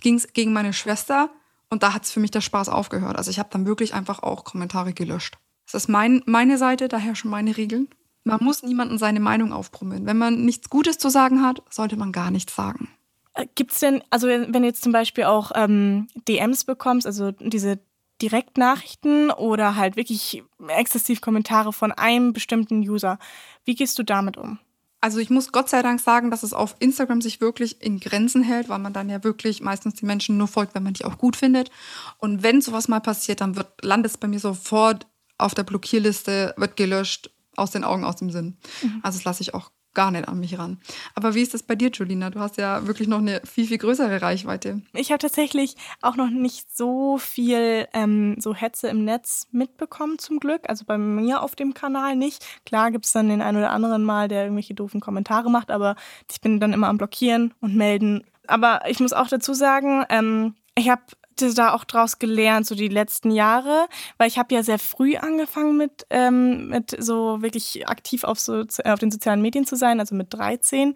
ging 0.00 0.16
es 0.16 0.32
gegen 0.32 0.52
meine 0.52 0.72
Schwester. 0.72 1.30
Und 1.70 1.82
da 1.82 1.92
hat 1.92 2.04
es 2.04 2.10
für 2.10 2.20
mich 2.20 2.30
der 2.30 2.40
Spaß 2.40 2.68
aufgehört. 2.68 3.16
Also 3.16 3.30
ich 3.30 3.38
habe 3.38 3.50
dann 3.52 3.66
wirklich 3.66 3.94
einfach 3.94 4.22
auch 4.22 4.44
Kommentare 4.44 4.92
gelöscht. 4.92 5.38
Das 5.70 5.84
ist 5.84 5.88
mein, 5.88 6.22
meine 6.26 6.58
Seite, 6.58 6.88
daher 6.88 7.14
schon 7.14 7.30
meine 7.30 7.56
Regeln. 7.56 7.88
Man 8.24 8.42
muss 8.42 8.62
niemandem 8.62 8.98
seine 8.98 9.20
Meinung 9.20 9.52
aufbrummeln. 9.52 10.06
Wenn 10.06 10.18
man 10.18 10.44
nichts 10.44 10.70
Gutes 10.70 10.98
zu 10.98 11.08
sagen 11.08 11.42
hat, 11.42 11.62
sollte 11.70 11.96
man 11.96 12.12
gar 12.12 12.30
nichts 12.30 12.54
sagen. 12.54 12.88
Äh, 13.34 13.46
Gibt 13.54 13.72
es 13.72 13.80
denn, 13.80 14.02
also 14.10 14.28
wenn 14.28 14.52
du 14.52 14.64
jetzt 14.64 14.82
zum 14.82 14.92
Beispiel 14.92 15.24
auch 15.24 15.52
ähm, 15.54 16.08
DMs 16.28 16.64
bekommst, 16.64 17.06
also 17.06 17.32
diese 17.32 17.78
Direktnachrichten 18.20 19.30
oder 19.30 19.76
halt 19.76 19.96
wirklich 19.96 20.42
exzessiv 20.68 21.20
Kommentare 21.20 21.72
von 21.72 21.92
einem 21.92 22.32
bestimmten 22.32 22.80
User. 22.80 23.18
Wie 23.64 23.74
gehst 23.74 23.98
du 23.98 24.02
damit 24.02 24.36
um? 24.36 24.58
Also 25.00 25.20
ich 25.20 25.30
muss 25.30 25.52
Gott 25.52 25.68
sei 25.68 25.82
Dank 25.82 26.00
sagen, 26.00 26.32
dass 26.32 26.42
es 26.42 26.52
auf 26.52 26.74
Instagram 26.80 27.20
sich 27.20 27.40
wirklich 27.40 27.80
in 27.80 28.00
Grenzen 28.00 28.42
hält, 28.42 28.68
weil 28.68 28.80
man 28.80 28.92
dann 28.92 29.08
ja 29.08 29.22
wirklich 29.22 29.62
meistens 29.62 29.94
die 29.94 30.06
Menschen 30.06 30.36
nur 30.36 30.48
folgt, 30.48 30.74
wenn 30.74 30.82
man 30.82 30.94
die 30.94 31.04
auch 31.04 31.18
gut 31.18 31.36
findet. 31.36 31.70
Und 32.18 32.42
wenn 32.42 32.60
sowas 32.60 32.88
mal 32.88 32.98
passiert, 32.98 33.40
dann 33.40 33.54
wird, 33.54 33.68
landet 33.84 34.10
es 34.10 34.18
bei 34.18 34.26
mir 34.26 34.40
sofort 34.40 35.06
auf 35.38 35.54
der 35.54 35.62
Blockierliste, 35.62 36.54
wird 36.56 36.76
gelöscht, 36.76 37.30
aus 37.56 37.70
den 37.70 37.84
Augen, 37.84 38.04
aus 38.04 38.16
dem 38.16 38.30
Sinn. 38.30 38.56
Mhm. 38.82 39.00
Also 39.02 39.18
das 39.18 39.24
lasse 39.24 39.42
ich 39.42 39.54
auch 39.54 39.70
gar 39.94 40.10
nicht 40.12 40.28
an 40.28 40.38
mich 40.38 40.56
ran. 40.58 40.78
Aber 41.16 41.34
wie 41.34 41.42
ist 41.42 41.54
das 41.54 41.64
bei 41.64 41.74
dir, 41.74 41.90
Julina? 41.90 42.30
Du 42.30 42.38
hast 42.38 42.56
ja 42.56 42.86
wirklich 42.86 43.08
noch 43.08 43.18
eine 43.18 43.40
viel, 43.44 43.66
viel 43.66 43.78
größere 43.78 44.22
Reichweite. 44.22 44.82
Ich 44.92 45.10
habe 45.10 45.18
tatsächlich 45.18 45.74
auch 46.02 46.14
noch 46.14 46.30
nicht 46.30 46.76
so 46.76 47.18
viel 47.18 47.88
ähm, 47.92 48.36
so 48.38 48.54
Hetze 48.54 48.88
im 48.88 49.04
Netz 49.04 49.48
mitbekommen, 49.50 50.20
zum 50.20 50.38
Glück. 50.38 50.68
Also 50.68 50.84
bei 50.84 50.98
mir 50.98 51.42
auf 51.42 51.56
dem 51.56 51.74
Kanal 51.74 52.14
nicht. 52.14 52.44
Klar 52.64 52.92
gibt 52.92 53.06
es 53.06 53.12
dann 53.12 53.28
den 53.28 53.42
einen 53.42 53.58
oder 53.58 53.72
anderen 53.72 54.04
Mal, 54.04 54.28
der 54.28 54.44
irgendwelche 54.44 54.74
doofen 54.74 55.00
Kommentare 55.00 55.50
macht, 55.50 55.70
aber 55.70 55.96
ich 56.30 56.40
bin 56.40 56.60
dann 56.60 56.72
immer 56.72 56.88
am 56.88 56.98
Blockieren 56.98 57.54
und 57.60 57.74
melden. 57.74 58.24
Aber 58.46 58.82
ich 58.88 59.00
muss 59.00 59.12
auch 59.12 59.28
dazu 59.28 59.52
sagen, 59.52 60.04
ähm, 60.10 60.54
ich 60.78 60.88
habe 60.88 61.02
da 61.36 61.72
auch 61.72 61.84
draus 61.84 62.18
gelernt, 62.18 62.66
so 62.66 62.74
die 62.74 62.88
letzten 62.88 63.30
Jahre, 63.30 63.86
weil 64.16 64.28
ich 64.28 64.38
habe 64.38 64.54
ja 64.54 64.62
sehr 64.62 64.78
früh 64.78 65.16
angefangen 65.16 65.76
mit, 65.76 66.04
ähm, 66.10 66.68
mit 66.68 66.96
so 66.98 67.42
wirklich 67.42 67.88
aktiv 67.88 68.24
auf, 68.24 68.40
so, 68.40 68.64
auf 68.84 68.98
den 68.98 69.12
sozialen 69.12 69.40
Medien 69.40 69.64
zu 69.64 69.76
sein, 69.76 70.00
also 70.00 70.14
mit 70.16 70.34
13 70.34 70.94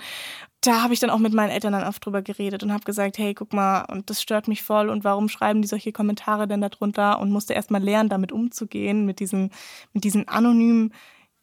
da 0.63 0.83
habe 0.83 0.95
ich 0.95 1.01
dann 1.01 1.11
auch 1.11 1.19
mit 1.19 1.35
meinen 1.35 1.51
Eltern 1.51 1.73
dann 1.73 1.87
oft 1.87 2.05
drüber 2.07 2.23
geredet 2.23 2.63
und 2.63 2.73
habe 2.73 2.85
gesagt, 2.85 3.19
hey, 3.19 3.35
guck 3.35 3.53
mal, 3.53 3.85
und 3.91 4.09
das 4.11 4.23
stört 4.23 4.47
mich 4.47 4.63
voll 4.63 4.91
und 4.91 5.03
warum 5.03 5.29
schreiben 5.29 5.61
die 5.61 5.69
solche 5.69 5.93
Kommentare 5.93 6.47
denn 6.47 6.61
darunter 6.61 7.19
und 7.19 7.33
musste 7.33 7.53
erst 7.53 7.73
mal 7.73 7.83
lernen, 7.83 8.09
damit 8.09 8.31
umzugehen, 8.31 9.05
mit 9.05 9.19
diesen, 9.19 9.51
mit 9.93 10.05
diesen 10.05 10.29
anonymen 10.29 10.95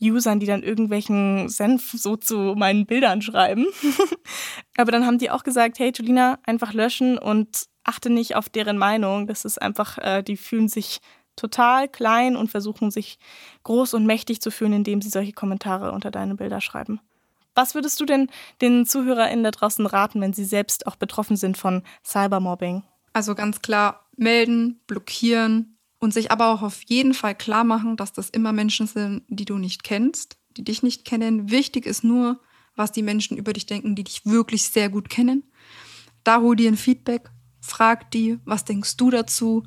Usern, 0.02 0.40
die 0.40 0.46
dann 0.46 0.64
irgendwelchen 0.64 1.50
Senf 1.50 1.92
so 1.92 2.16
zu 2.16 2.56
meinen 2.56 2.86
Bildern 2.86 3.22
schreiben. 3.22 3.66
Aber 4.78 4.94
dann 4.94 5.06
haben 5.06 5.18
die 5.18 5.30
auch 5.30 5.44
gesagt, 5.44 5.80
hey, 5.80 5.92
Julina, 5.94 6.40
einfach 6.46 6.72
löschen 6.72 7.18
und 7.18 7.66
achte 7.90 8.10
nicht 8.10 8.36
auf 8.36 8.50
deren 8.50 8.78
Meinung. 8.78 9.26
Das 9.28 9.46
ist 9.46 9.60
einfach, 9.62 9.98
äh, 9.98 10.22
die 10.24 10.38
fühlen 10.38 10.70
sich 10.70 11.02
total 11.36 11.88
klein 11.88 12.36
und 12.36 12.52
versuchen 12.52 12.92
sich 12.92 13.18
groß 13.64 13.96
und 13.96 14.06
mächtig 14.06 14.42
zu 14.42 14.52
fühlen, 14.52 14.74
indem 14.74 15.02
sie 15.02 15.10
solche 15.10 15.34
Kommentare 15.34 15.92
unter 15.92 16.12
deine 16.12 16.36
Bilder 16.36 16.62
schreiben. 16.62 17.00
Was 17.56 17.76
würdest 17.76 18.00
du 18.00 18.06
denn 18.06 18.30
den 18.62 18.86
ZuhörerInnen 18.86 19.44
da 19.44 19.52
draußen 19.52 19.86
raten, 19.86 20.22
wenn 20.22 20.34
sie 20.34 20.46
selbst 20.46 20.86
auch 20.86 20.96
betroffen 20.96 21.36
sind 21.36 21.58
von 21.58 21.84
Cybermobbing? 22.06 22.84
Also 23.14 23.36
ganz 23.36 23.62
klar 23.62 24.06
melden, 24.16 24.80
blockieren 24.86 25.78
und 26.00 26.14
sich 26.14 26.32
aber 26.32 26.54
auch 26.54 26.62
auf 26.62 26.84
jeden 26.84 27.14
Fall 27.14 27.36
klar 27.36 27.64
machen, 27.64 27.98
dass 27.98 28.14
das 28.14 28.30
immer 28.30 28.54
Menschen 28.54 28.88
sind, 28.88 29.24
die 29.28 29.46
du 29.46 29.58
nicht 29.58 29.84
kennst, 29.84 30.38
die 30.58 30.64
dich 30.64 30.84
nicht 30.84 31.06
kennen. 31.06 31.50
Wichtig 31.50 31.86
ist 31.86 32.04
nur, 32.04 32.40
was 32.76 32.92
die 32.92 33.04
Menschen 33.04 33.36
über 33.36 33.54
dich 33.54 33.66
denken, 33.66 33.96
die 33.96 34.04
dich 34.04 34.26
wirklich 34.26 34.70
sehr 34.70 34.90
gut 34.90 35.10
kennen. 35.10 35.44
Da 36.24 36.42
hol 36.42 36.56
dir 36.56 36.70
ein 36.70 36.78
Feedback, 36.78 37.30
frag 37.70 38.12
die, 38.12 38.40
was 38.46 38.66
denkst 38.66 38.98
du 38.98 39.10
dazu? 39.10 39.64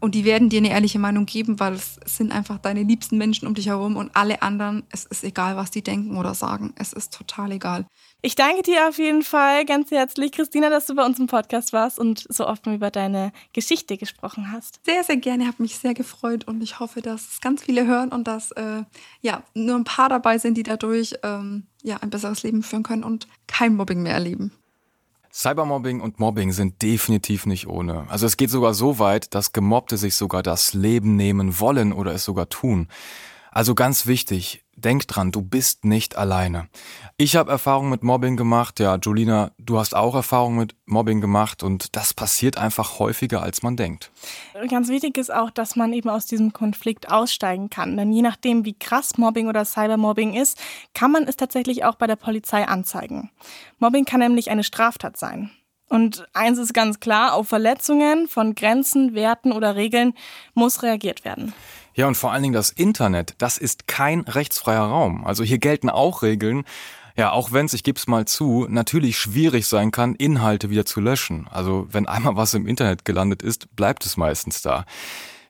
Und 0.00 0.14
die 0.14 0.24
werden 0.24 0.48
dir 0.48 0.58
eine 0.58 0.70
ehrliche 0.70 0.98
Meinung 0.98 1.26
geben, 1.26 1.60
weil 1.60 1.74
es 1.74 2.00
sind 2.06 2.32
einfach 2.32 2.58
deine 2.58 2.82
liebsten 2.82 3.18
Menschen 3.18 3.46
um 3.46 3.54
dich 3.54 3.66
herum 3.66 3.96
und 3.96 4.16
alle 4.16 4.40
anderen, 4.40 4.82
es 4.90 5.04
ist 5.04 5.22
egal, 5.24 5.56
was 5.56 5.70
die 5.70 5.82
denken 5.82 6.16
oder 6.16 6.34
sagen. 6.34 6.72
Es 6.76 6.94
ist 6.94 7.12
total 7.12 7.52
egal. 7.52 7.84
Ich 8.22 8.34
danke 8.34 8.62
dir 8.62 8.88
auf 8.88 8.96
jeden 8.96 9.22
Fall 9.22 9.66
ganz 9.66 9.90
herzlich, 9.90 10.32
Christina, 10.32 10.70
dass 10.70 10.86
du 10.86 10.94
bei 10.94 11.04
uns 11.04 11.18
im 11.18 11.26
Podcast 11.26 11.74
warst 11.74 11.98
und 11.98 12.24
so 12.30 12.46
offen 12.46 12.74
über 12.74 12.90
deine 12.90 13.32
Geschichte 13.52 13.98
gesprochen 13.98 14.50
hast. 14.50 14.80
Sehr, 14.86 15.04
sehr 15.04 15.18
gerne, 15.18 15.46
habe 15.46 15.62
mich 15.62 15.76
sehr 15.76 15.92
gefreut 15.92 16.48
und 16.48 16.62
ich 16.62 16.80
hoffe, 16.80 17.02
dass 17.02 17.32
es 17.34 17.40
ganz 17.42 17.62
viele 17.62 17.86
hören 17.86 18.10
und 18.10 18.26
dass 18.26 18.52
äh, 18.52 18.84
ja 19.20 19.42
nur 19.54 19.76
ein 19.76 19.84
paar 19.84 20.08
dabei 20.08 20.38
sind, 20.38 20.56
die 20.56 20.62
dadurch 20.62 21.14
ähm, 21.22 21.64
ja 21.82 21.98
ein 21.98 22.10
besseres 22.10 22.42
Leben 22.42 22.62
führen 22.62 22.82
können 22.82 23.04
und 23.04 23.28
kein 23.46 23.76
Mobbing 23.76 24.02
mehr 24.02 24.14
erleben. 24.14 24.52
Cybermobbing 25.32 26.00
und 26.00 26.18
Mobbing 26.18 26.52
sind 26.52 26.82
definitiv 26.82 27.46
nicht 27.46 27.66
ohne. 27.68 28.06
Also 28.08 28.26
es 28.26 28.36
geht 28.36 28.50
sogar 28.50 28.74
so 28.74 28.98
weit, 28.98 29.34
dass 29.34 29.52
Gemobbte 29.52 29.96
sich 29.96 30.16
sogar 30.16 30.42
das 30.42 30.74
Leben 30.74 31.16
nehmen 31.16 31.60
wollen 31.60 31.92
oder 31.92 32.12
es 32.12 32.24
sogar 32.24 32.48
tun. 32.48 32.88
Also 33.52 33.74
ganz 33.74 34.06
wichtig, 34.06 34.64
denk 34.80 35.06
dran, 35.08 35.32
du 35.32 35.42
bist 35.42 35.84
nicht 35.84 36.16
alleine. 36.16 36.68
Ich 37.16 37.36
habe 37.36 37.50
Erfahrung 37.50 37.90
mit 37.90 38.02
Mobbing 38.02 38.36
gemacht, 38.36 38.80
ja, 38.80 38.96
Julina, 38.96 39.52
du 39.58 39.78
hast 39.78 39.94
auch 39.94 40.14
Erfahrung 40.14 40.56
mit 40.56 40.74
Mobbing 40.86 41.20
gemacht 41.20 41.62
und 41.62 41.96
das 41.96 42.14
passiert 42.14 42.58
einfach 42.58 42.98
häufiger, 42.98 43.42
als 43.42 43.62
man 43.62 43.76
denkt. 43.76 44.10
Ganz 44.68 44.88
wichtig 44.88 45.16
ist 45.18 45.32
auch, 45.32 45.50
dass 45.50 45.76
man 45.76 45.92
eben 45.92 46.08
aus 46.08 46.26
diesem 46.26 46.52
Konflikt 46.52 47.10
aussteigen 47.10 47.70
kann. 47.70 47.96
Denn 47.96 48.12
je 48.12 48.22
nachdem, 48.22 48.64
wie 48.64 48.78
krass 48.78 49.18
Mobbing 49.18 49.48
oder 49.48 49.64
Cybermobbing 49.64 50.34
ist, 50.34 50.58
kann 50.94 51.12
man 51.12 51.24
es 51.24 51.36
tatsächlich 51.36 51.84
auch 51.84 51.96
bei 51.96 52.06
der 52.06 52.16
Polizei 52.16 52.66
anzeigen. 52.66 53.30
Mobbing 53.78 54.04
kann 54.04 54.20
nämlich 54.20 54.50
eine 54.50 54.64
Straftat 54.64 55.16
sein. 55.16 55.50
Und 55.90 56.24
eins 56.34 56.58
ist 56.58 56.72
ganz 56.72 57.00
klar, 57.00 57.34
auf 57.34 57.48
Verletzungen 57.48 58.28
von 58.28 58.54
Grenzen, 58.54 59.12
Werten 59.12 59.50
oder 59.50 59.74
Regeln 59.74 60.14
muss 60.54 60.84
reagiert 60.84 61.24
werden. 61.24 61.52
Ja, 61.94 62.06
und 62.06 62.16
vor 62.16 62.32
allen 62.32 62.42
Dingen 62.42 62.54
das 62.54 62.70
Internet, 62.70 63.34
das 63.38 63.58
ist 63.58 63.86
kein 63.86 64.20
rechtsfreier 64.20 64.82
Raum. 64.82 65.24
Also 65.24 65.44
hier 65.44 65.58
gelten 65.58 65.90
auch 65.90 66.22
Regeln. 66.22 66.64
Ja, 67.16 67.32
auch 67.32 67.52
wenn 67.52 67.66
es, 67.66 67.74
ich 67.74 67.82
gebe 67.82 67.98
es 67.98 68.06
mal 68.06 68.24
zu, 68.24 68.66
natürlich 68.68 69.18
schwierig 69.18 69.66
sein 69.66 69.90
kann, 69.90 70.14
Inhalte 70.14 70.70
wieder 70.70 70.86
zu 70.86 71.00
löschen. 71.00 71.48
Also 71.50 71.86
wenn 71.90 72.06
einmal 72.06 72.36
was 72.36 72.54
im 72.54 72.66
Internet 72.66 73.04
gelandet 73.04 73.42
ist, 73.42 73.74
bleibt 73.76 74.06
es 74.06 74.16
meistens 74.16 74.62
da. 74.62 74.84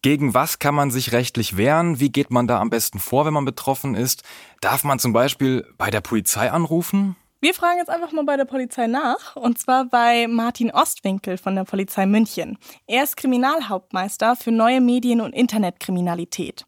Gegen 0.02 0.32
was 0.32 0.58
kann 0.58 0.74
man 0.74 0.90
sich 0.90 1.12
rechtlich 1.12 1.58
wehren? 1.58 2.00
Wie 2.00 2.10
geht 2.10 2.30
man 2.30 2.46
da 2.46 2.58
am 2.58 2.70
besten 2.70 2.98
vor, 2.98 3.26
wenn 3.26 3.34
man 3.34 3.44
betroffen 3.44 3.94
ist? 3.94 4.22
Darf 4.62 4.82
man 4.82 4.98
zum 4.98 5.12
Beispiel 5.12 5.66
bei 5.76 5.90
der 5.90 6.00
Polizei 6.00 6.50
anrufen? 6.50 7.16
Wir 7.42 7.54
fragen 7.54 7.78
jetzt 7.78 7.88
einfach 7.88 8.12
mal 8.12 8.26
bei 8.26 8.36
der 8.36 8.44
Polizei 8.44 8.86
nach, 8.86 9.34
und 9.34 9.56
zwar 9.56 9.86
bei 9.86 10.26
Martin 10.28 10.70
Ostwinkel 10.70 11.38
von 11.38 11.54
der 11.54 11.64
Polizei 11.64 12.04
München. 12.04 12.58
Er 12.86 13.02
ist 13.02 13.16
Kriminalhauptmeister 13.16 14.36
für 14.36 14.50
neue 14.50 14.82
Medien- 14.82 15.22
und 15.22 15.32
Internetkriminalität. 15.32 16.66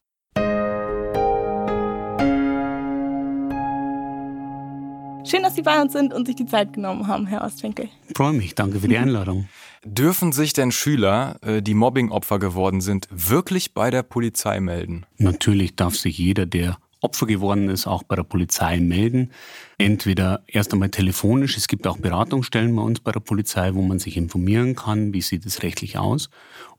Schön, 5.24 5.42
dass 5.42 5.56
Sie 5.56 5.62
bei 5.62 5.82
uns 5.82 5.92
sind 5.92 6.14
und 6.14 6.24
sich 6.24 6.36
die 6.36 6.46
Zeit 6.46 6.72
genommen 6.72 7.06
haben, 7.06 7.26
Herr 7.26 7.44
Ostwinkel. 7.44 7.90
Ich 8.08 8.16
freue 8.16 8.32
mich, 8.32 8.54
danke 8.54 8.80
für 8.80 8.88
die 8.88 8.96
Einladung. 8.98 9.48
Dürfen 9.84 10.32
sich 10.32 10.54
denn 10.54 10.72
Schüler, 10.72 11.36
äh, 11.42 11.60
die 11.60 11.74
Mobbingopfer 11.74 12.38
geworden 12.38 12.80
sind, 12.80 13.08
wirklich 13.10 13.74
bei 13.74 13.90
der 13.90 14.04
Polizei 14.04 14.58
melden? 14.60 15.04
Natürlich 15.18 15.76
darf 15.76 15.96
sich 15.96 16.16
jeder, 16.16 16.46
der 16.46 16.78
Opfer 17.02 17.26
geworden 17.26 17.68
ist, 17.68 17.86
auch 17.86 18.02
bei 18.02 18.16
der 18.16 18.22
Polizei 18.22 18.80
melden. 18.80 19.32
Entweder 19.76 20.42
erst 20.46 20.72
einmal 20.72 20.90
telefonisch, 20.90 21.56
es 21.56 21.68
gibt 21.68 21.86
auch 21.86 21.98
Beratungsstellen 21.98 22.74
bei 22.74 22.82
uns 22.82 23.00
bei 23.00 23.12
der 23.12 23.20
Polizei, 23.20 23.74
wo 23.74 23.82
man 23.82 23.98
sich 23.98 24.16
informieren 24.16 24.76
kann, 24.76 25.12
wie 25.12 25.20
sieht 25.20 25.44
es 25.44 25.62
rechtlich 25.62 25.98
aus, 25.98 26.30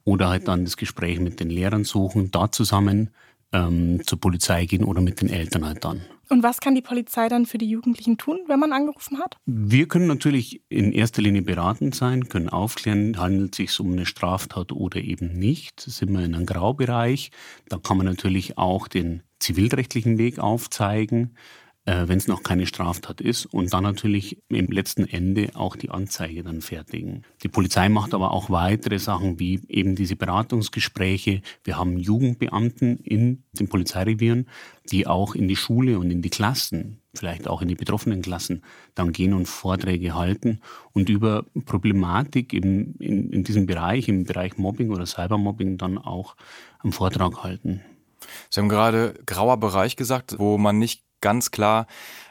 oder 0.03 0.29
halt 0.29 0.47
dann 0.47 0.65
das 0.65 0.77
Gespräch 0.77 1.19
mit 1.19 1.39
den 1.39 1.49
Lehrern 1.49 1.83
suchen, 1.83 2.31
da 2.31 2.51
zusammen 2.51 3.11
ähm, 3.51 4.01
zur 4.05 4.19
Polizei 4.19 4.65
gehen 4.65 4.83
oder 4.83 5.01
mit 5.01 5.21
den 5.21 5.29
Eltern 5.29 5.65
halt 5.65 5.85
dann. 5.85 6.01
Und 6.29 6.41
was 6.41 6.61
kann 6.61 6.73
die 6.73 6.81
Polizei 6.81 7.27
dann 7.27 7.45
für 7.45 7.57
die 7.57 7.69
Jugendlichen 7.69 8.17
tun, 8.17 8.39
wenn 8.47 8.59
man 8.59 8.73
angerufen 8.73 9.19
hat? 9.19 9.37
Wir 9.45 9.87
können 9.87 10.07
natürlich 10.07 10.63
in 10.69 10.91
erster 10.91 11.21
Linie 11.21 11.43
beratend 11.43 11.93
sein, 11.93 12.27
können 12.27 12.49
aufklären, 12.49 13.19
handelt 13.19 13.53
es 13.53 13.57
sich 13.57 13.79
um 13.79 13.91
eine 13.91 14.05
Straftat 14.05 14.71
oder 14.71 14.99
eben 14.99 15.37
nicht. 15.37 15.85
Da 15.85 15.91
sind 15.91 16.11
wir 16.11 16.23
in 16.23 16.33
einem 16.33 16.45
Graubereich. 16.45 17.29
Da 17.69 17.77
kann 17.77 17.97
man 17.97 18.05
natürlich 18.05 18.57
auch 18.57 18.87
den 18.87 19.21
zivilrechtlichen 19.43 20.17
Weg 20.17 20.39
aufzeigen, 20.39 21.35
äh, 21.85 22.07
wenn 22.07 22.17
es 22.17 22.29
noch 22.29 22.43
keine 22.43 22.65
Straftat 22.65 23.19
ist 23.19 23.45
und 23.45 23.73
dann 23.73 23.83
natürlich 23.83 24.41
im 24.47 24.67
letzten 24.67 25.05
Ende 25.05 25.49
auch 25.53 25.75
die 25.75 25.89
Anzeige 25.89 26.43
dann 26.43 26.61
fertigen. 26.61 27.23
Die 27.43 27.49
Polizei 27.49 27.89
macht 27.89 28.13
aber 28.13 28.31
auch 28.31 28.49
weitere 28.49 28.99
Sachen 28.99 29.39
wie 29.39 29.59
eben 29.67 29.95
diese 29.95 30.15
Beratungsgespräche. 30.15 31.41
Wir 31.65 31.77
haben 31.77 31.97
Jugendbeamten 31.97 32.97
in 32.99 33.43
den 33.51 33.67
Polizeirevieren, 33.67 34.47
die 34.91 35.07
auch 35.07 35.35
in 35.35 35.49
die 35.49 35.57
Schule 35.57 35.99
und 35.99 36.09
in 36.09 36.21
die 36.21 36.29
Klassen, 36.29 37.01
vielleicht 37.13 37.49
auch 37.49 37.61
in 37.61 37.67
die 37.67 37.75
betroffenen 37.75 38.21
Klassen, 38.21 38.63
dann 38.95 39.11
gehen 39.11 39.33
und 39.33 39.47
Vorträge 39.47 40.15
halten 40.15 40.61
und 40.93 41.09
über 41.09 41.45
Problematik 41.65 42.53
im, 42.53 42.95
in, 42.99 43.29
in 43.29 43.43
diesem 43.43 43.65
Bereich, 43.65 44.07
im 44.07 44.23
Bereich 44.23 44.57
Mobbing 44.57 44.89
oder 44.89 45.05
Cybermobbing 45.05 45.77
dann 45.77 45.97
auch 45.97 46.37
einen 46.81 46.93
Vortrag 46.93 47.43
halten. 47.43 47.81
Sie 48.49 48.59
haben 48.59 48.69
gerade 48.69 49.13
grauer 49.25 49.57
Bereich 49.57 49.95
gesagt, 49.95 50.35
wo 50.37 50.57
man 50.57 50.79
nicht 50.79 51.03
ganz 51.21 51.51
klar 51.51 51.87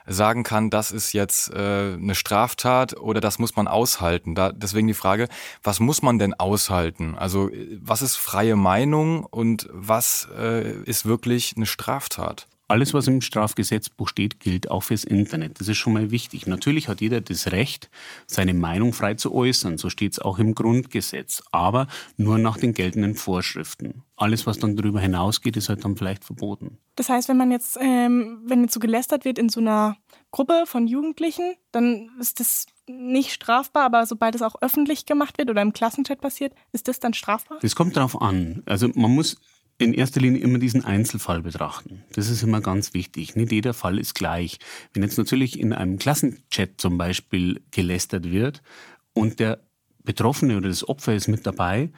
sagen 0.07 0.43
kann, 0.43 0.71
das 0.71 0.91
ist 0.91 1.13
jetzt 1.13 1.51
äh, 1.53 1.95
eine 1.95 2.15
Straftat 2.15 2.97
oder 2.99 3.21
das 3.21 3.39
muss 3.39 3.57
man 3.57 3.69
aushalten. 3.69 4.35
Da, 4.35 4.53
deswegen 4.53 4.87
die 4.87 4.95
Frage, 4.95 5.29
was 5.63 5.81
muss 5.81 6.03
man 6.03 6.19
denn 6.19 6.35
aushalten? 6.35 7.17
Also 7.17 7.51
was 7.81 8.03
ist 8.03 8.17
freie 8.17 8.57
Meinung 8.57 9.25
und 9.25 9.69
was 9.73 10.29
äh, 10.37 10.73
ist 10.83 11.07
wirklich 11.07 11.55
eine 11.57 11.67
Straftat? 11.67 12.49
Alles, 12.69 12.95
was 12.95 13.07
im 13.07 13.21
Strafgesetzbuch 13.21 14.09
steht, 14.09 14.41
gilt 14.41 14.71
auch 14.71 14.83
fürs 14.83 15.05
Internet. 15.05 15.61
Das 15.61 15.69
ist 15.69 15.77
schon 15.77 15.93
mal 15.93 16.11
wichtig. 16.11 16.47
Natürlich 16.47 16.89
hat 16.89 17.01
jeder 17.01 17.21
das 17.21 17.53
Recht, 17.53 17.91
seine 18.27 18.55
Meinung 18.55 18.93
frei 18.93 19.15
zu 19.15 19.35
äußern. 19.35 19.77
So 19.79 19.91
steht 19.91 20.13
es 20.13 20.19
auch 20.19 20.39
im 20.39 20.55
Grundgesetz. 20.55 21.43
Aber 21.53 21.87
nur 22.17 22.39
nach 22.39 22.57
den 22.57 22.73
geltenden 22.73 23.15
Vorschriften. 23.15 24.05
Alles, 24.17 24.47
was 24.47 24.59
dann 24.59 24.77
darüber 24.77 25.01
hinausgeht, 25.01 25.57
ist 25.57 25.69
halt 25.69 25.85
dann 25.85 25.97
vielleicht 25.97 26.25
verboten. 26.25 26.79
Das 26.97 27.09
heißt, 27.09 27.29
wenn 27.29 27.37
man 27.37 27.51
jetzt, 27.51 27.77
ähm, 27.81 28.43
wenn 28.47 28.63
jetzt 28.63 28.75
so 28.75 28.81
gelästert 28.81 29.25
wird 29.25 29.39
in 29.39 29.49
so 29.49 29.61
einer 29.61 29.97
Gruppe 30.31 30.65
von 30.65 30.87
Jugendlichen, 30.87 31.55
dann 31.73 32.11
ist 32.19 32.41
das 32.41 32.67
nicht 32.87 33.33
strafbar, 33.33 33.85
aber 33.85 34.07
sobald 34.07 34.35
es 34.35 34.43
auch 34.43 34.57
öffentlich 34.61 35.07
gemacht 35.07 35.39
wird 35.39 35.51
oder 35.51 35.63
im 35.63 35.73
Klassenchat 35.73 36.21
passiert, 36.21 36.55
ist 36.73 36.89
das 36.89 37.01
dann 37.01 37.15
strafbar? 37.15 37.59
Das 37.61 37.77
kommt 37.77 37.97
darauf 37.97 38.21
an. 38.21 38.63
Also 38.67 38.89
man 38.95 39.15
muss 39.15 39.37
in 39.85 39.95
erster 39.95 40.21
Linie 40.21 40.43
immer 40.43 40.59
diesen 40.59 40.85
Einzelfall 40.85 41.43
betrachten. 41.43 42.03
Das 42.15 42.29
ist 42.29 42.43
immer 42.43 42.61
ganz 42.61 42.95
wichtig. 42.95 43.37
Nicht 43.37 43.53
jeder 43.53 43.75
Fall 43.75 43.99
ist 43.99 44.15
gleich. 44.15 44.59
Wenn 44.93 45.03
jetzt 45.03 45.19
natürlich 45.19 45.59
in 45.59 45.73
einem 45.73 45.99
Klassenchat 45.99 46.73
zum 46.79 46.99
Beispiel 46.99 47.61
gelästert 47.71 48.31
wird 48.31 48.63
und 49.13 49.41
der 49.41 49.61
Betroffene 50.05 50.57
oder 50.57 50.69
das 50.69 50.89
Opfer 50.89 51.15
ist 51.15 51.29
mit 51.29 51.47
dabei, 51.47 51.91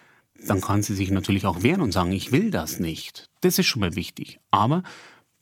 dann 0.46 0.60
kann 0.60 0.82
sie 0.82 0.94
sich 0.94 1.10
natürlich 1.10 1.46
auch 1.46 1.62
wehren 1.62 1.80
und 1.80 1.92
sagen, 1.92 2.12
ich 2.12 2.32
will 2.32 2.50
das 2.50 2.80
nicht. 2.80 3.30
Das 3.40 3.58
ist 3.58 3.66
schon 3.66 3.80
mal 3.80 3.94
wichtig. 3.96 4.40
Aber 4.50 4.82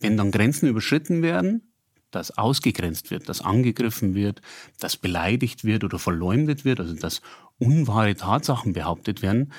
wenn 0.01 0.17
dann 0.17 0.31
Grenzen 0.31 0.69
überschritten 0.69 1.23
werden, 1.23 1.73
dass 2.11 2.37
ausgegrenzt 2.37 3.11
wird, 3.11 3.29
dass 3.29 3.41
angegriffen 3.41 4.15
wird, 4.15 4.43
dass 4.79 4.97
beleidigt 4.97 5.65
wird 5.65 5.83
oder 5.83 5.99
verleumdet 5.99 6.65
wird, 6.65 6.79
also 6.79 6.95
dass 6.95 7.23
unwahre 7.59 8.15
Tatsachen 8.15 8.75
behauptet 8.75 9.23
werden, 9.23 9.53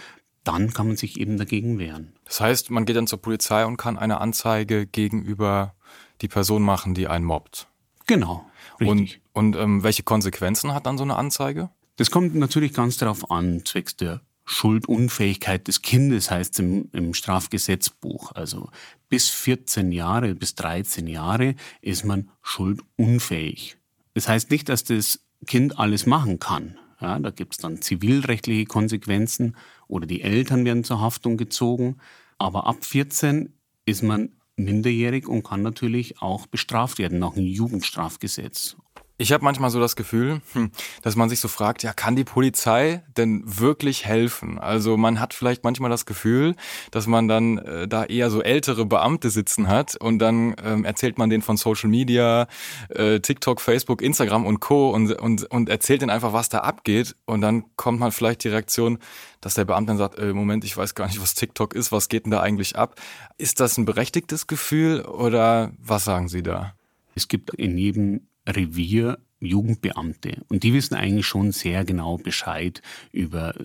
dann 0.43 0.73
kann 0.73 0.87
man 0.87 0.97
sich 0.97 1.19
eben 1.19 1.37
dagegen 1.37 1.79
wehren. 1.79 2.13
Das 2.25 2.41
heißt, 2.41 2.69
man 2.69 2.85
geht 2.85 2.95
dann 2.95 3.07
zur 3.07 3.21
Polizei 3.21 3.65
und 3.65 3.77
kann 3.77 3.97
eine 3.97 4.21
Anzeige 4.21 4.85
gegenüber 4.85 5.75
die 6.21 6.27
Person 6.27 6.63
machen, 6.63 6.93
die 6.93 7.07
einen 7.07 7.25
mobbt. 7.25 7.67
Genau. 8.05 8.45
Richtig. 8.79 9.21
Und, 9.33 9.55
und 9.55 9.61
ähm, 9.61 9.83
welche 9.83 10.03
Konsequenzen 10.03 10.73
hat 10.73 10.85
dann 10.85 10.97
so 10.97 11.03
eine 11.03 11.15
Anzeige? 11.15 11.69
Das 11.95 12.11
kommt 12.11 12.35
natürlich 12.35 12.73
ganz 12.73 12.97
darauf 12.97 13.31
an, 13.31 13.63
zwecks 13.65 13.95
der 13.95 14.21
Schuldunfähigkeit 14.45 15.67
des 15.67 15.81
Kindes 15.81 16.29
heißt 16.29 16.53
es 16.53 16.59
im, 16.59 16.89
im 16.91 17.13
Strafgesetzbuch. 17.13 18.33
Also 18.33 18.69
bis 19.09 19.29
14 19.29 19.91
Jahre, 19.91 20.35
bis 20.35 20.55
13 20.55 21.07
Jahre 21.07 21.55
ist 21.81 22.03
man 22.03 22.29
schuldunfähig. 22.41 23.77
Das 24.13 24.27
heißt 24.27 24.51
nicht, 24.51 24.69
dass 24.69 24.83
das 24.83 25.21
Kind 25.45 25.79
alles 25.79 26.05
machen 26.05 26.39
kann. 26.39 26.77
Ja, 27.03 27.19
da 27.19 27.31
gibt 27.31 27.53
es 27.53 27.57
dann 27.57 27.81
zivilrechtliche 27.81 28.65
Konsequenzen 28.65 29.57
oder 29.87 30.07
die 30.07 30.21
Eltern 30.21 30.63
werden 30.63 30.85
zur 30.85 31.01
Haftung 31.01 31.35
gezogen. 31.35 31.97
Aber 32.37 32.65
ab 32.65 32.85
14 32.85 33.51
ist 33.85 34.03
man 34.03 34.29
minderjährig 34.55 35.27
und 35.27 35.43
kann 35.43 35.61
natürlich 35.63 36.21
auch 36.21 36.47
bestraft 36.47 36.99
werden 36.99 37.19
nach 37.19 37.33
dem 37.33 37.45
Jugendstrafgesetz. 37.45 38.77
Ich 39.23 39.31
habe 39.31 39.45
manchmal 39.45 39.69
so 39.69 39.79
das 39.79 39.95
Gefühl, 39.95 40.41
hm, 40.51 40.71
dass 41.01 41.15
man 41.15 41.29
sich 41.29 41.39
so 41.39 41.47
fragt, 41.47 41.81
ja, 41.81 41.93
kann 41.93 42.17
die 42.17 42.25
Polizei 42.25 43.03
denn 43.15 43.41
wirklich 43.45 44.05
helfen? 44.05 44.59
Also 44.59 44.97
man 44.97 45.21
hat 45.21 45.33
vielleicht 45.33 45.63
manchmal 45.63 45.89
das 45.89 46.05
Gefühl, 46.05 46.57
dass 46.91 47.07
man 47.07 47.29
dann 47.29 47.57
äh, 47.59 47.87
da 47.87 48.03
eher 48.03 48.29
so 48.29 48.41
ältere 48.41 48.85
Beamte 48.85 49.29
sitzen 49.29 49.69
hat 49.69 49.95
und 49.95 50.19
dann 50.19 50.55
ähm, 50.61 50.83
erzählt 50.83 51.17
man 51.17 51.29
denen 51.29 51.41
von 51.41 51.55
Social 51.55 51.89
Media, 51.89 52.47
äh, 52.89 53.21
TikTok, 53.21 53.61
Facebook, 53.61 54.01
Instagram 54.01 54.45
und 54.45 54.59
Co. 54.59 54.89
Und, 54.89 55.13
und, 55.13 55.45
und 55.45 55.69
erzählt 55.69 56.01
denen 56.01 56.11
einfach, 56.11 56.33
was 56.33 56.49
da 56.49 56.57
abgeht. 56.57 57.15
Und 57.23 57.39
dann 57.39 57.63
kommt 57.77 58.01
man 58.01 58.11
vielleicht 58.11 58.43
die 58.43 58.49
Reaktion, 58.49 58.99
dass 59.39 59.53
der 59.53 59.63
Beamte 59.63 59.91
dann 59.91 59.97
sagt, 59.99 60.19
äh, 60.19 60.33
Moment, 60.33 60.65
ich 60.65 60.75
weiß 60.75 60.95
gar 60.95 61.07
nicht, 61.07 61.21
was 61.21 61.33
TikTok 61.33 61.75
ist, 61.75 61.93
was 61.93 62.09
geht 62.09 62.25
denn 62.25 62.31
da 62.31 62.41
eigentlich 62.41 62.75
ab? 62.75 62.99
Ist 63.37 63.61
das 63.61 63.77
ein 63.77 63.85
berechtigtes 63.85 64.47
Gefühl 64.47 64.99
oder 65.05 65.71
was 65.79 66.03
sagen 66.03 66.27
Sie 66.27 66.43
da? 66.43 66.73
Es 67.15 67.29
gibt 67.29 67.53
in 67.53 67.77
jedem 67.77 68.27
Revier 68.47 69.17
Jugendbeamte. 69.43 70.43
Und 70.47 70.63
die 70.63 70.73
wissen 70.73 70.95
eigentlich 70.95 71.27
schon 71.27 71.51
sehr 71.51 71.83
genau 71.85 72.17
Bescheid 72.17 72.81
über 73.11 73.55
äh, 73.59 73.63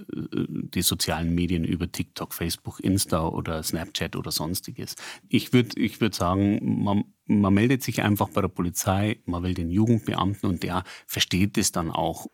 die 0.48 0.82
sozialen 0.82 1.34
Medien, 1.34 1.64
über 1.64 1.90
TikTok, 1.90 2.34
Facebook, 2.34 2.80
Insta 2.80 3.26
oder 3.28 3.62
Snapchat 3.62 4.16
oder 4.16 4.30
sonstiges. 4.30 4.96
Ich 5.28 5.52
würde 5.52 5.80
ich 5.80 6.00
würd 6.00 6.14
sagen, 6.14 6.82
man, 6.82 7.04
man 7.26 7.54
meldet 7.54 7.82
sich 7.82 8.02
einfach 8.02 8.28
bei 8.30 8.40
der 8.40 8.48
Polizei, 8.48 9.20
man 9.24 9.42
will 9.42 9.54
den 9.54 9.70
Jugendbeamten 9.70 10.48
und 10.48 10.62
der 10.62 10.84
versteht 11.06 11.56
es 11.58 11.72
dann 11.72 11.90
auch 11.90 12.26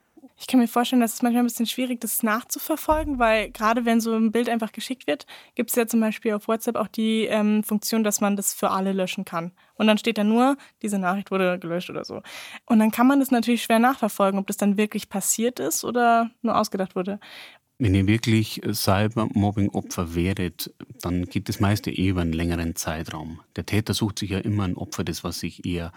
ich 0.45 0.49
kann 0.49 0.61
mir 0.61 0.69
vorstellen, 0.69 1.01
dass 1.01 1.15
es 1.15 1.23
manchmal 1.23 1.43
ein 1.43 1.47
bisschen 1.47 1.65
schwierig 1.65 2.05
ist, 2.05 2.19
das 2.19 2.23
nachzuverfolgen, 2.23 3.19
weil 3.19 3.51
gerade 3.51 3.87
wenn 3.87 4.03
so 4.03 4.13
ein 4.13 4.31
Bild 4.31 4.51
einfach 4.51 4.73
geschickt 4.73 5.07
wird, 5.07 5.25
gibt 5.55 5.71
es 5.71 5.77
ja 5.77 5.87
zum 5.87 6.01
Beispiel 6.01 6.35
auf 6.35 6.49
WhatsApp 6.49 6.77
auch 6.77 6.87
die 6.87 7.25
ähm, 7.25 7.65
Funktion, 7.65 8.05
dass 8.05 8.21
man 8.21 8.37
das 8.37 8.53
für 8.53 8.69
alle 8.69 8.93
löschen 8.93 9.25
kann. 9.25 9.53
Und 9.77 9.87
dann 9.87 9.97
steht 9.97 10.19
da 10.19 10.25
nur, 10.25 10.59
diese 10.83 10.99
Nachricht 10.99 11.31
wurde 11.31 11.59
gelöscht 11.59 11.89
oder 11.89 12.05
so. 12.05 12.21
Und 12.67 12.79
dann 12.79 12.91
kann 12.91 13.07
man 13.07 13.21
das 13.21 13.31
natürlich 13.31 13.63
schwer 13.63 13.79
nachverfolgen, 13.79 14.39
ob 14.39 14.47
das 14.47 14.59
dann 14.59 14.77
wirklich 14.77 15.09
passiert 15.09 15.61
ist 15.61 15.83
oder 15.83 16.31
nur 16.43 16.59
ausgedacht 16.59 16.95
wurde. 16.95 17.21
Wenn 17.79 17.95
ihr 17.95 18.07
wirklich 18.07 18.61
Cybermobbing-Opfer 18.71 20.15
wäret, 20.15 20.75
dann 21.01 21.25
geht 21.25 21.49
das 21.49 21.59
meiste 21.59 21.91
eh 21.91 22.09
über 22.09 22.21
einen 22.21 22.35
längeren 22.35 22.77
Zeitraum. 22.77 23.41
Der 23.57 23.65
Täter 23.65 23.95
sucht 23.95 24.19
sich 24.19 24.29
ja 24.29 24.41
immer 24.41 24.65
ein 24.65 24.77
Opfer, 24.77 25.05
das 25.05 25.25
was 25.25 25.41
sich 25.41 25.65
eher 25.65 25.91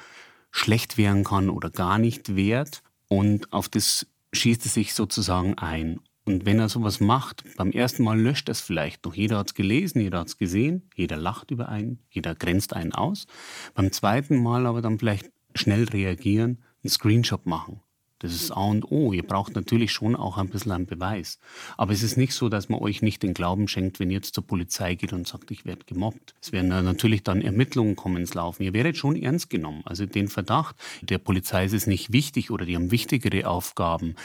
schlecht 0.51 0.97
wehren 0.97 1.25
kann 1.25 1.49
oder 1.49 1.69
gar 1.69 1.97
nicht 1.99 2.37
wehrt. 2.37 2.81
Und 3.09 3.51
auf 3.51 3.67
das 3.67 4.07
schießt 4.33 4.65
es 4.65 4.73
sich 4.73 4.93
sozusagen 4.93 5.57
ein. 5.57 5.99
Und 6.25 6.45
wenn 6.45 6.59
er 6.59 6.67
sowas 6.67 6.99
macht, 6.99 7.45
beim 7.55 7.71
ersten 7.71 8.03
Mal 8.03 8.19
löscht 8.19 8.49
es 8.49 8.59
vielleicht 8.59 9.05
noch. 9.05 9.15
Jeder 9.15 9.37
hat 9.37 9.47
es 9.47 9.53
gelesen, 9.53 10.01
jeder 10.01 10.19
hat 10.19 10.27
es 10.27 10.37
gesehen, 10.37 10.89
jeder 10.93 11.15
lacht 11.15 11.51
über 11.51 11.69
einen, 11.69 11.99
jeder 12.09 12.35
grenzt 12.35 12.73
einen 12.73 12.93
aus. 12.93 13.27
Beim 13.73 13.93
zweiten 13.93 14.43
Mal 14.43 14.65
aber 14.65 14.81
dann 14.81 14.99
vielleicht 14.99 15.31
schnell 15.55 15.85
reagieren, 15.85 16.63
einen 16.83 16.89
Screenshot 16.89 17.45
machen. 17.45 17.81
Das 18.19 18.33
ist 18.33 18.51
A 18.51 18.61
und 18.61 18.91
O. 18.91 19.13
Ihr 19.13 19.25
braucht 19.25 19.55
natürlich 19.55 19.91
schon 19.91 20.15
auch 20.15 20.37
ein 20.37 20.49
bisschen 20.49 20.71
einen 20.71 20.85
Beweis. 20.87 21.39
Aber 21.77 21.93
es 21.93 22.01
ist 22.01 22.17
nicht 22.17 22.33
so, 22.33 22.49
dass 22.49 22.67
man 22.69 22.79
euch 22.79 23.01
nicht 23.01 23.21
den 23.21 23.33
Glauben 23.33 23.67
schenkt, 23.67 23.99
wenn 23.99 24.09
ihr 24.09 24.17
jetzt 24.17 24.33
zur 24.33 24.45
Polizei 24.45 24.95
geht 24.95 25.13
und 25.13 25.27
sagt, 25.27 25.51
ich 25.51 25.65
werde 25.65 25.85
gemobbt. 25.85 26.33
Es 26.41 26.51
werden 26.51 26.69
natürlich 26.69 27.23
dann 27.23 27.41
Ermittlungen 27.41 27.95
kommen 27.95 28.17
ins 28.17 28.33
Laufen. 28.33 28.63
Ihr 28.63 28.73
werdet 28.73 28.97
schon 28.97 29.15
ernst 29.15 29.49
genommen. 29.49 29.83
Also 29.85 30.05
den 30.05 30.27
Verdacht, 30.27 30.75
der 31.01 31.19
Polizei 31.19 31.65
ist 31.65 31.73
es 31.73 31.87
nicht 31.87 32.11
wichtig 32.11 32.49
oder 32.49 32.65
die 32.65 32.75
haben 32.75 32.91
wichtigere 32.91 33.47
Aufgaben. 33.47 34.15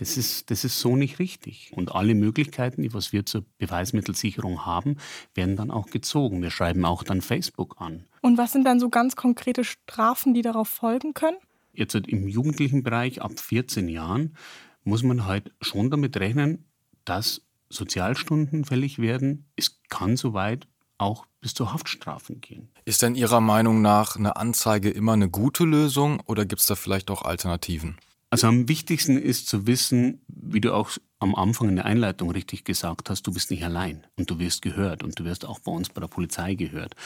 Das 0.00 0.16
ist, 0.16 0.50
das 0.50 0.64
ist 0.64 0.80
so 0.80 0.96
nicht 0.96 1.18
richtig. 1.18 1.72
Und 1.74 1.94
alle 1.94 2.14
Möglichkeiten, 2.14 2.80
die 2.80 2.94
was 2.94 3.12
wir 3.12 3.26
zur 3.26 3.44
Beweismittelsicherung 3.58 4.64
haben, 4.64 4.96
werden 5.34 5.56
dann 5.56 5.70
auch 5.70 5.88
gezogen. 5.88 6.40
Wir 6.40 6.50
schreiben 6.50 6.86
auch 6.86 7.02
dann 7.02 7.20
Facebook 7.20 7.76
an. 7.80 8.06
Und 8.22 8.38
was 8.38 8.52
sind 8.52 8.64
dann 8.64 8.80
so 8.80 8.88
ganz 8.88 9.14
konkrete 9.14 9.62
Strafen, 9.62 10.32
die 10.32 10.40
darauf 10.40 10.68
folgen 10.68 11.12
können? 11.12 11.36
Jetzt 11.80 11.94
halt 11.94 12.08
im 12.08 12.28
jugendlichen 12.28 12.82
Bereich 12.82 13.22
ab 13.22 13.40
14 13.40 13.88
Jahren 13.88 14.36
muss 14.84 15.02
man 15.02 15.24
halt 15.24 15.50
schon 15.62 15.90
damit 15.90 16.14
rechnen, 16.18 16.66
dass 17.06 17.40
Sozialstunden 17.70 18.66
fällig 18.66 18.98
werden. 18.98 19.46
Es 19.56 19.80
kann 19.88 20.18
soweit 20.18 20.68
auch 20.98 21.26
bis 21.40 21.54
zu 21.54 21.72
Haftstrafen 21.72 22.42
gehen. 22.42 22.68
Ist 22.84 23.00
denn 23.00 23.14
Ihrer 23.14 23.40
Meinung 23.40 23.80
nach 23.80 24.16
eine 24.16 24.36
Anzeige 24.36 24.90
immer 24.90 25.14
eine 25.14 25.30
gute 25.30 25.64
Lösung 25.64 26.20
oder 26.26 26.44
gibt 26.44 26.60
es 26.60 26.66
da 26.66 26.74
vielleicht 26.74 27.10
auch 27.10 27.22
Alternativen? 27.22 27.96
Also 28.28 28.46
am 28.48 28.68
wichtigsten 28.68 29.16
ist 29.16 29.48
zu 29.48 29.66
wissen, 29.66 30.20
wie 30.42 30.60
du 30.60 30.72
auch 30.72 30.90
am 31.18 31.34
Anfang 31.34 31.68
in 31.68 31.76
der 31.76 31.84
Einleitung 31.84 32.30
richtig 32.30 32.64
gesagt 32.64 33.10
hast, 33.10 33.26
du 33.26 33.32
bist 33.32 33.50
nicht 33.50 33.64
allein 33.64 34.06
und 34.16 34.30
du 34.30 34.38
wirst 34.38 34.62
gehört 34.62 35.02
und 35.02 35.18
du 35.18 35.24
wirst 35.24 35.44
auch 35.44 35.60
bei 35.60 35.72
uns 35.72 35.90
bei 35.90 36.00
der 36.00 36.08
Polizei 36.08 36.54
gehört. 36.54 36.96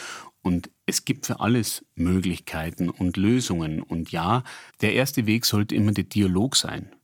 Und 0.43 0.70
es 0.87 1.05
gibt 1.05 1.26
für 1.26 1.41
alles 1.41 1.85
Möglichkeiten 1.95 2.91
und 2.91 3.16
Lösungen. 3.16 3.82
Und 3.82 4.12
ja, 4.12 4.45
der 4.80 4.95
erste 4.95 5.26
Weg 5.26 5.47
sollte 5.47 5.74
immer 5.74 5.93
der 5.93 6.05
Dialog 6.05 6.57
sein. 6.57 6.95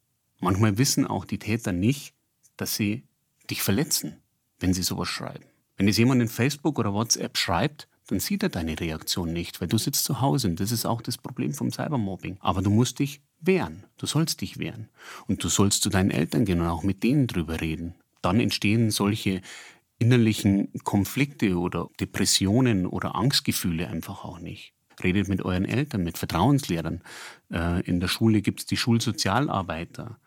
Manchmal 0.41 0.79
wissen 0.79 1.07
auch 1.07 1.25
die 1.25 1.39
Täter 1.39 1.73
nicht, 1.73 2.15
dass 2.57 2.77
sie 2.77 3.05
dich 3.51 3.63
verletzen, 3.63 4.17
wenn 4.59 4.73
sie 4.73 4.83
sowas 4.83 5.09
schreiben. 5.09 5.45
Wenn 5.77 5.89
es 5.89 5.97
jemand 5.97 6.23
in 6.23 6.29
Facebook 6.29 6.79
oder 6.79 6.93
WhatsApp 6.93 7.37
schreibt, 7.39 7.89
dann 8.11 8.21
sieht 8.21 8.43
er 8.43 8.49
deine 8.49 8.79
Reaktion 8.79 9.33
nicht, 9.33 9.61
weil 9.61 9.69
du 9.69 9.79
sitzt 9.79 10.05
zu 10.05 10.21
Hause 10.21 10.49
und 10.49 10.61
das 10.61 10.73
ist 10.73 10.87
auch 10.87 11.03
das 11.03 11.19
Problem 11.19 11.53
vom 11.53 11.71
Cybermobbing. 11.71 12.39
Aber 12.41 12.63
du 12.63 12.71
musst 12.71 12.99
dich 12.99 13.21
wehren, 13.41 13.85
du 13.99 14.07
sollst 14.07 14.41
dich 14.41 14.59
wehren 14.59 14.89
und 15.27 15.43
du 15.45 15.49
sollst 15.49 15.83
zu 15.83 15.91
deinen 15.91 16.11
Eltern 16.11 16.45
gehen 16.45 16.61
und 16.61 16.67
auch 16.67 16.83
mit 16.83 17.03
denen 17.03 17.27
drüber 17.27 17.61
reden. 17.61 17.95
Dann 18.23 18.41
entstehen 18.41 18.91
solche 18.91 19.41
innerlichen 19.99 20.73
Konflikte 20.83 21.57
oder 21.57 21.89
Depressionen 22.01 22.87
oder 22.87 23.15
Angstgefühle 23.15 23.89
einfach 23.89 24.25
auch 24.25 24.41
nicht. 24.41 24.73
Redet 25.03 25.29
mit 25.29 25.43
euren 25.43 25.65
Eltern, 25.65 26.03
mit 26.03 26.19
Vertrauenslehrern. 26.19 27.03
Äh, 27.53 27.83
in 27.83 28.01
der 28.01 28.09
Schule 28.09 28.43
gibt 28.43 28.61
es 28.61 28.67
die 28.67 28.77
Schulsozialarbeiter. 28.77 30.19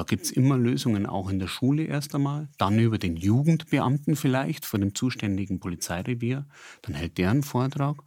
Da 0.00 0.04
gibt 0.04 0.24
es 0.24 0.30
immer 0.30 0.56
Lösungen, 0.56 1.04
auch 1.04 1.28
in 1.28 1.38
der 1.38 1.46
Schule 1.46 1.82
erst 1.84 2.14
einmal, 2.14 2.48
dann 2.56 2.78
über 2.78 2.96
den 2.96 3.18
Jugendbeamten 3.18 4.16
vielleicht 4.16 4.64
vor 4.64 4.80
dem 4.80 4.94
zuständigen 4.94 5.60
Polizeirevier, 5.60 6.46
dann 6.80 6.94
hält 6.94 7.18
der 7.18 7.30
einen 7.30 7.42
Vortrag 7.42 7.98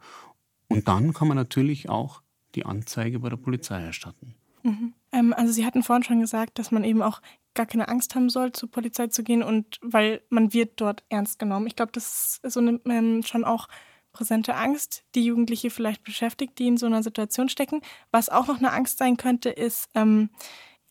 und 0.66 0.88
dann 0.88 1.14
kann 1.14 1.28
man 1.28 1.36
natürlich 1.36 1.88
auch 1.88 2.20
die 2.56 2.66
Anzeige 2.66 3.20
bei 3.20 3.28
der 3.28 3.36
Polizei 3.36 3.80
erstatten. 3.80 4.34
Mhm. 4.64 4.92
Ähm, 5.12 5.32
also 5.34 5.52
Sie 5.52 5.64
hatten 5.64 5.84
vorhin 5.84 6.02
schon 6.02 6.18
gesagt, 6.18 6.58
dass 6.58 6.72
man 6.72 6.82
eben 6.82 7.00
auch 7.00 7.22
gar 7.54 7.66
keine 7.66 7.86
Angst 7.86 8.16
haben 8.16 8.28
soll, 8.28 8.50
zur 8.50 8.72
Polizei 8.72 9.06
zu 9.06 9.22
gehen 9.22 9.44
und 9.44 9.78
weil 9.80 10.20
man 10.30 10.52
wird 10.52 10.80
dort 10.80 11.04
ernst 11.10 11.38
genommen. 11.38 11.68
Ich 11.68 11.76
glaube, 11.76 11.92
das 11.92 12.40
ist 12.42 12.54
so 12.54 12.58
eine 12.58 12.80
ähm, 12.86 13.22
schon 13.22 13.44
auch 13.44 13.68
präsente 14.12 14.56
Angst, 14.56 15.04
die 15.14 15.24
Jugendliche 15.24 15.70
vielleicht 15.70 16.02
beschäftigt, 16.02 16.58
die 16.58 16.66
in 16.66 16.76
so 16.76 16.86
einer 16.86 17.04
Situation 17.04 17.48
stecken. 17.48 17.82
Was 18.10 18.30
auch 18.30 18.48
noch 18.48 18.58
eine 18.58 18.72
Angst 18.72 18.98
sein 18.98 19.16
könnte, 19.16 19.50
ist, 19.50 19.90
ähm, 19.94 20.30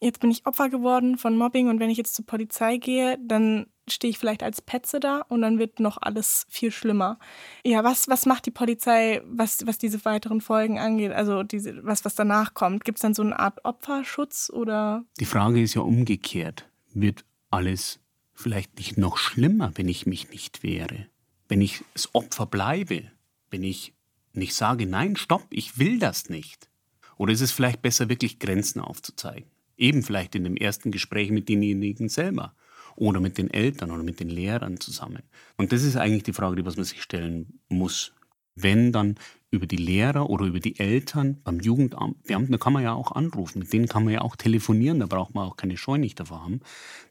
jetzt 0.03 0.19
bin 0.19 0.31
ich 0.31 0.45
Opfer 0.45 0.69
geworden 0.69 1.17
von 1.17 1.37
Mobbing 1.37 1.69
und 1.69 1.79
wenn 1.79 1.89
ich 1.89 1.97
jetzt 1.97 2.15
zur 2.15 2.25
Polizei 2.25 2.77
gehe, 2.77 3.17
dann 3.21 3.67
stehe 3.89 4.09
ich 4.09 4.17
vielleicht 4.17 4.43
als 4.43 4.61
Petze 4.61 4.99
da 4.99 5.21
und 5.27 5.41
dann 5.41 5.59
wird 5.59 5.79
noch 5.79 5.97
alles 6.01 6.45
viel 6.49 6.71
schlimmer. 6.71 7.19
Ja, 7.65 7.83
was, 7.83 8.07
was 8.07 8.25
macht 8.25 8.45
die 8.45 8.51
Polizei, 8.51 9.21
was, 9.25 9.65
was 9.65 9.77
diese 9.77 10.03
weiteren 10.05 10.41
Folgen 10.41 10.79
angeht? 10.79 11.11
Also 11.11 11.43
diese, 11.43 11.83
was, 11.85 12.05
was 12.05 12.15
danach 12.15 12.53
kommt? 12.53 12.85
Gibt 12.85 12.99
es 12.99 13.01
dann 13.01 13.13
so 13.13 13.23
eine 13.23 13.37
Art 13.37 13.65
Opferschutz 13.65 14.49
oder? 14.53 15.03
Die 15.19 15.25
Frage 15.25 15.61
ist 15.61 15.73
ja 15.73 15.81
umgekehrt. 15.81 16.69
Wird 16.93 17.25
alles 17.49 17.99
vielleicht 18.33 18.77
nicht 18.77 18.97
noch 18.97 19.17
schlimmer, 19.17 19.71
wenn 19.75 19.89
ich 19.89 20.05
mich 20.05 20.29
nicht 20.29 20.63
wehre? 20.63 21.07
Wenn 21.47 21.61
ich 21.61 21.83
das 21.93 22.13
Opfer 22.15 22.45
bleibe? 22.45 23.11
Wenn 23.49 23.63
ich 23.63 23.93
nicht 24.33 24.55
sage, 24.55 24.85
nein, 24.85 25.15
stopp, 25.15 25.45
ich 25.49 25.77
will 25.77 25.99
das 25.99 26.29
nicht? 26.29 26.69
Oder 27.17 27.33
ist 27.33 27.41
es 27.41 27.51
vielleicht 27.51 27.81
besser, 27.81 28.09
wirklich 28.09 28.39
Grenzen 28.39 28.81
aufzuzeigen? 28.81 29.52
Eben 29.77 30.03
vielleicht 30.03 30.35
in 30.35 30.43
dem 30.43 30.55
ersten 30.55 30.91
Gespräch 30.91 31.31
mit 31.31 31.49
denjenigen 31.49 32.09
selber 32.09 32.55
oder 32.95 33.19
mit 33.19 33.37
den 33.37 33.49
Eltern 33.49 33.91
oder 33.91 34.03
mit 34.03 34.19
den 34.19 34.29
Lehrern 34.29 34.79
zusammen. 34.79 35.23
Und 35.57 35.71
das 35.71 35.83
ist 35.83 35.95
eigentlich 35.95 36.23
die 36.23 36.33
Frage, 36.33 36.55
die 36.55 36.63
man 36.63 36.73
sich 36.83 37.01
stellen 37.01 37.59
muss. 37.69 38.13
Wenn 38.55 38.91
dann 38.91 39.15
über 39.49 39.65
die 39.65 39.77
Lehrer 39.77 40.29
oder 40.29 40.45
über 40.45 40.59
die 40.59 40.79
Eltern 40.79 41.39
beim 41.43 41.59
Jugendamt, 41.59 42.23
Beamten, 42.23 42.51
da 42.51 42.57
kann 42.57 42.73
man 42.73 42.83
ja 42.83 42.93
auch 42.93 43.11
anrufen, 43.11 43.59
mit 43.59 43.73
denen 43.73 43.87
kann 43.87 44.03
man 44.03 44.13
ja 44.13 44.21
auch 44.21 44.35
telefonieren, 44.35 44.99
da 44.99 45.07
braucht 45.07 45.33
man 45.33 45.47
auch 45.47 45.57
keine 45.57 45.77
Scheu 45.77 45.97
nicht 45.97 46.19
davor 46.19 46.43
haben, 46.43 46.59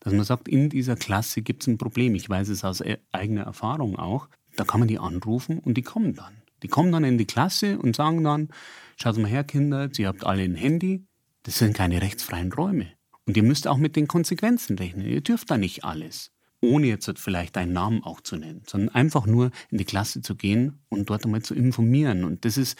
dass 0.00 0.12
man 0.12 0.24
sagt, 0.24 0.48
in 0.48 0.68
dieser 0.68 0.96
Klasse 0.96 1.42
gibt 1.42 1.62
es 1.62 1.66
ein 1.68 1.78
Problem. 1.78 2.14
Ich 2.14 2.28
weiß 2.28 2.48
es 2.48 2.64
aus 2.64 2.80
e-, 2.80 2.98
eigener 3.10 3.42
Erfahrung 3.42 3.96
auch. 3.96 4.28
Da 4.56 4.64
kann 4.64 4.80
man 4.80 4.88
die 4.88 4.98
anrufen 4.98 5.58
und 5.58 5.74
die 5.74 5.82
kommen 5.82 6.14
dann. 6.14 6.42
Die 6.62 6.68
kommen 6.68 6.92
dann 6.92 7.04
in 7.04 7.18
die 7.18 7.26
Klasse 7.26 7.78
und 7.78 7.96
sagen 7.96 8.22
dann, 8.22 8.48
schaut 8.96 9.16
mal 9.18 9.28
her, 9.28 9.44
Kinder, 9.44 9.88
ihr 9.96 10.06
habt 10.06 10.24
alle 10.24 10.42
ein 10.42 10.54
Handy, 10.54 11.04
das 11.44 11.58
sind 11.58 11.74
keine 11.74 12.02
rechtsfreien 12.02 12.52
Räume. 12.52 12.88
Und 13.26 13.36
ihr 13.36 13.42
müsst 13.42 13.68
auch 13.68 13.76
mit 13.76 13.96
den 13.96 14.08
Konsequenzen 14.08 14.78
rechnen. 14.78 15.06
Ihr 15.06 15.20
dürft 15.20 15.50
da 15.50 15.58
nicht 15.58 15.84
alles. 15.84 16.32
Ohne 16.60 16.86
jetzt 16.86 17.10
vielleicht 17.18 17.56
einen 17.56 17.72
Namen 17.72 18.04
auch 18.04 18.20
zu 18.20 18.36
nennen, 18.36 18.62
sondern 18.66 18.94
einfach 18.94 19.26
nur 19.26 19.50
in 19.70 19.78
die 19.78 19.84
Klasse 19.84 20.22
zu 20.22 20.36
gehen 20.36 20.78
und 20.88 21.10
dort 21.10 21.24
einmal 21.24 21.42
zu 21.42 21.54
informieren. 21.54 22.24
Und 22.24 22.44
das 22.44 22.56
ist 22.56 22.78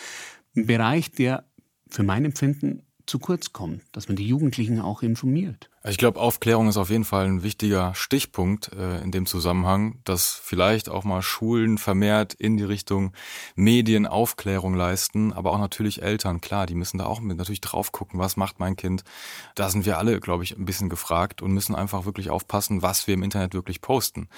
ein 0.57 0.67
Bereich, 0.67 1.11
der 1.11 1.45
für 1.89 2.05
mein 2.05 2.25
Empfinden 2.25 2.83
zu 3.07 3.19
kurz 3.19 3.53
kommt, 3.53 3.83
dass 3.93 4.09
man 4.09 4.17
die 4.17 4.27
Jugendlichen 4.27 4.81
auch 4.81 5.03
informiert. 5.03 5.69
Ich 5.85 5.99
glaube, 5.99 6.21
Aufklärung 6.21 6.69
ist 6.69 6.77
auf 6.77 6.91
jeden 6.91 7.05
Fall 7.05 7.27
ein 7.27 7.43
wichtiger 7.43 7.93
Stichpunkt 7.97 8.71
äh, 8.73 9.03
in 9.03 9.11
dem 9.11 9.27
Zusammenhang, 9.27 9.99
dass 10.05 10.31
vielleicht 10.31 10.89
auch 10.89 11.03
mal 11.03 11.23
Schulen 11.23 11.77
vermehrt 11.77 12.35
in 12.35 12.57
die 12.57 12.63
Richtung 12.63 13.13
Medienaufklärung 13.57 14.75
leisten, 14.75 15.33
aber 15.33 15.51
auch 15.51 15.59
natürlich 15.59 16.01
Eltern, 16.01 16.41
klar, 16.41 16.67
die 16.67 16.77
müssen 16.77 16.99
da 16.99 17.07
auch 17.07 17.19
mit 17.19 17.37
natürlich 17.37 17.61
drauf 17.61 17.91
gucken, 17.91 18.21
was 18.21 18.37
macht 18.37 18.61
mein 18.61 18.77
Kind. 18.77 19.03
Da 19.57 19.71
sind 19.71 19.85
wir 19.85 19.99
alle, 19.99 20.21
glaube 20.21 20.45
ich, 20.45 20.57
ein 20.57 20.67
bisschen 20.67 20.89
gefragt 20.89 21.43
und 21.43 21.51
müssen 21.51 21.75
einfach 21.75 22.05
wirklich 22.05 22.31
aufpassen, 22.31 22.83
was 22.83 23.09
wir 23.09 23.15
im 23.15 23.25
Internet 23.25 23.53
wirklich 23.53 23.81
posten. 23.81 24.29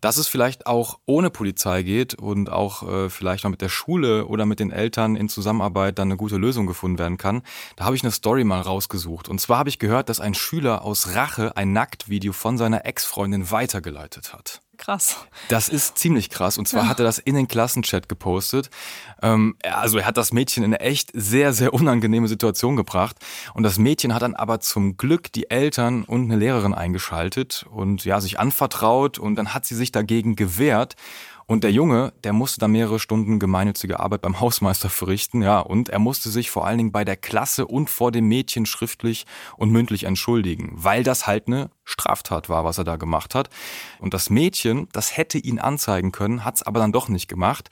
Dass 0.00 0.16
es 0.16 0.26
vielleicht 0.26 0.66
auch 0.66 1.00
ohne 1.04 1.28
Polizei 1.28 1.82
geht 1.82 2.14
und 2.14 2.50
auch 2.50 2.88
äh, 2.88 3.10
vielleicht 3.10 3.44
auch 3.44 3.50
mit 3.50 3.60
der 3.60 3.68
Schule 3.68 4.24
oder 4.24 4.46
mit 4.46 4.58
den 4.58 4.70
Eltern 4.70 5.16
in 5.16 5.28
Zusammenarbeit 5.28 5.98
dann 5.98 6.08
eine 6.08 6.16
gute 6.16 6.38
Lösung 6.38 6.66
gefunden 6.66 6.98
werden 6.98 7.18
kann, 7.18 7.42
da 7.76 7.84
habe 7.84 7.94
ich 7.94 8.02
eine 8.02 8.12
Story 8.12 8.44
mal 8.44 8.62
rausgesucht. 8.62 9.28
Und 9.28 9.38
zwar 9.38 9.58
habe 9.58 9.68
ich 9.68 9.78
gehört, 9.78 10.08
dass 10.08 10.20
ein 10.20 10.32
Schüler 10.32 10.77
aus 10.82 11.14
Rache 11.14 11.56
ein 11.56 11.72
Nacktvideo 11.72 12.32
von 12.32 12.58
seiner 12.58 12.84
Ex-Freundin 12.84 13.50
weitergeleitet 13.50 14.32
hat. 14.32 14.60
Krass. 14.78 15.16
Das 15.48 15.68
ist 15.68 15.98
ziemlich 15.98 16.30
krass. 16.30 16.56
Und 16.56 16.68
zwar 16.68 16.84
ja. 16.84 16.88
hat 16.88 17.00
er 17.00 17.04
das 17.04 17.18
in 17.18 17.34
den 17.34 17.48
Klassenchat 17.48 18.08
gepostet. 18.08 18.70
Ähm, 19.20 19.56
also 19.64 19.98
er 19.98 20.06
hat 20.06 20.16
das 20.16 20.32
Mädchen 20.32 20.62
in 20.62 20.72
eine 20.72 20.80
echt 20.80 21.10
sehr, 21.12 21.52
sehr 21.52 21.74
unangenehme 21.74 22.28
Situation 22.28 22.76
gebracht. 22.76 23.16
Und 23.54 23.64
das 23.64 23.78
Mädchen 23.78 24.14
hat 24.14 24.22
dann 24.22 24.36
aber 24.36 24.60
zum 24.60 24.96
Glück 24.96 25.32
die 25.32 25.50
Eltern 25.50 26.04
und 26.04 26.24
eine 26.24 26.36
Lehrerin 26.36 26.74
eingeschaltet 26.74 27.66
und 27.70 28.04
ja, 28.04 28.20
sich 28.20 28.38
anvertraut. 28.38 29.18
Und 29.18 29.34
dann 29.34 29.52
hat 29.52 29.66
sie 29.66 29.74
sich 29.74 29.90
dagegen 29.90 30.36
gewehrt. 30.36 30.94
Und 31.50 31.64
der 31.64 31.72
Junge, 31.72 32.12
der 32.24 32.34
musste 32.34 32.60
da 32.60 32.68
mehrere 32.68 32.98
Stunden 32.98 33.38
gemeinnützige 33.38 34.00
Arbeit 34.00 34.20
beim 34.20 34.38
Hausmeister 34.40 34.90
verrichten, 34.90 35.40
ja, 35.40 35.60
und 35.60 35.88
er 35.88 35.98
musste 35.98 36.28
sich 36.28 36.50
vor 36.50 36.66
allen 36.66 36.76
Dingen 36.76 36.92
bei 36.92 37.06
der 37.06 37.16
Klasse 37.16 37.66
und 37.66 37.88
vor 37.88 38.12
dem 38.12 38.28
Mädchen 38.28 38.66
schriftlich 38.66 39.24
und 39.56 39.70
mündlich 39.70 40.04
entschuldigen, 40.04 40.72
weil 40.74 41.02
das 41.02 41.26
halt 41.26 41.46
eine 41.46 41.70
Straftat 41.84 42.50
war, 42.50 42.64
was 42.64 42.76
er 42.76 42.84
da 42.84 42.96
gemacht 42.96 43.34
hat. 43.34 43.48
Und 43.98 44.12
das 44.12 44.28
Mädchen, 44.28 44.88
das 44.92 45.16
hätte 45.16 45.38
ihn 45.38 45.58
anzeigen 45.58 46.12
können, 46.12 46.44
hat 46.44 46.56
es 46.56 46.62
aber 46.62 46.80
dann 46.80 46.92
doch 46.92 47.08
nicht 47.08 47.28
gemacht. 47.28 47.70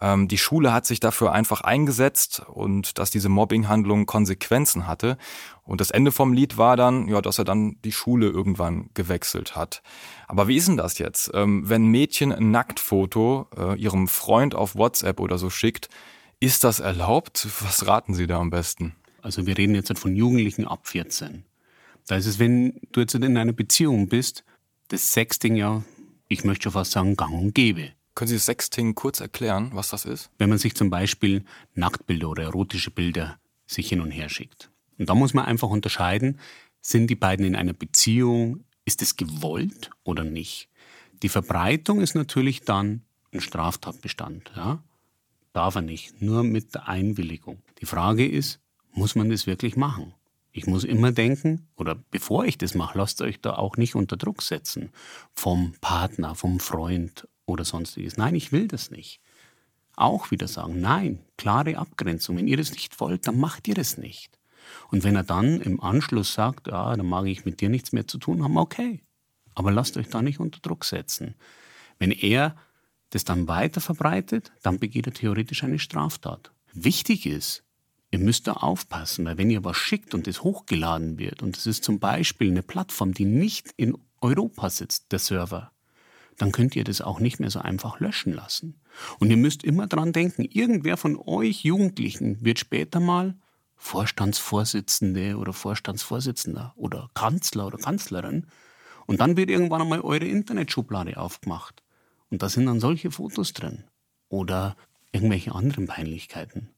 Ähm, 0.00 0.28
die 0.28 0.38
Schule 0.38 0.72
hat 0.72 0.86
sich 0.86 1.00
dafür 1.00 1.32
einfach 1.32 1.60
eingesetzt 1.62 2.42
und 2.48 2.98
dass 2.98 3.10
diese 3.10 3.28
Mobbinghandlung 3.28 4.06
Konsequenzen 4.06 4.86
hatte. 4.86 5.16
Und 5.62 5.80
das 5.80 5.90
Ende 5.90 6.12
vom 6.12 6.32
Lied 6.32 6.58
war 6.58 6.76
dann, 6.76 7.08
ja, 7.08 7.20
dass 7.20 7.38
er 7.38 7.44
dann 7.44 7.76
die 7.84 7.92
Schule 7.92 8.28
irgendwann 8.28 8.90
gewechselt 8.94 9.56
hat. 9.56 9.82
Aber 10.28 10.48
wie 10.48 10.56
ist 10.56 10.68
denn 10.68 10.76
das 10.76 10.98
jetzt? 10.98 11.30
Ähm, 11.34 11.68
wenn 11.68 11.86
Mädchen 11.86 12.32
ein 12.32 12.50
Nacktfoto 12.50 13.48
äh, 13.56 13.78
ihrem 13.78 14.08
Freund 14.08 14.54
auf 14.54 14.74
WhatsApp 14.76 15.20
oder 15.20 15.38
so 15.38 15.50
schickt, 15.50 15.88
ist 16.40 16.64
das 16.64 16.80
erlaubt? 16.80 17.48
Was 17.60 17.86
raten 17.86 18.14
Sie 18.14 18.26
da 18.26 18.38
am 18.38 18.50
besten? 18.50 18.94
Also 19.22 19.46
wir 19.46 19.56
reden 19.56 19.74
jetzt 19.74 19.98
von 19.98 20.14
Jugendlichen 20.14 20.66
ab 20.66 20.86
14. 20.86 21.44
Da 22.06 22.16
ist 22.16 22.26
es, 22.26 22.38
wenn 22.38 22.80
du 22.92 23.00
jetzt 23.00 23.14
in 23.14 23.36
einer 23.36 23.52
Beziehung 23.52 24.08
bist, 24.08 24.44
das 24.88 25.12
Sexting 25.12 25.56
ja, 25.56 25.82
ich 26.28 26.44
möchte 26.44 26.64
schon 26.64 26.72
fast 26.72 26.92
sagen, 26.92 27.16
gang 27.16 27.32
und 27.32 27.54
gäbe. 27.54 27.95
Können 28.16 28.28
Sie 28.28 28.36
das 28.36 28.46
Sexting 28.46 28.94
kurz 28.94 29.20
erklären, 29.20 29.72
was 29.74 29.90
das 29.90 30.06
ist? 30.06 30.30
Wenn 30.38 30.48
man 30.48 30.56
sich 30.56 30.74
zum 30.74 30.88
Beispiel 30.88 31.44
Nacktbilder 31.74 32.30
oder 32.30 32.44
erotische 32.44 32.90
Bilder 32.90 33.38
sich 33.66 33.90
hin 33.90 34.00
und 34.00 34.10
her 34.10 34.30
schickt. 34.30 34.70
Und 34.98 35.10
da 35.10 35.14
muss 35.14 35.34
man 35.34 35.44
einfach 35.44 35.68
unterscheiden, 35.68 36.40
sind 36.80 37.08
die 37.08 37.14
beiden 37.14 37.44
in 37.44 37.54
einer 37.54 37.74
Beziehung, 37.74 38.64
ist 38.86 39.02
es 39.02 39.16
gewollt 39.16 39.90
oder 40.02 40.24
nicht? 40.24 40.70
Die 41.22 41.28
Verbreitung 41.28 42.00
ist 42.00 42.14
natürlich 42.14 42.62
dann 42.62 43.02
ein 43.32 43.42
Straftatbestand. 43.42 44.50
Ja? 44.56 44.82
Darf 45.52 45.74
er 45.74 45.82
nicht, 45.82 46.22
nur 46.22 46.42
mit 46.42 46.74
der 46.74 46.88
Einwilligung. 46.88 47.58
Die 47.82 47.86
Frage 47.86 48.26
ist, 48.26 48.60
muss 48.92 49.14
man 49.14 49.28
das 49.28 49.46
wirklich 49.46 49.76
machen? 49.76 50.14
Ich 50.52 50.66
muss 50.66 50.84
immer 50.84 51.12
denken, 51.12 51.68
oder 51.76 51.96
bevor 52.10 52.46
ich 52.46 52.56
das 52.56 52.74
mache, 52.74 52.96
lasst 52.96 53.20
euch 53.20 53.42
da 53.42 53.56
auch 53.56 53.76
nicht 53.76 53.94
unter 53.94 54.16
Druck 54.16 54.40
setzen 54.40 54.88
vom 55.34 55.74
Partner, 55.82 56.34
vom 56.34 56.60
Freund 56.60 57.28
oder 57.46 57.64
sonstiges. 57.64 58.16
Nein, 58.16 58.34
ich 58.34 58.52
will 58.52 58.68
das 58.68 58.90
nicht. 58.90 59.20
Auch 59.96 60.30
wieder 60.30 60.46
sagen, 60.48 60.80
nein, 60.80 61.20
klare 61.38 61.78
Abgrenzung. 61.78 62.36
Wenn 62.36 62.48
ihr 62.48 62.58
das 62.58 62.72
nicht 62.72 63.00
wollt, 63.00 63.26
dann 63.26 63.38
macht 63.38 63.66
ihr 63.66 63.74
das 63.74 63.96
nicht. 63.96 64.38
Und 64.90 65.04
wenn 65.04 65.16
er 65.16 65.22
dann 65.22 65.60
im 65.60 65.80
Anschluss 65.80 66.34
sagt, 66.34 66.66
ja, 66.66 66.94
dann 66.96 67.06
mag 67.06 67.26
ich 67.26 67.44
mit 67.44 67.60
dir 67.60 67.68
nichts 67.68 67.92
mehr 67.92 68.06
zu 68.06 68.18
tun 68.18 68.42
haben, 68.42 68.58
okay. 68.58 69.02
Aber 69.54 69.72
lasst 69.72 69.96
euch 69.96 70.08
da 70.08 70.20
nicht 70.20 70.40
unter 70.40 70.60
Druck 70.60 70.84
setzen. 70.84 71.34
Wenn 71.98 72.10
er 72.10 72.56
das 73.10 73.24
dann 73.24 73.48
weiter 73.48 73.80
verbreitet, 73.80 74.52
dann 74.62 74.78
begeht 74.78 75.06
er 75.06 75.14
theoretisch 75.14 75.64
eine 75.64 75.78
Straftat. 75.78 76.52
Wichtig 76.74 77.24
ist, 77.24 77.64
ihr 78.10 78.18
müsst 78.18 78.46
da 78.46 78.54
aufpassen, 78.54 79.24
weil 79.24 79.38
wenn 79.38 79.50
ihr 79.50 79.64
was 79.64 79.76
schickt 79.76 80.14
und 80.14 80.28
es 80.28 80.42
hochgeladen 80.42 81.18
wird, 81.18 81.42
und 81.42 81.56
es 81.56 81.66
ist 81.66 81.84
zum 81.84 82.00
Beispiel 82.00 82.50
eine 82.50 82.62
Plattform, 82.62 83.14
die 83.14 83.24
nicht 83.24 83.72
in 83.76 83.96
Europa 84.20 84.68
sitzt, 84.68 85.12
der 85.12 85.20
Server, 85.20 85.72
dann 86.36 86.52
könnt 86.52 86.76
ihr 86.76 86.84
das 86.84 87.00
auch 87.00 87.20
nicht 87.20 87.40
mehr 87.40 87.50
so 87.50 87.60
einfach 87.60 88.00
löschen 88.00 88.32
lassen. 88.32 88.80
Und 89.18 89.30
ihr 89.30 89.36
müsst 89.36 89.64
immer 89.64 89.86
dran 89.86 90.12
denken, 90.12 90.44
irgendwer 90.44 90.96
von 90.96 91.16
euch 91.16 91.64
Jugendlichen 91.64 92.44
wird 92.44 92.58
später 92.58 93.00
mal 93.00 93.36
Vorstandsvorsitzende 93.76 95.36
oder 95.36 95.52
Vorstandsvorsitzender 95.52 96.72
oder 96.76 97.10
Kanzler 97.14 97.66
oder 97.66 97.78
Kanzlerin. 97.78 98.46
Und 99.06 99.20
dann 99.20 99.36
wird 99.36 99.50
irgendwann 99.50 99.82
einmal 99.82 100.00
eure 100.00 100.26
Internetschublade 100.26 101.16
aufgemacht. 101.16 101.82
Und 102.30 102.42
da 102.42 102.48
sind 102.48 102.66
dann 102.66 102.80
solche 102.80 103.10
Fotos 103.10 103.52
drin. 103.52 103.84
Oder 104.28 104.76
irgendwelche 105.12 105.54
anderen 105.54 105.86
Peinlichkeiten. 105.86 106.70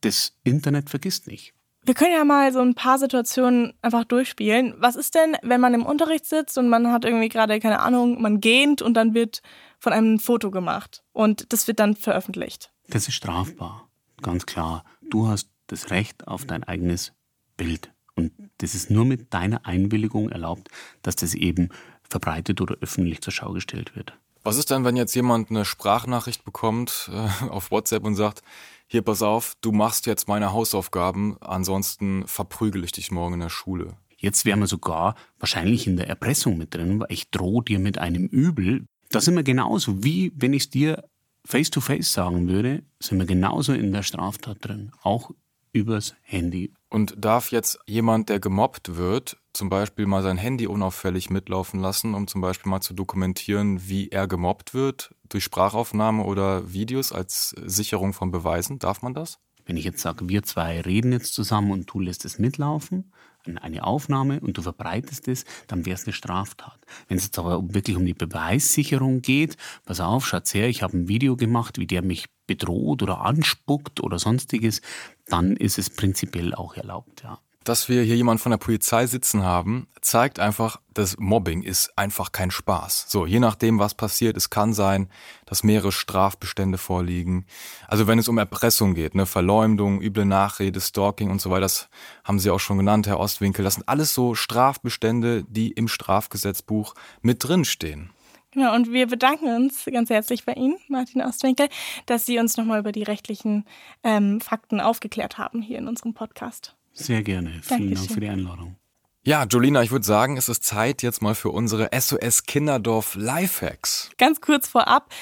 Das 0.00 0.36
Internet 0.44 0.90
vergisst 0.90 1.26
nicht. 1.26 1.54
Wir 1.86 1.94
können 1.94 2.14
ja 2.14 2.24
mal 2.24 2.52
so 2.52 2.58
ein 2.58 2.74
paar 2.74 2.98
Situationen 2.98 3.72
einfach 3.80 4.02
durchspielen. 4.02 4.74
Was 4.78 4.96
ist 4.96 5.14
denn, 5.14 5.36
wenn 5.42 5.60
man 5.60 5.72
im 5.72 5.86
Unterricht 5.86 6.26
sitzt 6.26 6.58
und 6.58 6.68
man 6.68 6.90
hat 6.90 7.04
irgendwie 7.04 7.28
gerade, 7.28 7.60
keine 7.60 7.78
Ahnung, 7.78 8.20
man 8.20 8.40
gähnt 8.40 8.82
und 8.82 8.94
dann 8.94 9.14
wird 9.14 9.40
von 9.78 9.92
einem 9.92 10.14
ein 10.14 10.18
Foto 10.18 10.50
gemacht 10.50 11.04
und 11.12 11.52
das 11.52 11.68
wird 11.68 11.78
dann 11.78 11.94
veröffentlicht? 11.94 12.72
Das 12.88 13.06
ist 13.06 13.14
strafbar, 13.14 13.88
ganz 14.20 14.46
klar. 14.46 14.84
Du 15.00 15.28
hast 15.28 15.48
das 15.68 15.90
Recht 15.90 16.26
auf 16.26 16.44
dein 16.44 16.64
eigenes 16.64 17.12
Bild. 17.56 17.92
Und 18.16 18.32
das 18.58 18.74
ist 18.74 18.90
nur 18.90 19.04
mit 19.04 19.32
deiner 19.32 19.64
Einwilligung 19.64 20.30
erlaubt, 20.30 20.68
dass 21.02 21.14
das 21.14 21.34
eben 21.34 21.68
verbreitet 22.02 22.60
oder 22.60 22.74
öffentlich 22.80 23.20
zur 23.20 23.32
Schau 23.32 23.52
gestellt 23.52 23.94
wird. 23.94 24.18
Was 24.42 24.56
ist 24.56 24.70
denn, 24.70 24.84
wenn 24.84 24.96
jetzt 24.96 25.14
jemand 25.14 25.50
eine 25.50 25.64
Sprachnachricht 25.64 26.44
bekommt 26.44 27.10
äh, 27.12 27.48
auf 27.48 27.70
WhatsApp 27.70 28.04
und 28.04 28.16
sagt, 28.16 28.42
hier 28.88 29.02
pass 29.02 29.22
auf, 29.22 29.54
du 29.60 29.72
machst 29.72 30.06
jetzt 30.06 30.28
meine 30.28 30.52
Hausaufgaben, 30.52 31.36
ansonsten 31.40 32.26
verprügel 32.26 32.84
ich 32.84 32.92
dich 32.92 33.10
morgen 33.10 33.34
in 33.34 33.40
der 33.40 33.48
Schule. 33.48 33.96
Jetzt 34.16 34.44
wären 34.44 34.60
wir 34.60 34.66
sogar 34.66 35.14
wahrscheinlich 35.38 35.86
in 35.86 35.96
der 35.96 36.08
Erpressung 36.08 36.56
mit 36.56 36.74
drin, 36.74 37.00
weil 37.00 37.08
ich 37.10 37.30
drohe 37.30 37.64
dir 37.64 37.78
mit 37.78 37.98
einem 37.98 38.26
Übel. 38.26 38.86
Da 39.10 39.20
sind 39.20 39.34
wir 39.34 39.42
genauso, 39.42 40.02
wie 40.02 40.32
wenn 40.36 40.52
ich 40.52 40.64
es 40.64 40.70
dir 40.70 41.04
face 41.44 41.70
to 41.70 41.80
face 41.80 42.12
sagen 42.12 42.48
würde, 42.48 42.82
sind 43.00 43.18
wir 43.18 43.26
genauso 43.26 43.72
in 43.72 43.92
der 43.92 44.02
Straftat 44.02 44.58
drin. 44.60 44.92
Auch 45.02 45.30
übers 45.72 46.14
Handy. 46.22 46.72
Und 46.88 47.14
darf 47.18 47.52
jetzt 47.52 47.78
jemand, 47.86 48.28
der 48.28 48.40
gemobbt 48.40 48.96
wird, 48.96 49.36
zum 49.56 49.68
Beispiel 49.68 50.06
mal 50.06 50.22
sein 50.22 50.36
Handy 50.36 50.66
unauffällig 50.66 51.30
mitlaufen 51.30 51.80
lassen, 51.80 52.14
um 52.14 52.26
zum 52.26 52.40
Beispiel 52.40 52.70
mal 52.70 52.80
zu 52.80 52.94
dokumentieren, 52.94 53.88
wie 53.88 54.08
er 54.08 54.28
gemobbt 54.28 54.74
wird, 54.74 55.14
durch 55.28 55.44
Sprachaufnahme 55.44 56.24
oder 56.24 56.72
Videos 56.72 57.12
als 57.12 57.54
Sicherung 57.64 58.12
von 58.12 58.30
Beweisen? 58.30 58.78
Darf 58.78 59.02
man 59.02 59.14
das? 59.14 59.38
Wenn 59.64 59.76
ich 59.76 59.84
jetzt 59.84 60.00
sage, 60.00 60.28
wir 60.28 60.44
zwei 60.44 60.80
reden 60.80 61.10
jetzt 61.12 61.34
zusammen 61.34 61.72
und 61.72 61.92
du 61.92 61.98
lässt 61.98 62.24
es 62.24 62.38
mitlaufen, 62.38 63.12
eine 63.60 63.84
Aufnahme 63.84 64.40
und 64.40 64.58
du 64.58 64.62
verbreitest 64.62 65.28
es, 65.28 65.44
dann 65.66 65.86
wäre 65.86 65.94
es 65.94 66.04
eine 66.04 66.12
Straftat. 66.12 66.78
Wenn 67.08 67.16
es 67.16 67.24
jetzt 67.24 67.38
aber 67.38 67.62
wirklich 67.74 67.96
um 67.96 68.04
die 68.04 68.14
Beweissicherung 68.14 69.22
geht, 69.22 69.56
pass 69.84 70.00
auf, 70.00 70.26
schaut 70.26 70.52
her, 70.54 70.68
ich 70.68 70.82
habe 70.82 70.96
ein 70.96 71.08
Video 71.08 71.36
gemacht, 71.36 71.78
wie 71.78 71.86
der 71.86 72.02
mich 72.02 72.26
bedroht 72.46 73.02
oder 73.02 73.22
anspuckt 73.22 74.00
oder 74.00 74.18
sonstiges, 74.18 74.82
dann 75.26 75.56
ist 75.56 75.78
es 75.78 75.90
prinzipiell 75.90 76.54
auch 76.54 76.74
erlaubt, 76.74 77.22
ja. 77.22 77.40
Dass 77.66 77.88
wir 77.88 78.04
hier 78.04 78.14
jemanden 78.14 78.40
von 78.40 78.50
der 78.50 78.58
Polizei 78.58 79.08
sitzen 79.08 79.42
haben, 79.42 79.88
zeigt 80.00 80.38
einfach, 80.38 80.80
dass 80.94 81.18
Mobbing 81.18 81.62
ist 81.62 81.98
einfach 81.98 82.30
kein 82.30 82.52
Spaß. 82.52 83.06
So, 83.08 83.26
je 83.26 83.40
nachdem, 83.40 83.80
was 83.80 83.94
passiert, 83.94 84.36
es 84.36 84.50
kann 84.50 84.72
sein, 84.72 85.08
dass 85.46 85.64
mehrere 85.64 85.90
Strafbestände 85.90 86.78
vorliegen. 86.78 87.44
Also 87.88 88.06
wenn 88.06 88.20
es 88.20 88.28
um 88.28 88.38
Erpressung 88.38 88.94
geht, 88.94 89.16
ne, 89.16 89.26
Verleumdung, 89.26 90.00
üble 90.00 90.26
Nachrede, 90.26 90.80
Stalking 90.80 91.28
und 91.28 91.40
so 91.40 91.50
weiter, 91.50 91.62
das 91.62 91.88
haben 92.22 92.38
Sie 92.38 92.50
auch 92.50 92.60
schon 92.60 92.78
genannt, 92.78 93.08
Herr 93.08 93.18
Ostwinkel. 93.18 93.64
Das 93.64 93.74
sind 93.74 93.88
alles 93.88 94.14
so 94.14 94.36
Strafbestände, 94.36 95.42
die 95.48 95.72
im 95.72 95.88
Strafgesetzbuch 95.88 96.94
mit 97.20 97.42
drinstehen. 97.42 98.10
Genau, 98.52 98.76
und 98.76 98.92
wir 98.92 99.08
bedanken 99.08 99.48
uns 99.56 99.86
ganz 99.86 100.08
herzlich 100.08 100.44
bei 100.44 100.52
Ihnen, 100.52 100.78
Martin 100.86 101.20
Ostwinkel, 101.20 101.68
dass 102.06 102.26
Sie 102.26 102.38
uns 102.38 102.56
nochmal 102.56 102.78
über 102.78 102.92
die 102.92 103.02
rechtlichen 103.02 103.64
ähm, 104.04 104.40
Fakten 104.40 104.80
aufgeklärt 104.80 105.36
haben 105.36 105.62
hier 105.62 105.78
in 105.78 105.88
unserem 105.88 106.14
Podcast. 106.14 106.76
Sehr 106.96 107.22
gerne. 107.22 107.60
Vielen 107.62 107.80
Dankeschön. 107.80 107.94
Dank 107.94 108.12
für 108.12 108.20
die 108.20 108.28
Einladung. 108.28 108.76
Ja, 109.22 109.44
Jolina, 109.44 109.82
ich 109.82 109.90
würde 109.90 110.04
sagen, 110.04 110.36
es 110.36 110.48
ist 110.48 110.64
Zeit 110.64 111.02
jetzt 111.02 111.20
mal 111.20 111.34
für 111.34 111.50
unsere 111.50 111.90
SOS 111.92 112.44
Kinderdorf 112.44 113.16
Lifehacks. 113.16 114.10
Ganz 114.18 114.40
kurz 114.40 114.68
vorab, 114.68 115.12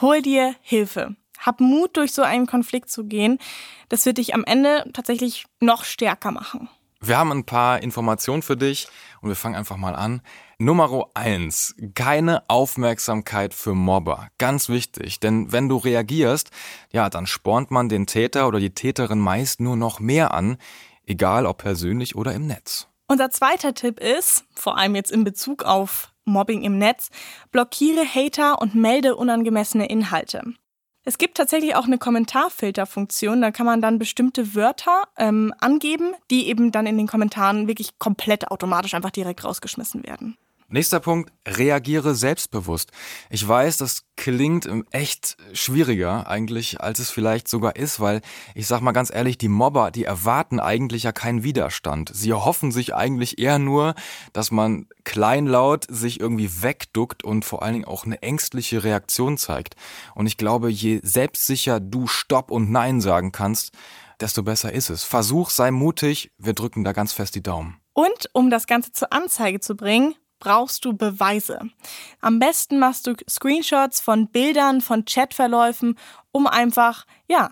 hol 0.00 0.22
dir 0.22 0.54
Hilfe. 0.62 1.16
Hab 1.38 1.60
Mut, 1.60 1.96
durch 1.96 2.12
so 2.12 2.22
einen 2.22 2.46
Konflikt 2.46 2.90
zu 2.90 3.04
gehen. 3.04 3.38
Das 3.88 4.06
wird 4.06 4.18
dich 4.18 4.34
am 4.34 4.44
Ende 4.44 4.88
tatsächlich 4.92 5.46
noch 5.60 5.84
stärker 5.84 6.30
machen. 6.30 6.68
Wir 7.00 7.16
haben 7.16 7.30
ein 7.30 7.44
paar 7.44 7.80
Informationen 7.80 8.42
für 8.42 8.56
dich 8.56 8.88
und 9.20 9.28
wir 9.28 9.36
fangen 9.36 9.54
einfach 9.54 9.76
mal 9.76 9.94
an. 9.94 10.20
Nummer 10.58 11.06
eins: 11.14 11.76
Keine 11.94 12.42
Aufmerksamkeit 12.48 13.54
für 13.54 13.74
Mobber. 13.74 14.28
Ganz 14.38 14.68
wichtig, 14.68 15.20
denn 15.20 15.52
wenn 15.52 15.68
du 15.68 15.76
reagierst, 15.76 16.50
ja, 16.90 17.08
dann 17.08 17.28
spornt 17.28 17.70
man 17.70 17.88
den 17.88 18.06
Täter 18.06 18.48
oder 18.48 18.58
die 18.58 18.74
Täterin 18.74 19.20
meist 19.20 19.60
nur 19.60 19.76
noch 19.76 20.00
mehr 20.00 20.34
an, 20.34 20.58
egal 21.08 21.46
ob 21.46 21.58
persönlich 21.58 22.16
oder 22.16 22.32
im 22.32 22.46
Netz. 22.46 22.88
Unser 23.08 23.30
zweiter 23.30 23.74
Tipp 23.74 24.00
ist, 24.00 24.44
vor 24.54 24.76
allem 24.76 24.94
jetzt 24.94 25.10
in 25.10 25.24
Bezug 25.24 25.64
auf 25.64 26.12
Mobbing 26.24 26.62
im 26.62 26.78
Netz, 26.78 27.08
blockiere 27.50 28.04
Hater 28.04 28.60
und 28.60 28.74
melde 28.74 29.16
unangemessene 29.16 29.88
Inhalte. 29.88 30.42
Es 31.04 31.16
gibt 31.16 31.38
tatsächlich 31.38 31.74
auch 31.74 31.86
eine 31.86 31.96
Kommentarfilterfunktion. 31.96 33.40
Da 33.40 33.50
kann 33.50 33.64
man 33.64 33.80
dann 33.80 33.98
bestimmte 33.98 34.54
Wörter 34.54 35.04
ähm, 35.16 35.54
angeben, 35.58 36.12
die 36.30 36.48
eben 36.48 36.70
dann 36.70 36.86
in 36.86 36.98
den 36.98 37.06
Kommentaren 37.06 37.66
wirklich 37.66 37.98
komplett 37.98 38.50
automatisch 38.50 38.92
einfach 38.92 39.10
direkt 39.10 39.42
rausgeschmissen 39.42 40.06
werden. 40.06 40.36
Nächster 40.70 41.00
Punkt, 41.00 41.32
reagiere 41.46 42.14
selbstbewusst. 42.14 42.92
Ich 43.30 43.48
weiß, 43.48 43.78
das 43.78 44.02
klingt 44.18 44.68
echt 44.90 45.38
schwieriger 45.54 46.28
eigentlich, 46.28 46.82
als 46.82 46.98
es 46.98 47.08
vielleicht 47.08 47.48
sogar 47.48 47.76
ist, 47.76 48.00
weil 48.00 48.20
ich 48.54 48.66
sag 48.66 48.82
mal 48.82 48.92
ganz 48.92 49.10
ehrlich, 49.10 49.38
die 49.38 49.48
Mobber, 49.48 49.90
die 49.90 50.04
erwarten 50.04 50.60
eigentlich 50.60 51.04
ja 51.04 51.12
keinen 51.12 51.42
Widerstand. 51.42 52.10
Sie 52.12 52.34
hoffen 52.34 52.70
sich 52.70 52.94
eigentlich 52.94 53.38
eher 53.38 53.58
nur, 53.58 53.94
dass 54.34 54.50
man 54.50 54.88
kleinlaut 55.04 55.86
sich 55.88 56.20
irgendwie 56.20 56.62
wegduckt 56.62 57.24
und 57.24 57.46
vor 57.46 57.62
allen 57.62 57.72
Dingen 57.72 57.86
auch 57.86 58.04
eine 58.04 58.20
ängstliche 58.20 58.84
Reaktion 58.84 59.38
zeigt. 59.38 59.74
Und 60.14 60.26
ich 60.26 60.36
glaube, 60.36 60.68
je 60.68 61.00
selbstsicher 61.02 61.80
du 61.80 62.06
Stopp 62.06 62.50
und 62.50 62.70
Nein 62.70 63.00
sagen 63.00 63.32
kannst, 63.32 63.72
desto 64.20 64.42
besser 64.42 64.70
ist 64.70 64.90
es. 64.90 65.02
Versuch, 65.02 65.48
sei 65.48 65.70
mutig, 65.70 66.30
wir 66.36 66.52
drücken 66.52 66.84
da 66.84 66.92
ganz 66.92 67.14
fest 67.14 67.36
die 67.36 67.42
Daumen. 67.42 67.80
Und 67.94 68.28
um 68.34 68.50
das 68.50 68.66
Ganze 68.66 68.92
zur 68.92 69.14
Anzeige 69.14 69.60
zu 69.60 69.74
bringen, 69.74 70.14
brauchst 70.38 70.84
du 70.84 70.96
Beweise. 70.96 71.60
Am 72.20 72.38
besten 72.38 72.78
machst 72.78 73.06
du 73.06 73.14
Screenshots 73.28 74.00
von 74.00 74.28
Bildern, 74.28 74.80
von 74.80 75.04
Chatverläufen, 75.04 75.98
um 76.32 76.46
einfach, 76.46 77.06
ja, 77.28 77.50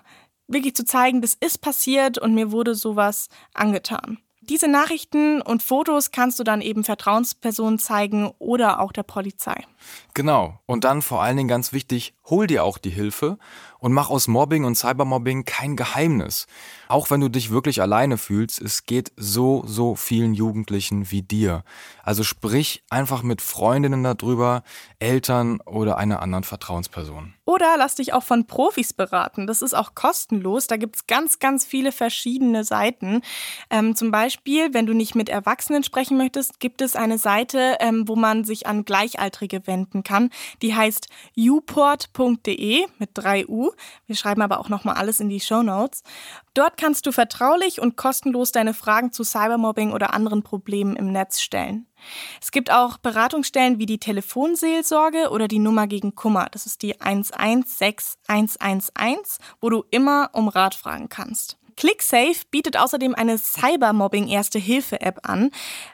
wirklich 0.49 0.75
zu 0.75 0.85
zeigen, 0.85 1.23
das 1.23 1.35
ist 1.35 1.59
passiert 1.59 2.19
und 2.19 2.35
mir 2.35 2.53
wurde 2.53 2.75
sowas 2.75 3.29
angetan. 3.55 4.19
Diese 4.49 4.69
Nachrichten 4.69 5.43
und 5.43 5.65
Fotos 5.65 6.13
kannst 6.13 6.39
du 6.39 6.45
dann 6.45 6.61
eben 6.61 6.85
Vertrauenspersonen 6.85 7.81
zeigen 7.81 8.31
oder 8.39 8.79
auch 8.79 8.93
der 8.93 9.03
Polizei. 9.03 9.65
Genau. 10.15 10.61
Und 10.67 10.85
dann 10.85 11.03
vor 11.03 11.21
allen 11.21 11.37
Dingen 11.37 11.49
ganz 11.49 11.73
wichtig, 11.73 12.15
hol 12.27 12.47
dir 12.47 12.63
auch 12.63 12.79
die 12.79 12.91
Hilfe 12.91 13.39
und 13.81 13.93
mach 13.93 14.09
aus 14.09 14.29
Mobbing 14.29 14.63
und 14.63 14.77
Cybermobbing 14.77 15.47
kein 15.47 15.75
Geheimnis. 15.75 16.47
Auch 16.89 17.11
wenn 17.11 17.21
du 17.21 17.29
dich 17.29 17.51
wirklich 17.51 17.83
alleine 17.83 18.19
fühlst, 18.19 18.61
es 18.61 18.87
geht 18.87 19.13
so, 19.17 19.65
so 19.67 19.95
vielen 19.95 20.35
Jugendlichen 20.35 21.11
wie 21.11 21.23
dir. 21.23 21.65
Also 22.03 22.23
sprich 22.23 22.85
einfach 22.91 23.23
mit 23.23 23.43
Freundinnen 23.43 24.03
darüber, 24.03 24.63
Eltern 24.99 25.61
oder 25.61 25.99
einer 25.99 26.23
anderen 26.23 26.45
Vertrauensperson. 26.45 27.35
Oder 27.45 27.77
lass 27.79 27.95
dich 27.95 28.13
auch 28.13 28.25
von 28.25 28.49
Profis 28.49 28.93
beraten. 28.93 29.47
Das 29.47 29.63
ist 29.63 29.73
auch 29.73 29.95
kostenlos. 29.95 30.67
Da 30.67 30.77
gibt 30.77 30.97
es 30.97 31.07
ganz, 31.07 31.39
ganz 31.39 31.65
viele 31.65 31.93
verschiedene 31.93 32.65
Seiten. 32.65 33.23
Ähm, 33.71 33.95
zum 33.95 34.11
Beispiel, 34.11 34.75
wenn 34.75 34.87
du 34.87 34.95
nicht 34.95 35.15
mit 35.15 35.29
Erwachsenen 35.29 35.85
sprechen 35.85 36.17
möchtest, 36.17 36.59
gibt 36.59 36.83
es 36.83 36.97
eine 36.97 37.19
Seite, 37.19 37.77
ähm, 37.79 38.09
wo 38.09 38.17
man 38.17 38.45
sich 38.45 38.67
an 38.67 38.85
Gleichaltrige 38.85 39.67
wenden 39.69 40.03
kann. 40.03 40.31
Die 40.61 40.75
heißt 40.75 41.09
uport.de 41.37 42.87
mit 42.99 43.11
3 43.15 43.47
U. 43.47 43.71
Wir 44.07 44.17
schreiben 44.17 44.43
aber 44.43 44.59
auch 44.59 44.69
nochmal 44.69 44.97
alles 44.97 45.21
in 45.21 45.29
die 45.29 45.41
Show 45.41 45.63
Notes. 45.63 46.03
Dort 46.55 46.76
kannst 46.77 47.07
du 47.07 47.13
vertraulich 47.13 47.81
und 47.81 47.97
kostenlos 47.97 48.53
deine 48.53 48.75
Fragen 48.75 49.13
zu 49.13 49.25
Cybermobbing 49.25 49.93
oder 49.93 50.13
anderen 50.15 50.43
Problemen 50.43 50.97
im 50.97 51.13
Netz 51.13 51.41
stellen. 51.41 51.87
Es 52.41 52.51
gibt 52.51 52.71
auch 52.71 52.99
Beratungsstellen 52.99 53.79
wie 53.79 53.87
die 53.87 53.99
Telefonseelsorge 53.99 55.31
oder 55.31 55.49
die 55.49 55.59
Nummer 55.59 55.87
gegen 55.87 56.15
Kummer. 56.15 56.49
Das 56.51 56.67
ist 56.67 56.83
die 56.83 57.01
116111, 57.01 59.39
wo 59.61 59.71
du 59.71 59.85
immer 59.91 60.29
um 60.33 60.49
Rat 60.49 60.75
fragen 60.75 61.09
kannst. 61.09 61.57
ClickSafe 61.77 62.47
bietet 62.51 62.79
außerdem 62.79 63.15
eine 63.15 63.39
Cybermobbing-Erste-Hilfe-App 63.39 65.29
an 65.29 65.51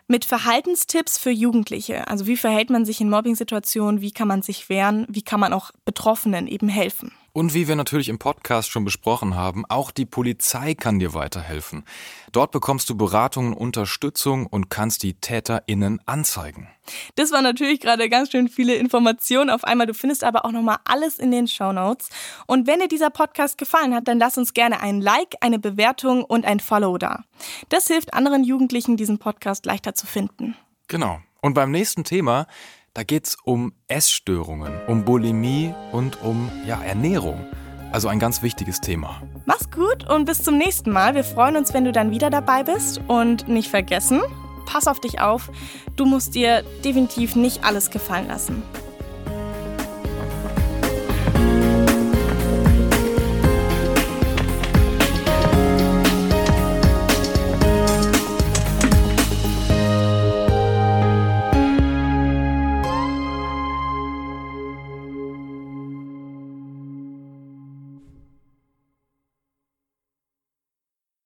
mit 0.07 0.25
Verhaltenstipps 0.25 1.19
für 1.19 1.31
Jugendliche. 1.31 2.07
Also 2.09 2.27
wie 2.27 2.37
verhält 2.37 2.71
man 2.71 2.85
sich 2.85 3.01
in 3.01 3.11
Mobbing-Situationen, 3.11 4.01
wie 4.01 4.13
kann 4.13 4.29
man 4.29 4.43
sich 4.43 4.69
wehren, 4.69 5.07
wie 5.09 5.23
kann 5.23 5.41
man 5.41 5.53
auch 5.53 5.73
Betroffenen 5.85 6.47
eben 6.47 6.69
helfen. 6.69 7.13
Und 7.35 7.55
wie 7.55 7.67
wir 7.67 7.77
natürlich 7.77 8.11
im 8.11 8.19
Podcast 8.19 8.71
schon 8.71 8.85
besprochen 8.85 9.35
haben, 9.35 9.65
auch 9.67 9.91
die 9.91 10.05
Polizei 10.05 10.75
kann 10.75 10.99
dir 10.99 11.15
weiterhelfen. 11.15 11.85
Dort 12.31 12.51
bekommst 12.51 12.91
du 12.91 12.97
Beratung 12.97 13.49
und 13.49 13.55
Unterstützung 13.55 14.47
und 14.47 14.69
kannst 14.69 15.03
die 15.03 15.15
TäterInnen 15.15 16.01
anzeigen. 16.05 16.69
Das 17.15 17.33
war 17.33 17.41
natürlich 17.41 17.81
gerade 17.81 18.11
ganz 18.11 18.31
schön 18.31 18.49
viele 18.49 18.75
Informationen 18.75 19.49
auf 19.49 19.65
einmal. 19.65 19.87
Du 19.87 19.95
findest 19.95 20.25
aber 20.25 20.45
auch 20.45 20.53
nochmal 20.53 20.77
alles 20.85 21.19
in 21.19 21.31
den 21.31 21.49
Show 21.49 21.73
Notes. 21.73 22.11
Und 22.47 22.67
wenn 22.67 22.81
dir 22.81 22.89
dieser 22.89 23.09
Podcast 23.09 23.57
gefallen 23.57 23.95
hat, 23.95 24.09
dann 24.09 24.19
lass 24.19 24.37
uns 24.37 24.53
gerne 24.53 24.81
ein 24.81 25.01
Like, 25.01 25.37
eine 25.41 25.59
Bewertung 25.59 26.25
und 26.25 26.45
ein 26.45 26.61
Follow 26.61 26.99
da. 26.99 27.25
Das 27.71 27.87
hilft 27.87 28.13
anderen 28.13 28.45
Jugendlichen, 28.45 28.99
diesen 28.99 29.19
Podcast 29.19 29.65
leichter 29.65 29.95
zu 29.95 30.07
finden. 30.07 30.55
Genau. 30.87 31.21
Und 31.41 31.55
beim 31.55 31.71
nächsten 31.71 32.05
Thema 32.05 32.47
da 32.95 33.05
geht 33.05 33.27
es 33.27 33.37
um 33.45 33.73
Essstörungen, 33.89 34.73
um 34.87 35.05
Bulimie 35.05 35.75
und 35.93 36.23
um 36.23 36.51
ja, 36.67 36.83
Ernährung. 36.83 37.47
Also 37.91 38.09
ein 38.09 38.19
ganz 38.19 38.43
wichtiges 38.43 38.81
Thema. 38.81 39.23
Mach's 39.47 39.71
gut 39.71 40.09
und 40.09 40.25
bis 40.25 40.43
zum 40.43 40.59
nächsten 40.59 40.91
Mal. 40.91 41.15
Wir 41.15 41.25
freuen 41.25 41.57
uns, 41.57 41.75
wenn 41.75 41.85
du 41.85 41.93
dann 41.93 42.11
wieder 42.11 42.31
dabei 42.31 42.63
bist. 42.63 43.01
Und 43.09 43.49
nicht 43.49 43.69
vergessen, 43.69 44.21
pass 44.67 44.89
auf 44.89 45.01
dich 45.01 45.21
auf. 45.21 45.51
Du 45.97 46.07
musst 46.07 46.35
dir 46.35 46.63
definitiv 46.85 47.37
nicht 47.37 47.65
alles 47.65 47.91
gefallen 47.91 48.29
lassen. 48.29 48.63